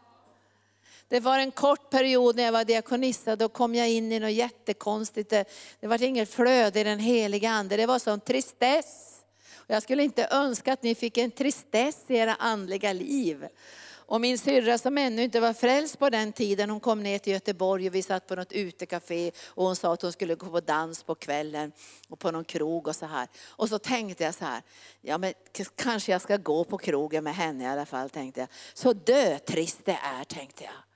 Det 1.09 1.21
var 1.21 1.39
en 1.39 1.51
kort 1.51 1.91
period 1.91 2.37
när 2.37 2.43
jag 2.43 2.53
var 2.53 2.65
diakonissa, 2.65 3.37
då 3.37 3.49
kom 3.49 3.75
jag 3.75 3.91
in 3.91 4.13
i 4.13 4.21
något 4.21 4.31
jättekonstigt. 4.31 5.31
Det, 5.31 5.45
det 5.81 5.87
var 5.87 6.03
inget 6.03 6.35
flöde 6.35 6.81
i 6.81 6.85
den 6.85 6.99
heliga 6.99 7.51
ande, 7.51 7.77
det 7.77 7.87
var 7.87 7.99
sån 7.99 8.21
tristess. 8.21 9.15
jag 9.67 9.83
skulle 9.83 10.03
inte 10.03 10.29
önska 10.31 10.73
att 10.73 10.83
ni 10.83 10.95
fick 10.95 11.19
en 11.19 11.31
tristess 11.31 12.05
i 12.09 12.17
era 12.17 12.35
andliga 12.35 12.93
liv. 12.93 13.49
Och 14.09 14.21
min 14.21 14.39
syrra 14.39 14.79
som 14.79 14.99
ännu 14.99 15.23
inte 15.23 15.41
var 15.41 15.53
frälst 15.53 15.99
på 15.99 16.11
den 16.11 16.33
tiden, 16.33 16.71
hon 16.71 16.81
kom 16.81 17.03
ner 17.03 17.19
till 17.19 17.33
Göteborg 17.33 17.89
och 17.89 17.95
vi 17.95 18.03
satt 18.03 18.27
på 18.27 18.35
något 18.35 18.53
utekafé 18.53 19.31
och 19.47 19.65
hon 19.65 19.77
sa 19.77 19.93
att 19.93 20.03
hon 20.03 20.13
skulle 20.13 20.35
gå 20.35 20.47
på 20.47 20.61
dans 20.61 21.03
på 21.03 21.15
kvällen 21.15 21.73
och 22.09 22.19
på 22.19 22.31
någon 22.31 22.45
krog 22.45 22.89
och 22.89 22.97
så 22.97 23.07
här. 23.07 23.29
Och 23.47 23.69
så 23.69 23.79
tänkte 23.79 24.25
jag 24.25 24.35
så 24.35 24.45
här, 24.45 24.63
ja 25.01 25.19
men 25.19 25.33
kanske 25.77 26.13
jag 26.13 26.23
ska 26.23 26.37
gå 26.37 26.65
på 26.65 26.79
krogen 26.79 27.25
med 27.25 27.35
henne 27.35 27.65
i 27.65 27.67
alla 27.67 27.87
fall 27.87 28.11
tänkte 28.11 28.41
jag. 28.41 28.49
Så 28.75 28.93
dötrist 28.93 29.85
det 29.85 29.99
är 30.03 30.25
tänkte 30.25 30.65
jag. 30.65 30.88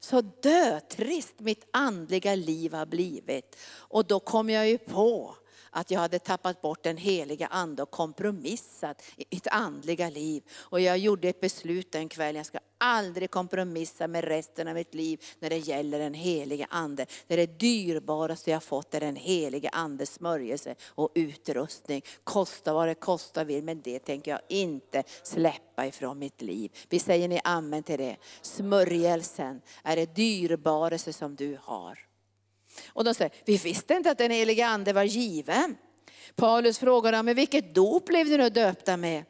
Så 0.00 0.20
dötrist 0.20 1.40
mitt 1.40 1.68
andliga 1.70 2.34
liv 2.34 2.74
har 2.74 2.86
blivit. 2.86 3.56
Och 3.76 4.06
då 4.06 4.20
kom 4.20 4.50
jag 4.50 4.68
ju 4.68 4.78
på 4.78 5.36
att 5.70 5.90
jag 5.90 6.00
hade 6.00 6.18
tappat 6.18 6.62
bort 6.62 6.82
den 6.82 6.96
heliga 6.96 7.46
ande 7.46 7.82
och 7.82 7.90
kompromissat 7.90 9.02
i 9.16 9.24
mitt 9.30 9.46
andliga 9.46 10.10
liv. 10.10 10.42
Och 10.52 10.80
jag 10.80 10.98
gjorde 10.98 11.28
ett 11.28 11.40
beslut 11.40 11.92
den 11.92 12.08
kvällen, 12.08 12.36
jag 12.36 12.46
ska 12.46 12.58
aldrig 12.78 13.30
kompromissa 13.30 14.06
med 14.06 14.24
resten 14.24 14.68
av 14.68 14.74
mitt 14.74 14.94
liv 14.94 15.24
när 15.38 15.50
det 15.50 15.58
gäller 15.58 15.98
den 15.98 16.14
helige 16.14 16.66
ande. 16.70 17.06
Det 17.26 17.34
är 17.34 17.38
det 17.38 17.58
dyrbaraste 17.58 18.50
jag 18.50 18.62
fått, 18.62 18.94
är 18.94 19.00
den 19.00 19.16
helige 19.16 19.68
andes 19.68 20.12
smörjelse 20.12 20.74
och 20.84 21.12
utrustning. 21.14 22.02
Kosta 22.24 22.74
vad 22.74 22.88
det 22.88 22.94
kosta 22.94 23.44
vill, 23.44 23.64
men 23.64 23.80
det 23.80 23.98
tänker 23.98 24.30
jag 24.30 24.40
inte 24.48 25.02
släppa 25.22 25.86
ifrån 25.86 26.18
mitt 26.18 26.42
liv. 26.42 26.72
Vi 26.88 26.98
säger 26.98 27.28
ni 27.28 27.40
amen 27.44 27.82
till 27.82 27.98
det. 27.98 28.16
Smörjelsen 28.42 29.60
är 29.82 29.96
det 29.96 30.14
dyrbaraste 30.16 31.12
som 31.12 31.36
du 31.36 31.58
har. 31.62 31.98
Och 32.88 33.04
de 33.04 33.14
säger, 33.14 33.32
vi 33.44 33.56
visste 33.56 33.94
inte 33.94 34.10
att 34.10 34.18
den 34.18 34.30
helige 34.30 34.66
ande 34.66 34.92
var 34.92 35.02
given. 35.02 35.76
Paulus 36.34 36.78
frågade 36.78 37.22
men 37.22 37.36
vilket 37.36 37.74
dop 37.74 38.04
blev 38.06 38.26
ni 38.26 38.36
nu 38.36 38.50
döpta 38.50 38.96
med? 38.96 39.24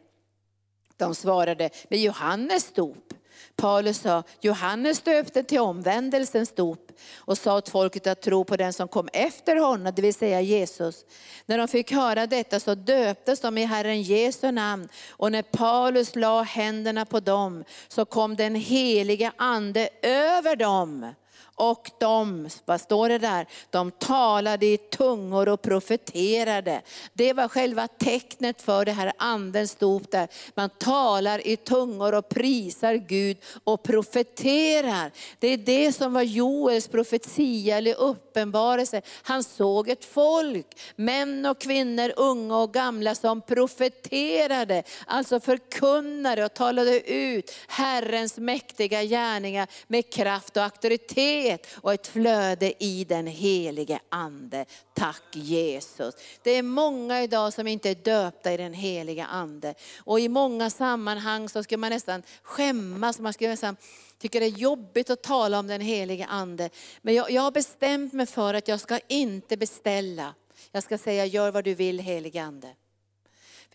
De 0.97 1.15
svarade, 1.15 1.71
med 1.89 2.01
Johannes 2.01 2.73
dop. 2.73 3.13
Paulus 3.57 3.99
sa, 3.99 4.23
Johannes 4.41 5.01
döpte 5.01 5.43
till 5.43 5.61
omvändelsens 5.61 6.55
dop 6.55 6.93
och 7.17 7.39
sa 7.39 7.57
åt 7.57 7.69
folket 7.69 8.07
att 8.07 8.23
tro 8.23 8.45
på 8.45 8.57
den 8.57 8.73
som 8.73 8.89
kom 8.89 9.09
efter 9.13 9.57
honom, 9.57 9.93
det 9.97 10.03
vill 10.03 10.15
säga 10.15 10.41
Jesus. 10.41 11.05
När 11.47 11.59
de 11.59 11.69
fick 11.69 11.93
höra 11.93 12.27
detta 12.27 12.61
så 12.61 12.75
döptes 12.75 13.41
de 13.41 13.59
i 13.59 13.65
Herren 13.65 14.03
Jesu 14.03 14.53
namn. 14.53 14.89
Och 15.11 15.33
när 15.33 15.43
Paulus 15.43 16.17
la 16.17 16.43
händerna 16.43 17.05
på 17.05 17.21
dem 17.21 17.65
så 17.89 18.05
kom 18.05 18.37
den 18.37 18.55
heliga 18.55 19.33
ande 19.37 19.89
över 20.03 20.57
dem 20.57 21.15
och 21.59 21.91
de, 22.01 22.49
vad 22.65 22.81
står 22.81 23.09
det 23.09 23.19
där? 23.19 23.47
De 23.71 23.91
talade 23.91 24.67
i 24.67 24.77
tungor 24.77 25.49
och 25.49 25.63
profeterade. 25.63 26.83
Det 27.13 27.33
var 27.33 27.49
själva 27.49 27.89
tecknet 27.89 28.63
för 28.63 28.85
det 28.85 28.93
här 28.93 29.13
andens 29.17 29.75
dop 29.75 30.11
där. 30.11 30.29
Man 30.55 30.71
talar 30.71 31.47
i 31.47 31.57
tungor 31.57 32.15
och 32.15 32.29
prisar 32.29 32.95
Gud 32.95 33.37
och 33.65 33.83
profeterar. 33.83 35.13
Det 35.39 35.49
är 35.49 35.57
det 35.57 35.93
som 35.93 36.13
var 36.13 36.23
Joels 36.23 36.89
profetia 36.89 37.77
eller 37.77 37.95
uppenbarelse. 37.95 39.03
Han 39.23 39.45
såg 39.45 39.89
ett 39.89 40.05
folk, 40.05 40.67
män 40.97 41.47
och 41.47 41.61
kvinnor, 41.61 42.13
unga 42.17 42.59
och 42.59 42.73
gamla 42.73 43.15
som 43.15 43.41
profeterade. 43.41 44.83
Alltså 45.07 45.41
förkunnade 45.41 46.45
och 46.45 46.55
talade 46.55 47.13
ut 47.13 47.55
Herrens 47.69 48.39
mäktiga 48.39 49.03
gärningar 49.03 49.69
med 49.87 50.13
kraft 50.13 50.57
och 50.57 50.63
auktoritet 50.63 51.46
frihet 51.47 51.67
och 51.75 51.95
ett 51.95 52.07
flöde 52.07 52.85
i 52.85 53.05
den 53.05 53.27
helige 53.27 54.01
ande. 54.09 54.65
Tack 54.95 55.23
Jesus. 55.33 56.15
Det 56.43 56.51
är 56.51 56.63
många 56.63 57.23
idag 57.23 57.53
som 57.53 57.67
inte 57.67 57.91
är 57.91 57.95
döpta 57.95 58.53
i 58.53 58.57
den 58.57 58.75
Helige 58.75 59.25
ande. 59.25 59.75
Och 59.99 60.21
i 60.21 60.29
många 60.29 60.71
sammanhang 60.71 61.49
så 61.49 61.63
skulle 61.63 61.79
man 61.79 61.91
nästan 61.91 62.23
skämmas, 62.43 63.19
man 63.19 63.33
skulle 63.33 63.51
nästan 63.51 63.77
tycka 64.19 64.41
det 64.41 64.47
är 64.47 64.59
jobbigt 64.59 65.11
att 65.11 65.23
tala 65.23 65.59
om 65.59 65.67
den 65.67 65.81
helige 65.81 66.27
ande. 66.27 66.71
Men 67.03 67.15
jag, 67.15 67.31
jag 67.31 67.43
har 67.43 67.51
bestämt 67.51 68.13
mig 68.13 68.27
för 68.27 68.55
att 68.55 68.69
jag 68.69 68.81
ska 68.81 68.99
inte 69.09 69.57
beställa. 69.57 70.35
Jag 70.73 70.83
ska 70.83 70.99
säga, 70.99 71.25
gör 71.25 71.51
vad 71.51 71.65
du 71.65 71.75
vill 71.75 71.99
helige 71.99 72.43
ande. 72.43 72.69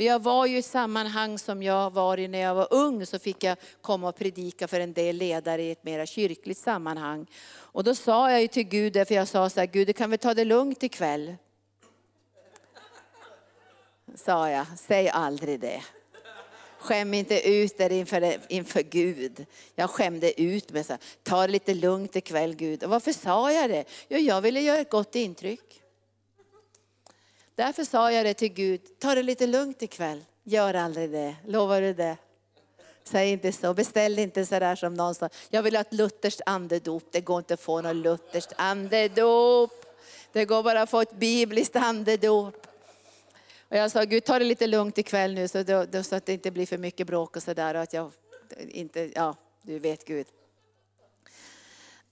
För 0.01 0.05
jag 0.05 0.23
var 0.23 0.45
ju 0.45 0.57
i 0.57 0.61
sammanhang 0.61 1.39
som 1.39 1.63
jag 1.63 1.93
var 1.93 2.19
i 2.19 2.27
när 2.27 2.39
jag 2.39 2.55
var 2.55 2.67
ung, 2.71 3.05
så 3.05 3.19
fick 3.19 3.43
jag 3.43 3.57
komma 3.81 4.09
och 4.09 4.15
predika 4.15 4.67
för 4.67 4.79
en 4.79 4.93
del 4.93 5.15
ledare 5.15 5.63
i 5.63 5.71
ett 5.71 5.83
mera 5.83 6.05
kyrkligt 6.05 6.59
sammanhang. 6.59 7.25
Och 7.51 7.83
då 7.83 7.95
sa 7.95 8.31
jag 8.31 8.41
ju 8.41 8.47
till 8.47 8.63
Gud, 8.63 8.93
för 8.93 9.15
jag 9.15 9.27
sa 9.27 9.49
så 9.49 9.59
här, 9.59 9.67
Gud 9.67 9.87
du 9.87 9.93
kan 9.93 10.09
väl 10.09 10.19
ta 10.19 10.33
det 10.33 10.45
lugnt 10.45 10.83
ikväll. 10.83 11.35
sa 14.15 14.49
jag. 14.49 14.65
Säg 14.77 15.09
aldrig 15.09 15.59
det. 15.59 15.81
Skäm 16.79 17.13
inte 17.13 17.49
ut 17.49 17.79
er 17.79 17.89
inför, 17.89 18.39
inför 18.49 18.81
Gud. 18.81 19.45
Jag 19.75 19.89
skämde 19.89 20.41
ut 20.41 20.71
mig. 20.71 20.83
Så, 20.83 20.93
här, 20.93 21.01
Ta 21.23 21.41
det 21.41 21.51
lite 21.51 21.73
lugnt 21.73 22.15
ikväll 22.15 22.55
Gud. 22.55 22.83
Och 22.83 22.89
varför 22.89 23.13
sa 23.13 23.51
jag 23.51 23.69
det? 23.69 23.85
Jo, 24.09 24.17
jag 24.17 24.41
ville 24.41 24.61
göra 24.61 24.79
ett 24.79 24.91
gott 24.91 25.15
intryck. 25.15 25.80
Därför 27.55 27.83
sa 27.83 28.11
jag 28.11 28.25
det 28.25 28.33
till 28.33 28.53
Gud. 28.53 28.81
Ta 28.99 29.15
det 29.15 29.23
lite 29.23 29.47
lugnt 29.47 29.81
ikväll. 29.81 30.23
Gör 30.43 30.73
aldrig 30.73 31.11
det. 31.11 31.35
Lovar 31.45 31.81
du 31.81 31.93
det? 31.93 32.17
Säg 33.03 33.31
inte 33.31 33.51
så. 33.51 33.73
Beställ 33.73 34.19
inte 34.19 34.45
så 34.45 34.59
där 34.59 34.75
som 34.75 34.93
någon 34.93 35.15
sa. 35.15 35.29
Jag 35.49 35.63
vill 35.63 35.75
ha 35.75 35.81
ett 35.81 35.93
lutherskt 35.93 36.41
andedop. 36.45 37.03
Det 37.11 37.21
går 37.21 37.37
inte 37.37 37.53
att 37.53 37.61
få 37.61 37.81
något 37.81 37.95
lutherskt 37.95 38.53
andedop. 38.57 39.85
Det 40.31 40.45
går 40.45 40.63
bara 40.63 40.81
att 40.81 40.89
få 40.89 41.01
ett 41.01 41.15
bibliskt 41.15 41.75
andedop. 41.75 42.67
Och 43.69 43.77
jag 43.77 43.91
sa, 43.91 44.03
Gud 44.03 44.23
ta 44.23 44.39
det 44.39 44.45
lite 44.45 44.67
lugnt 44.67 44.97
ikväll 44.97 45.33
nu 45.33 45.47
så, 45.47 45.63
då, 45.63 45.85
då, 45.85 46.03
så 46.03 46.15
att 46.15 46.25
det 46.25 46.33
inte 46.33 46.51
blir 46.51 46.65
för 46.65 46.77
mycket 46.77 47.07
bråk 47.07 47.35
och 47.35 47.43
sådär. 47.43 47.87
ja, 49.15 49.35
du 49.61 49.79
vet 49.79 50.05
Gud. 50.05 50.27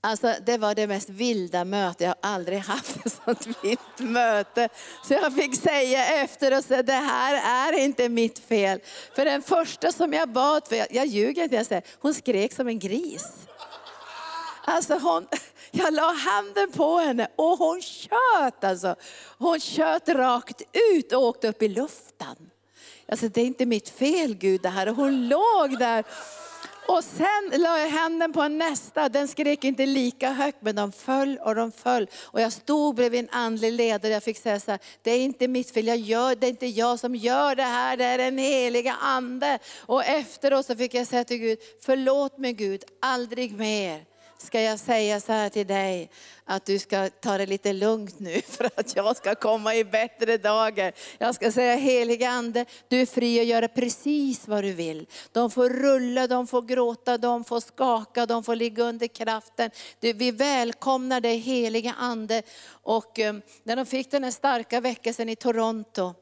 Alltså 0.02 0.36
det 0.46 0.58
var 0.58 0.76
det 0.76 0.88
mest 0.88 1.10
vilda 1.10 1.66
möte, 1.66 2.04
jag 2.04 2.10
har 2.10 2.34
aldrig 2.34 2.60
haft 2.60 3.06
ett 3.06 3.20
sånt 3.26 3.48
vilt 3.64 4.00
möte. 4.00 4.70
Så 5.08 5.14
jag 5.14 5.34
fick 5.34 5.62
säga 5.62 6.06
efter 6.24 6.58
och 6.58 6.64
säga, 6.64 6.84
det 6.84 6.94
här 6.94 7.72
är 7.72 7.80
inte 7.80 8.10
mitt 8.10 8.40
fel. 8.40 8.80
För 9.16 9.26
den 9.26 9.42
första 9.42 9.92
som 9.92 10.14
jag 10.14 10.30
bad 10.30 10.68
för, 10.68 10.76
jag, 10.76 10.88
jag 10.92 11.06
ljuger 11.06 11.44
inte, 11.44 11.56
jag 11.56 11.66
säger, 11.66 11.84
hon 12.00 12.14
skrek 12.14 12.54
som 12.54 12.68
en 12.68 12.80
gris. 12.80 13.28
Alltså 14.66 14.98
hon, 14.98 15.28
jag 15.72 15.94
la 15.94 16.14
handen 16.14 16.72
på 16.72 16.98
henne 16.98 17.28
och 17.36 17.58
hon 17.58 17.82
tjöt 17.82 18.64
alltså. 18.64 18.96
Hon 19.38 19.60
tjöt 19.60 20.10
rakt 20.10 20.62
ut 20.94 21.14
och 21.14 21.24
åkte 21.24 21.48
upp 21.48 21.62
i 21.62 21.68
luften. 21.68 22.36
Alltså 23.08 23.28
det 23.28 23.42
är 23.42 23.46
inte 23.46 23.66
mitt 23.66 23.90
fel 23.90 24.36
Gud 24.36 24.62
det 24.62 24.70
här. 24.70 24.90
Och 24.90 24.96
hon 24.96 25.28
låg 25.28 25.80
där. 25.80 26.04
Och 26.90 27.04
sen 27.04 27.62
la 27.62 27.80
jag 27.80 27.90
handen 27.90 28.34
på 28.34 28.48
nästa, 28.48 29.10
den 29.10 29.28
skrek 29.28 29.64
inte 29.64 29.86
lika 29.86 30.32
högt 30.32 30.58
men 30.60 30.76
de 30.76 30.92
föll 30.92 31.38
och 31.38 31.56
de 31.56 31.72
föll. 31.72 32.08
Och 32.14 32.42
jag 32.42 32.54
stod 32.54 32.96
bredvid 32.96 33.20
en 33.20 33.30
andlig 33.32 33.74
ledare, 33.74 34.14
jag 34.14 34.24
fick 34.24 34.38
säga 34.38 34.60
så 34.60 34.72
här, 34.72 34.80
det 35.04 35.12
är 35.12 35.20
inte 35.20 35.48
mitt 35.48 35.72
fel, 35.72 35.88
jag 35.88 35.98
gör, 35.98 36.36
det 36.36 36.48
är 36.48 36.50
inte 36.50 36.68
jag 36.68 37.00
som 37.00 37.16
gör 37.16 37.56
det 37.56 37.64
här, 37.64 37.98
det 37.98 38.06
är 38.06 38.18
den 38.18 38.38
heliga 38.38 38.94
ande. 38.94 39.60
Och 39.78 40.06
efteråt 40.06 40.66
så 40.66 40.76
fick 40.76 40.94
jag 40.94 41.08
säga 41.08 41.24
till 41.24 41.38
Gud, 41.38 41.60
förlåt 41.82 42.38
mig 42.38 42.54
Gud, 42.54 42.84
aldrig 43.00 43.58
mer 43.58 44.06
ska 44.42 44.62
jag 44.62 44.80
säga 44.80 45.20
så 45.20 45.32
här 45.32 45.50
till 45.50 45.68
dig, 45.68 46.12
att 46.46 46.66
du 46.66 46.80
ska 46.80 47.10
ta 47.10 47.38
det 47.38 47.46
lite 47.46 47.74
lugnt 47.74 48.20
nu 48.20 48.42
för 48.48 48.70
att 48.76 48.96
jag 48.96 49.18
ska 49.18 49.36
komma 49.36 49.76
i 49.76 49.84
bättre 49.84 50.38
dagar. 50.38 50.94
Jag 51.18 51.36
ska 51.36 51.52
säga 51.52 51.76
helige 51.76 52.30
ande, 52.30 52.66
du 52.88 53.02
är 53.02 53.06
fri 53.06 53.40
att 53.40 53.46
göra 53.46 53.68
precis 53.68 54.48
vad 54.48 54.64
du 54.64 54.74
vill. 54.74 55.08
De 55.32 55.52
får 55.52 55.70
rulla, 55.70 56.28
de 56.28 56.48
får 56.48 56.62
gråta, 56.62 57.18
de 57.18 57.44
får 57.44 57.60
skaka, 57.60 58.26
de 58.26 58.44
får 58.44 58.56
ligga 58.56 58.84
under 58.84 59.08
kraften. 59.08 59.72
Vi 60.00 60.32
välkomnar 60.32 61.22
dig 61.22 61.38
helige 61.38 61.94
ande. 61.98 62.42
Och 62.70 63.20
um, 63.20 63.42
när 63.64 63.76
de 63.76 63.86
fick 63.86 64.12
den 64.12 64.24
här 64.24 64.32
starka 64.32 64.82
väckelsen 64.82 65.30
i 65.30 65.36
Toronto, 65.36 66.14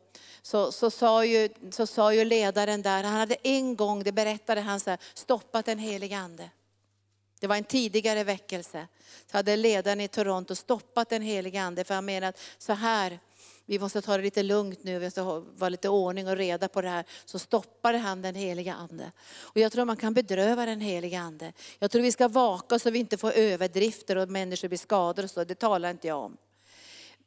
så, 0.41 0.71
så, 0.71 0.91
sa 0.91 1.25
ju, 1.25 1.49
så 1.71 1.87
sa 1.87 2.13
ju 2.13 2.25
ledaren 2.25 2.81
där, 2.81 3.03
han 3.03 3.13
hade 3.13 3.35
en 3.43 3.75
gång, 3.75 4.03
det 4.03 4.11
berättade 4.11 4.61
han 4.61 4.79
så 4.79 4.89
här, 4.89 4.99
stoppat 5.13 5.65
den 5.65 5.79
helige 5.79 6.17
ande. 6.17 6.49
Det 7.39 7.47
var 7.47 7.55
en 7.55 7.63
tidigare 7.63 8.23
väckelse. 8.23 8.87
Så 9.31 9.37
hade 9.37 9.55
ledaren 9.55 10.01
i 10.01 10.07
Toronto 10.07 10.55
stoppat 10.55 11.09
den 11.09 11.21
heliga 11.21 11.61
ande 11.61 11.83
för 11.83 11.95
han 11.95 12.05
menade 12.05 12.27
att 12.27 12.39
så 12.57 12.73
här, 12.73 13.19
vi 13.65 13.79
måste 13.79 14.01
ta 14.01 14.17
det 14.17 14.23
lite 14.23 14.43
lugnt 14.43 14.83
nu, 14.83 14.99
vi 14.99 15.05
måste 15.05 15.21
vara 15.21 15.69
lite 15.69 15.89
ordning 15.89 16.27
och 16.27 16.37
reda 16.37 16.67
på 16.67 16.81
det 16.81 16.89
här. 16.89 17.05
Så 17.25 17.39
stoppade 17.39 17.97
han 17.97 18.21
den 18.21 18.35
heliga 18.35 18.73
ande. 18.73 19.11
Och 19.37 19.57
jag 19.57 19.71
tror 19.71 19.85
man 19.85 19.97
kan 19.97 20.13
bedröva 20.13 20.65
den 20.65 20.81
heliga 20.81 21.19
ande. 21.19 21.53
Jag 21.79 21.91
tror 21.91 22.01
vi 22.01 22.11
ska 22.11 22.27
vaka 22.27 22.79
så 22.79 22.91
vi 22.91 22.99
inte 22.99 23.17
får 23.17 23.31
överdrifter 23.31 24.15
och 24.15 24.29
människor 24.29 24.67
blir 24.67 24.77
skadade 24.77 25.23
och 25.23 25.31
så, 25.31 25.43
det 25.43 25.55
talar 25.55 25.91
inte 25.91 26.07
jag 26.07 26.23
om. 26.23 26.37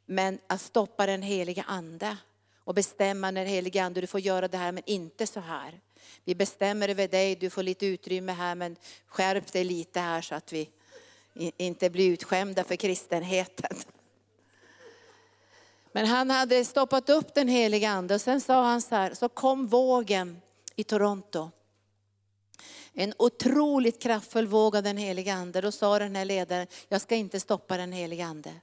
Men 0.05 0.39
att 0.47 0.61
stoppa 0.61 1.05
den 1.05 1.21
heliga 1.21 1.63
ande 1.67 2.17
och 2.63 2.73
bestämma 2.73 3.31
när 3.31 3.45
heliga 3.45 3.83
ande, 3.83 4.01
du 4.01 4.07
får 4.07 4.19
göra 4.19 4.47
det 4.47 4.57
här 4.57 4.71
men 4.71 4.83
inte 4.85 5.27
så 5.27 5.39
här. 5.39 5.79
Vi 6.23 6.35
bestämmer 6.35 6.89
över 6.89 7.07
dig, 7.07 7.35
du 7.35 7.49
får 7.49 7.63
lite 7.63 7.85
utrymme 7.85 8.31
här 8.31 8.55
men 8.55 8.75
skärp 9.07 9.51
dig 9.51 9.63
lite 9.63 9.99
här 9.99 10.21
så 10.21 10.35
att 10.35 10.53
vi 10.53 10.69
inte 11.57 11.89
blir 11.89 12.09
utskämda 12.09 12.63
för 12.63 12.75
kristenheten. 12.75 13.77
Men 15.91 16.05
han 16.05 16.29
hade 16.29 16.65
stoppat 16.65 17.09
upp 17.09 17.33
den 17.33 17.47
heliga 17.47 17.89
ande 17.89 18.15
och 18.15 18.21
sen 18.21 18.41
sa 18.41 18.63
han 18.63 18.81
så 18.81 18.95
här, 18.95 19.13
så 19.13 19.29
kom 19.29 19.67
vågen 19.67 20.41
i 20.75 20.83
Toronto. 20.83 21.51
En 22.93 23.13
otroligt 23.19 24.01
kraftfull 24.01 24.47
våg 24.47 24.75
av 24.75 24.83
den 24.83 24.97
heliga 24.97 25.33
ande. 25.33 25.61
Då 25.61 25.71
sa 25.71 25.99
den 25.99 26.15
här 26.15 26.25
ledaren, 26.25 26.67
jag 26.87 27.01
ska 27.01 27.15
inte 27.15 27.39
stoppa 27.39 27.77
den 27.77 27.91
heliga 27.91 28.25
ande. 28.25 28.53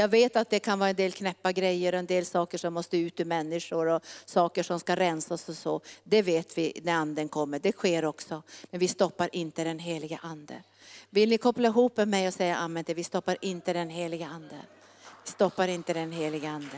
Jag 0.00 0.08
vet 0.08 0.36
att 0.36 0.50
det 0.50 0.58
kan 0.58 0.78
vara 0.78 0.90
en 0.90 0.96
del 0.96 1.12
knäppa 1.12 1.52
grejer 1.52 1.92
och 1.92 1.98
en 1.98 2.06
del 2.06 2.26
saker 2.26 2.58
som 2.58 2.74
måste 2.74 2.98
ut 2.98 3.20
ur 3.20 3.24
människor 3.24 3.86
och 3.86 4.02
saker 4.24 4.62
som 4.62 4.80
ska 4.80 4.96
rensas 4.96 5.48
och 5.48 5.54
så. 5.54 5.80
Det 6.04 6.22
vet 6.22 6.58
vi 6.58 6.80
när 6.84 6.92
anden 6.92 7.28
kommer, 7.28 7.58
det 7.58 7.72
sker 7.72 8.04
också. 8.04 8.42
Men 8.70 8.80
vi 8.80 8.88
stoppar 8.88 9.28
inte 9.32 9.64
den 9.64 9.78
heliga 9.78 10.20
ande. 10.22 10.62
Vill 11.10 11.28
ni 11.28 11.38
koppla 11.38 11.68
ihop 11.68 11.96
med 11.96 12.08
mig 12.08 12.28
och 12.28 12.34
säga 12.34 12.56
amen 12.56 12.84
till 12.84 12.94
vi 12.94 13.04
stoppar 13.04 13.36
inte 13.40 13.72
den 13.72 13.90
heliga 13.90 14.26
ande. 14.26 14.56
Vi 15.24 15.30
stoppar 15.30 15.68
inte 15.68 15.92
den 15.92 16.12
heliga 16.12 16.50
ande. 16.50 16.76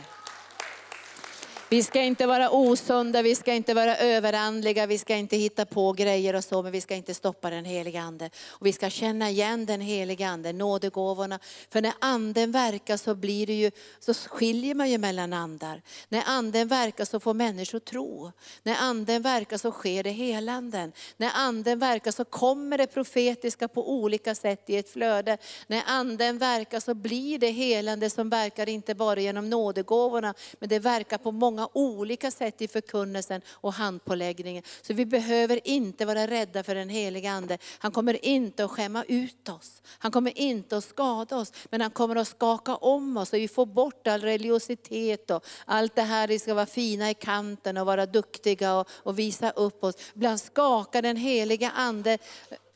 Vi 1.73 1.83
ska 1.83 2.01
inte 2.01 2.25
vara 2.25 2.49
osunda, 2.49 3.21
vi 3.21 3.35
ska 3.35 3.53
inte 3.53 3.73
vara 3.73 3.97
överandliga, 3.97 4.85
vi 4.85 4.97
ska 4.97 5.15
inte 5.15 5.37
hitta 5.37 5.65
på 5.65 5.93
grejer 5.93 6.33
och 6.33 6.43
så, 6.43 6.63
men 6.63 6.71
vi 6.71 6.81
ska 6.81 6.95
inte 6.95 7.13
stoppa 7.13 7.49
den 7.49 7.65
heliga 7.65 8.01
ande. 8.01 8.29
Och 8.47 8.65
vi 8.65 8.73
ska 8.73 8.89
känna 8.89 9.29
igen 9.29 9.65
den 9.65 9.81
heliga 9.81 10.27
ande, 10.27 10.53
nådegåvorna. 10.53 11.39
För 11.69 11.81
när 11.81 11.93
anden 11.99 12.51
verkar 12.51 12.97
så 12.97 13.15
blir 13.15 13.47
det 13.47 13.53
ju, 13.53 13.71
så 13.99 14.13
skiljer 14.13 14.75
man 14.75 14.91
ju 14.91 14.97
mellan 14.97 15.33
andar. 15.33 15.81
När 16.09 16.23
anden 16.25 16.67
verkar 16.67 17.05
så 17.05 17.19
får 17.19 17.33
människor 17.33 17.79
tro. 17.79 18.31
När 18.63 18.75
anden 18.79 19.21
verkar 19.21 19.57
så 19.57 19.71
sker 19.71 20.03
det 20.03 20.11
helanden. 20.11 20.91
När 21.17 21.31
anden 21.35 21.79
verkar 21.79 22.11
så 22.11 22.25
kommer 22.25 22.77
det 22.77 22.87
profetiska 22.87 23.67
på 23.67 23.91
olika 23.91 24.35
sätt 24.35 24.69
i 24.69 24.77
ett 24.77 24.89
flöde. 24.89 25.37
När 25.67 25.83
anden 25.85 26.37
verkar 26.37 26.79
så 26.79 26.93
blir 26.93 27.39
det 27.39 27.51
helande 27.51 28.09
som 28.09 28.29
verkar 28.29 28.69
inte 28.69 28.95
bara 28.95 29.19
genom 29.19 29.49
nådegåvorna, 29.49 30.33
men 30.59 30.69
det 30.69 30.79
verkar 30.79 31.17
på 31.17 31.31
många 31.31 31.62
många 31.63 31.87
olika 31.97 32.31
sätt 32.31 32.61
i 32.61 32.67
förkunnelsen 32.67 33.41
och 33.51 33.73
handpåläggningen. 33.73 34.63
Så 34.81 34.93
vi 34.93 35.05
behöver 35.05 35.67
inte 35.67 36.05
vara 36.05 36.27
rädda 36.27 36.63
för 36.63 36.75
den 36.75 36.89
heliga 36.89 37.31
Ande. 37.31 37.57
Han 37.79 37.91
kommer 37.91 38.25
inte 38.25 38.65
att 38.65 38.71
skämma 38.71 39.03
ut 39.07 39.49
oss. 39.49 39.81
Han 39.99 40.11
kommer 40.11 40.37
inte 40.37 40.77
att 40.77 40.83
skada 40.83 41.37
oss. 41.37 41.51
Men 41.69 41.81
han 41.81 41.91
kommer 41.91 42.15
att 42.15 42.27
skaka 42.27 42.75
om 42.75 43.17
oss 43.17 43.33
och 43.33 43.39
vi 43.39 43.47
får 43.47 43.65
bort 43.65 44.07
all 44.07 44.21
religiositet 44.21 45.31
och 45.31 45.45
allt 45.65 45.95
det 45.95 46.01
här, 46.01 46.27
vi 46.27 46.39
ska 46.39 46.53
vara 46.53 46.65
fina 46.65 47.09
i 47.09 47.13
kanten 47.13 47.77
och 47.77 47.85
vara 47.85 48.05
duktiga 48.05 48.75
och, 48.75 48.87
och 48.91 49.19
visa 49.19 49.49
upp 49.49 49.83
oss. 49.83 49.95
Ibland 50.15 50.39
skakar 50.39 51.01
den 51.01 51.17
heliga 51.17 51.71
Ande 51.71 52.17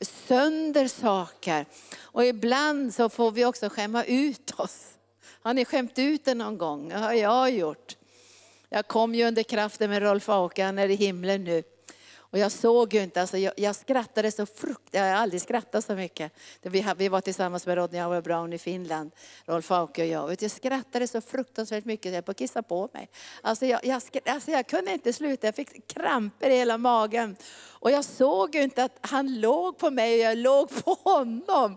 sönder 0.00 0.88
saker. 0.88 1.66
Och 2.00 2.24
ibland 2.24 2.94
så 2.94 3.08
får 3.08 3.30
vi 3.30 3.44
också 3.44 3.68
skämma 3.68 4.04
ut 4.04 4.52
oss. 4.56 4.98
Har 5.42 5.54
ni 5.54 5.64
skämt 5.64 5.98
ut 5.98 6.24
det 6.24 6.34
någon 6.34 6.58
gång? 6.58 6.88
Det 6.88 6.98
har 6.98 7.12
jag 7.12 7.50
gjort. 7.50 7.97
Jag 8.68 8.88
kom 8.88 9.14
ju 9.14 9.28
under 9.28 9.42
kraften 9.42 9.90
med 9.90 10.02
Rolf 10.02 10.28
Auke, 10.28 10.64
han 10.64 10.78
är 10.78 10.88
i 10.88 10.94
himlen 10.94 11.44
nu. 11.44 11.62
Och 12.30 12.38
jag 12.38 12.52
såg 12.52 12.94
ju 12.94 13.02
inte, 13.02 13.20
alltså 13.20 13.38
jag, 13.38 13.52
jag 13.56 13.76
skrattade 13.76 14.32
så 14.32 14.46
fruktansvärt, 14.46 14.88
jag 14.90 15.02
har 15.02 15.10
aldrig 15.10 15.42
skrattat 15.42 15.84
så 15.84 15.94
mycket. 15.94 16.32
Vi, 16.62 16.86
vi 16.96 17.08
var 17.08 17.20
tillsammans 17.20 17.66
med 17.66 17.76
Rodney 17.76 18.00
Howard 18.00 18.24
Brown 18.24 18.52
i 18.52 18.58
Finland, 18.58 19.10
Rolf 19.46 19.70
Auke 19.70 20.02
och 20.02 20.08
jag. 20.08 20.42
Jag 20.42 20.50
skrattade 20.50 21.06
så 21.06 21.20
fruktansvärt 21.20 21.84
mycket, 21.84 22.12
jag 22.12 22.24
på 22.24 22.30
att 22.30 22.38
kissa 22.38 22.62
på 22.62 22.88
mig. 22.92 23.08
Alltså 23.42 23.66
jag, 23.66 23.84
jag, 23.84 24.02
alltså 24.26 24.50
jag 24.50 24.66
kunde 24.66 24.92
inte 24.92 25.12
sluta, 25.12 25.46
jag 25.46 25.54
fick 25.54 25.86
kramper 25.86 26.50
i 26.50 26.56
hela 26.56 26.78
magen. 26.78 27.36
Och 27.68 27.90
jag 27.90 28.04
såg 28.04 28.54
ju 28.54 28.62
inte 28.62 28.84
att 28.84 28.98
han 29.00 29.40
låg 29.40 29.78
på 29.78 29.90
mig 29.90 30.14
och 30.14 30.24
jag 30.24 30.38
låg 30.38 30.84
på 30.84 30.96
honom. 31.04 31.76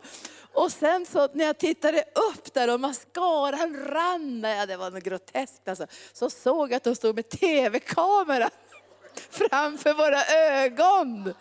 Och 0.54 0.72
sen 0.72 1.06
så 1.06 1.30
när 1.34 1.46
jag 1.46 1.58
tittade 1.58 2.04
upp 2.32 2.54
där 2.54 2.74
och 2.74 2.80
mascaran 2.80 3.78
rann, 3.88 4.44
ja, 4.44 4.66
det 4.66 4.78
var 4.78 4.92
något 4.92 5.04
groteskt 5.04 5.68
alltså, 5.68 5.88
så 6.14 6.30
såg 6.30 6.72
jag 6.72 6.78
att 6.78 6.84
de 6.84 6.96
stod 6.96 7.16
med 7.16 7.30
tv-kamera 7.30 8.50
framför 9.30 9.94
våra 9.94 10.24
ögon. 10.64 11.34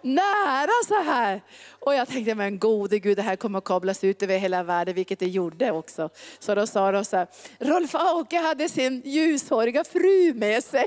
Nära 0.00 0.84
så 0.88 1.02
här. 1.02 1.42
Och 1.80 1.94
jag 1.94 2.08
tänkte, 2.08 2.34
men 2.34 2.58
gode 2.58 2.98
Gud, 2.98 3.16
det 3.18 3.22
här 3.22 3.36
kommer 3.36 3.58
att 3.58 3.64
kablas 3.64 4.04
ut 4.04 4.22
över 4.22 4.38
hela 4.38 4.62
världen, 4.62 4.94
vilket 4.94 5.18
det 5.18 5.28
gjorde 5.28 5.70
också. 5.70 6.10
Så 6.38 6.54
då 6.54 6.66
sa 6.66 6.92
de 6.92 7.04
så 7.04 7.16
här, 7.16 7.26
Rolf 7.58 7.94
Auke 7.94 8.38
hade 8.38 8.68
sin 8.68 9.02
ljushåriga 9.04 9.84
fru 9.84 10.34
med 10.34 10.64
sig. 10.64 10.86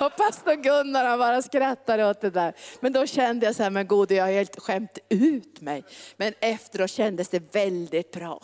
Och 0.00 0.16
pastor 0.16 0.54
Gunnar 0.54 1.04
han 1.04 1.18
bara 1.18 1.42
skrattade 1.42 2.06
åt 2.06 2.20
det 2.20 2.30
där. 2.30 2.54
Men 2.80 2.92
då 2.92 3.06
kände 3.06 3.46
jag 3.46 3.54
så 3.54 3.62
här, 3.62 3.70
men 3.70 3.86
gode 3.86 4.14
jag 4.14 4.24
har 4.24 4.32
helt 4.32 4.60
skämt 4.60 4.98
ut 5.08 5.60
mig. 5.60 5.84
Men 6.16 6.34
efteråt 6.40 6.90
kändes 6.90 7.28
det 7.28 7.54
väldigt 7.54 8.12
bra. 8.12 8.40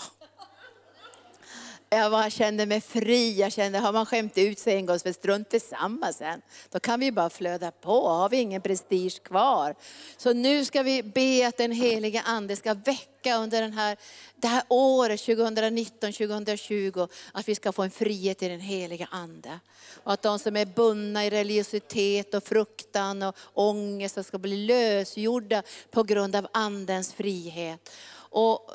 Jag 1.90 2.10
bara 2.10 2.30
kände 2.30 2.66
mig 2.66 2.80
fri. 2.80 3.40
Jag 3.40 3.52
kände, 3.52 3.78
har 3.78 3.92
man 3.92 4.06
skämt 4.06 4.38
ut 4.38 4.58
sig 4.58 4.76
en 4.76 4.86
gång, 4.86 4.98
så 4.98 5.12
strunt 5.12 5.50
tillsammans 5.50 6.16
sen. 6.16 6.42
Då 6.70 6.80
kan 6.80 7.00
vi 7.00 7.12
bara 7.12 7.30
flöda 7.30 7.70
på, 7.70 8.08
har 8.08 8.28
vi 8.28 8.36
ingen 8.36 8.62
prestige 8.62 9.22
kvar. 9.22 9.74
Så 10.16 10.32
nu 10.32 10.64
ska 10.64 10.82
vi 10.82 11.02
be 11.02 11.48
att 11.48 11.56
den 11.56 11.72
heliga 11.72 12.22
Ande 12.22 12.56
ska 12.56 12.74
väcka 12.74 13.36
under 13.36 13.60
den 13.62 13.72
här, 13.72 13.96
det 14.36 14.48
här 14.48 14.62
året 14.68 15.20
2019-2020, 15.20 17.08
att 17.32 17.48
vi 17.48 17.54
ska 17.54 17.72
få 17.72 17.82
en 17.82 17.90
frihet 17.90 18.42
i 18.42 18.48
den 18.48 18.60
heliga 18.60 19.08
Ande. 19.10 19.60
Och 20.04 20.12
att 20.12 20.22
de 20.22 20.38
som 20.38 20.56
är 20.56 20.66
bundna 20.66 21.26
i 21.26 21.30
religiositet 21.30 22.34
och 22.34 22.44
fruktan 22.44 23.22
och 23.22 23.36
ångest 23.54 24.24
ska 24.24 24.38
bli 24.38 24.66
lösgjorda 24.66 25.62
på 25.90 26.02
grund 26.02 26.36
av 26.36 26.46
Andens 26.52 27.12
frihet. 27.12 27.90
Och 28.30 28.74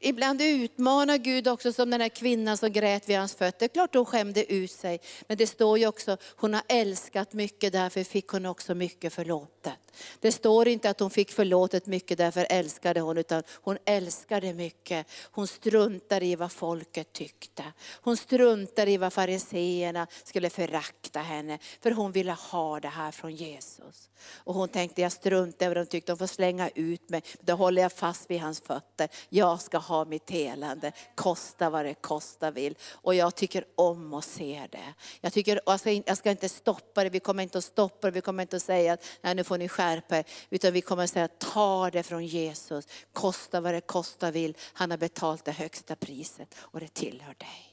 ibland 0.00 0.42
utmanar 0.42 1.16
Gud 1.16 1.48
också 1.48 1.72
som 1.72 1.90
den 1.90 2.00
här 2.00 2.08
kvinnan 2.08 2.56
som 2.56 2.72
grät 2.72 3.08
vid 3.08 3.18
hans 3.18 3.34
fötter. 3.34 3.68
Klart 3.68 3.94
hon 3.94 4.04
skämde 4.04 4.52
ut 4.52 4.70
sig. 4.70 5.00
Men 5.26 5.36
det 5.36 5.46
står 5.46 5.78
ju 5.78 5.86
också, 5.86 6.16
hon 6.36 6.54
har 6.54 6.62
älskat 6.68 7.32
mycket, 7.32 7.72
därför 7.72 8.04
fick 8.04 8.28
hon 8.28 8.46
också 8.46 8.74
mycket 8.74 9.12
förlåtet. 9.12 9.91
Det 10.20 10.32
står 10.32 10.68
inte 10.68 10.90
att 10.90 11.00
hon 11.00 11.10
fick 11.10 11.30
förlåtet 11.30 11.86
mycket, 11.86 12.18
därför 12.18 12.46
älskade 12.50 13.00
hon, 13.00 13.18
utan 13.18 13.42
hon 13.52 13.78
älskade 13.84 14.54
mycket. 14.54 15.06
Hon 15.22 15.46
struntade 15.46 16.26
i 16.26 16.36
vad 16.36 16.52
folket 16.52 17.12
tyckte. 17.12 17.64
Hon 18.02 18.16
struntade 18.16 18.90
i 18.90 18.96
vad 18.96 19.12
fariseerna 19.12 20.06
skulle 20.24 20.50
förakta 20.50 21.20
henne, 21.20 21.58
för 21.80 21.90
hon 21.90 22.12
ville 22.12 22.32
ha 22.32 22.80
det 22.80 22.88
här 22.88 23.10
från 23.10 23.34
Jesus. 23.34 24.08
Och 24.34 24.54
hon 24.54 24.68
tänkte, 24.68 25.02
jag 25.02 25.12
struntar 25.12 25.66
i 25.66 25.68
vad 25.68 25.76
de 25.76 25.86
tyckte, 25.86 26.12
de 26.12 26.18
får 26.18 26.26
slänga 26.26 26.68
ut 26.68 27.10
mig, 27.10 27.22
då 27.40 27.54
håller 27.54 27.82
jag 27.82 27.92
fast 27.92 28.30
vid 28.30 28.40
hans 28.40 28.60
fötter. 28.60 29.08
Jag 29.28 29.60
ska 29.60 29.78
ha 29.78 30.04
mitt 30.04 30.30
helande, 30.30 30.92
kosta 31.14 31.70
vad 31.70 31.84
det 31.84 31.94
kosta 31.94 32.50
vill. 32.50 32.74
Och 32.90 33.14
jag 33.14 33.34
tycker 33.34 33.64
om 33.74 34.14
att 34.14 34.24
se 34.24 34.66
det. 34.70 34.94
Jag, 35.20 35.32
tycker, 35.32 35.60
jag, 35.66 35.80
ska, 35.80 35.90
jag 35.90 36.18
ska 36.18 36.30
inte 36.30 36.48
stoppa 36.48 37.04
det, 37.04 37.10
vi 37.10 37.20
kommer 37.20 37.42
inte 37.42 37.58
att 37.58 37.64
stoppa 37.64 38.06
det, 38.06 38.10
vi 38.10 38.20
kommer 38.20 38.42
inte 38.42 38.56
att 38.56 38.62
säga 38.62 38.92
att 38.92 39.04
nej, 39.20 39.34
nu 39.34 39.44
får 39.44 39.58
ni 39.58 39.68
skärpa 39.82 40.16
er. 40.16 40.24
Utan 40.50 40.72
vi 40.72 40.80
kommer 40.80 41.04
att 41.04 41.10
säga, 41.10 41.28
ta 41.28 41.90
det 41.90 42.02
från 42.02 42.26
Jesus, 42.26 42.88
kosta 43.12 43.60
vad 43.60 43.74
det 43.74 43.80
kosta 43.80 44.30
vill. 44.30 44.56
Han 44.72 44.90
har 44.90 44.98
betalt 44.98 45.44
det 45.44 45.52
högsta 45.52 45.96
priset 45.96 46.54
och 46.58 46.80
det 46.80 46.94
tillhör 46.94 47.34
dig. 47.38 47.71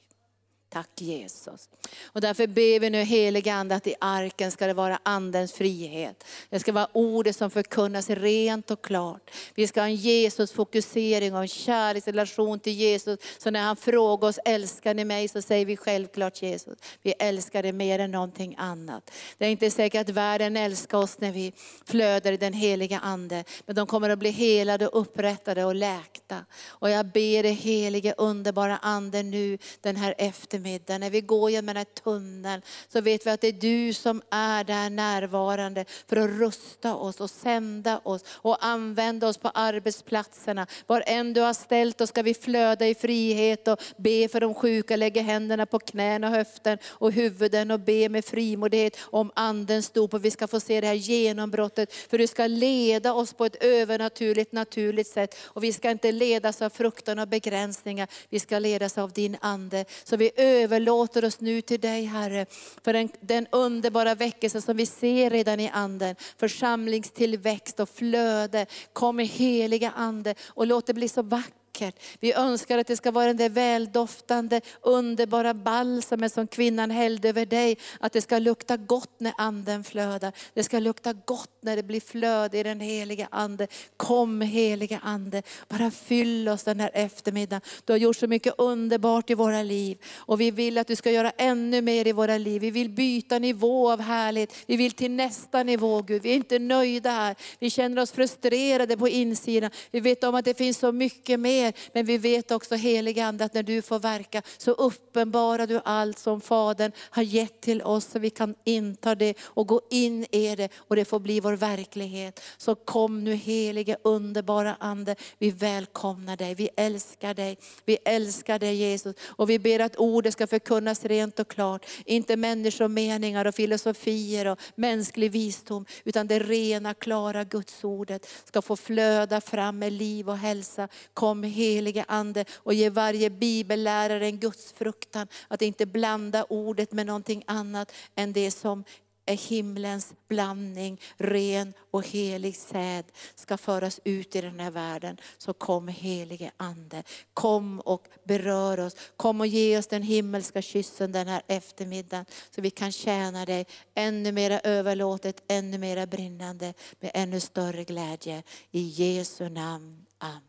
Tack 0.71 0.89
Jesus. 1.01 1.69
Och 2.05 2.21
därför 2.21 2.47
ber 2.47 2.79
vi 2.79 2.89
nu 2.89 3.03
heliga 3.03 3.53
Ande 3.53 3.75
att 3.75 3.87
i 3.87 3.95
arken 3.99 4.51
ska 4.51 4.67
det 4.67 4.73
vara 4.73 4.99
andens 5.03 5.53
frihet. 5.53 6.23
Det 6.49 6.59
ska 6.59 6.71
vara 6.71 6.87
ordet 6.93 7.35
som 7.35 7.51
förkunnas 7.51 8.09
rent 8.09 8.71
och 8.71 8.81
klart. 8.81 9.31
Vi 9.55 9.67
ska 9.67 9.81
ha 9.81 9.87
en 9.87 9.95
Jesus-fokusering 9.95 11.35
och 11.35 11.41
en 11.41 11.47
kärleksrelation 11.47 12.59
till 12.59 12.73
Jesus. 12.73 13.19
Så 13.37 13.51
när 13.51 13.61
han 13.61 13.75
frågar 13.75 14.27
oss, 14.27 14.39
älskar 14.45 14.93
ni 14.93 15.05
mig? 15.05 15.27
Så 15.27 15.41
säger 15.41 15.65
vi 15.65 15.77
självklart 15.77 16.41
Jesus. 16.41 16.77
Vi 17.01 17.13
älskar 17.19 17.63
dig 17.63 17.71
mer 17.71 17.99
än 17.99 18.11
någonting 18.11 18.55
annat. 18.57 19.11
Det 19.37 19.45
är 19.45 19.49
inte 19.49 19.71
säkert 19.71 20.01
att 20.01 20.09
världen 20.09 20.57
älskar 20.57 20.97
oss 20.97 21.19
när 21.19 21.31
vi 21.31 21.53
flödar 21.85 22.31
i 22.31 22.37
den 22.37 22.53
heliga 22.53 22.99
Ande. 22.99 23.43
Men 23.65 23.75
de 23.75 23.87
kommer 23.87 24.09
att 24.09 24.19
bli 24.19 24.29
helade, 24.29 24.85
upprättade 24.85 25.65
och 25.65 25.75
läkta. 25.75 26.45
Och 26.67 26.89
jag 26.89 27.05
ber 27.05 27.43
dig 27.43 27.53
helige 27.53 28.13
underbara 28.17 28.77
Ande 28.77 29.23
nu 29.23 29.57
den 29.81 29.95
här 29.95 30.15
efter 30.17 30.58
eftermiddag, 30.59 30.97
när 30.97 31.09
vi 31.09 31.21
går 31.21 31.51
genom 31.51 31.65
den 31.65 31.77
här 31.77 31.85
tunneln, 32.03 32.61
så 32.87 33.01
vet 33.01 33.25
vi 33.25 33.29
att 33.29 33.41
det 33.41 33.47
är 33.47 33.51
du 33.51 33.93
som 33.93 34.21
är 34.31 34.63
där 34.63 34.89
närvarande 34.89 35.85
för 36.07 36.17
att 36.17 36.29
rusta 36.29 36.95
oss 36.95 37.19
och 37.19 37.29
sända 37.29 38.01
oss 38.03 38.23
och 38.27 38.65
använda 38.65 39.27
oss 39.27 39.37
på 39.37 39.49
arbetsplatserna. 39.49 40.67
Var 40.87 41.03
än 41.05 41.33
du 41.33 41.41
har 41.41 41.53
ställt 41.53 42.01
oss 42.01 42.09
ska 42.09 42.21
vi 42.21 42.33
flöda 42.33 42.87
i 42.87 42.95
frihet 42.95 43.67
och 43.67 43.81
be 43.97 44.27
för 44.27 44.39
de 44.39 44.53
sjuka, 44.53 44.95
lägga 44.95 45.21
händerna 45.21 45.65
på 45.65 45.79
knän 45.79 46.23
och 46.23 46.29
höften 46.29 46.77
och 46.87 47.11
huvuden 47.11 47.71
och 47.71 47.79
be 47.79 48.09
med 48.09 48.25
frimodighet 48.25 48.97
om 49.01 49.31
andens 49.35 49.89
dop. 49.89 50.13
Och 50.13 50.25
vi 50.25 50.31
ska 50.31 50.47
få 50.47 50.59
se 50.59 50.81
det 50.81 50.87
här 50.87 50.93
genombrottet, 50.93 51.93
för 51.93 52.17
du 52.17 52.27
ska 52.27 52.47
leda 52.47 53.13
oss 53.13 53.33
på 53.33 53.45
ett 53.45 53.63
övernaturligt, 53.63 54.51
naturligt 54.51 55.07
sätt. 55.07 55.35
Och 55.41 55.63
vi 55.63 55.73
ska 55.73 55.91
inte 55.91 56.11
ledas 56.11 56.61
av 56.61 56.69
fruktan 56.69 57.19
och 57.19 57.27
begränsningar, 57.27 58.07
vi 58.29 58.39
ska 58.39 58.59
ledas 58.59 58.97
av 58.97 59.11
din 59.11 59.37
ande. 59.41 59.85
Så 60.03 60.17
vi 60.17 60.31
överlåter 60.49 61.25
oss 61.25 61.39
nu 61.39 61.61
till 61.61 61.79
dig 61.79 62.05
Herre, 62.05 62.45
för 62.83 62.93
den, 62.93 63.09
den 63.21 63.47
underbara 63.51 64.15
väckelse 64.15 64.61
som 64.61 64.77
vi 64.77 64.85
ser 64.85 65.29
redan 65.29 65.59
i 65.59 65.69
anden. 65.73 66.15
Församlingstillväxt 66.37 67.79
och 67.79 67.89
flöde. 67.89 68.65
Kom 68.93 69.19
heliga 69.19 69.91
Ande 69.95 70.35
och 70.47 70.67
låt 70.67 70.87
det 70.87 70.93
bli 70.93 71.09
så 71.09 71.21
vackert 71.21 71.58
vackert. 71.81 72.03
Vi 72.19 72.33
önskar 72.33 72.77
att 72.77 72.87
det 72.87 72.97
ska 72.97 73.11
vara 73.11 73.27
den 73.27 73.37
där 73.37 73.49
väldoftande, 73.49 74.61
underbara 74.81 75.53
balsamen 75.53 76.29
som 76.29 76.47
kvinnan 76.47 76.91
hällde 76.91 77.29
över 77.29 77.45
dig. 77.45 77.77
Att 77.99 78.13
det 78.13 78.21
ska 78.21 78.39
lukta 78.39 78.77
gott 78.77 79.19
när 79.19 79.33
anden 79.37 79.83
flödar. 79.83 80.31
Det 80.53 80.63
ska 80.63 80.79
lukta 80.79 81.13
gott 81.13 81.49
när 81.61 81.75
det 81.75 81.83
blir 81.83 82.01
flöde 82.01 82.57
i 82.57 82.63
den 82.63 82.79
heliga 82.79 83.27
ande. 83.31 83.67
Kom 83.97 84.41
heliga 84.41 84.99
ande, 85.03 85.43
bara 85.67 85.91
fyll 85.91 86.49
oss 86.49 86.63
den 86.63 86.79
här 86.79 86.91
eftermiddagen. 86.93 87.61
Du 87.85 87.93
har 87.93 87.97
gjort 87.97 88.17
så 88.17 88.27
mycket 88.27 88.53
underbart 88.57 89.29
i 89.29 89.33
våra 89.33 89.63
liv. 89.63 89.97
Och 90.15 90.41
vi 90.41 90.51
vill 90.51 90.77
att 90.77 90.87
du 90.87 90.95
ska 90.95 91.11
göra 91.11 91.31
ännu 91.37 91.81
mer 91.81 92.07
i 92.07 92.11
våra 92.11 92.37
liv. 92.37 92.61
Vi 92.61 92.71
vill 92.71 92.89
byta 92.89 93.39
nivå 93.39 93.91
av 93.91 94.01
härlighet. 94.01 94.53
Vi 94.67 94.77
vill 94.77 94.91
till 94.91 95.11
nästa 95.11 95.63
nivå 95.63 96.01
Gud. 96.01 96.21
Vi 96.21 96.31
är 96.31 96.35
inte 96.35 96.59
nöjda 96.59 97.11
här. 97.11 97.35
Vi 97.59 97.69
känner 97.69 98.01
oss 98.01 98.11
frustrerade 98.11 98.97
på 98.97 99.07
insidan. 99.07 99.71
Vi 99.91 99.99
vet 99.99 100.23
om 100.23 100.35
att 100.35 100.45
det 100.45 100.57
finns 100.57 100.77
så 100.77 100.91
mycket 100.91 101.39
mer 101.39 101.68
mer. 101.69 101.89
Men 101.93 102.05
vi 102.05 102.17
vet 102.17 102.51
också 102.51 102.75
helige 102.75 103.25
Ande 103.25 103.45
att 103.45 103.53
när 103.53 103.63
du 103.63 103.81
får 103.81 103.99
verka 103.99 104.41
så 104.57 104.71
uppenbarar 104.71 105.67
du 105.67 105.81
allt 105.85 106.19
som 106.19 106.41
Fadern 106.41 106.91
har 106.97 107.23
gett 107.23 107.61
till 107.61 107.81
oss 107.81 108.05
så 108.05 108.19
vi 108.19 108.29
kan 108.29 108.55
inta 108.63 109.15
det 109.15 109.37
och 109.41 109.67
gå 109.67 109.81
in 109.89 110.25
i 110.31 110.55
det 110.55 110.69
och 110.75 110.95
det 110.95 111.05
får 111.05 111.19
bli 111.19 111.39
vår 111.39 111.53
verklighet. 111.53 112.41
Så 112.57 112.75
kom 112.75 113.23
nu 113.23 113.33
helige 113.33 113.97
underbara 114.03 114.75
Ande, 114.79 115.15
vi 115.37 115.51
välkomnar 115.51 116.37
dig, 116.37 116.55
vi 116.55 116.69
älskar 116.77 117.33
dig, 117.33 117.57
vi 117.85 117.97
älskar 118.05 118.59
dig 118.59 118.75
Jesus. 118.75 119.15
Och 119.21 119.49
vi 119.49 119.59
ber 119.59 119.79
att 119.79 119.95
ordet 119.95 120.33
ska 120.33 120.47
förkunnas 120.47 121.05
rent 121.05 121.39
och 121.39 121.47
klart. 121.47 121.85
Inte 122.05 122.37
människomeningar 122.37 123.45
och 123.45 123.55
filosofier 123.55 124.45
och 124.45 124.59
mänsklig 124.75 125.31
visdom, 125.31 125.85
utan 126.03 126.27
det 126.27 126.39
rena, 126.39 126.93
klara 126.93 127.43
Guds 127.43 127.83
ordet 127.83 128.27
ska 128.45 128.61
få 128.61 128.75
flöda 128.75 129.41
fram 129.41 129.79
med 129.79 129.93
liv 129.93 130.29
och 130.29 130.37
hälsa. 130.37 130.87
Kom 131.13 131.43
helige 131.49 132.05
Ande 132.07 132.45
och 132.55 132.73
ge 132.73 132.89
varje 132.89 133.29
bibellärare 133.29 134.25
en 134.25 134.39
gudsfruktan. 134.39 135.27
Att 135.47 135.61
inte 135.61 135.85
blanda 135.85 136.43
ordet 136.43 136.91
med 136.91 137.05
någonting 137.05 137.43
annat 137.47 137.91
än 138.15 138.33
det 138.33 138.51
som 138.51 138.83
är 139.29 139.49
himlens 139.49 140.13
blandning, 140.27 141.01
ren 141.17 141.73
och 141.91 142.07
helig 142.07 142.55
säd 142.55 143.05
ska 143.35 143.57
föras 143.57 143.99
ut 144.03 144.35
i 144.35 144.41
den 144.41 144.59
här 144.59 144.71
världen. 144.71 145.17
Så 145.37 145.53
kom 145.53 145.87
helige 145.87 146.51
Ande, 146.57 147.03
kom 147.33 147.79
och 147.79 148.07
berör 148.23 148.79
oss. 148.79 148.95
Kom 149.17 149.41
och 149.41 149.47
ge 149.47 149.77
oss 149.77 149.87
den 149.87 150.03
himmelska 150.03 150.61
kyssen 150.61 151.11
den 151.11 151.27
här 151.27 151.41
eftermiddagen. 151.47 152.25
Så 152.49 152.61
vi 152.61 152.69
kan 152.69 152.91
tjäna 152.91 153.45
dig 153.45 153.65
ännu 153.95 154.31
mera 154.31 154.59
överlåtet, 154.59 155.43
ännu 155.47 155.77
mera 155.77 156.05
brinnande 156.05 156.73
med 156.99 157.11
ännu 157.13 157.39
större 157.39 157.83
glädje. 157.83 158.43
I 158.71 158.81
Jesu 158.81 159.49
namn. 159.49 160.05
Amen. 160.17 160.48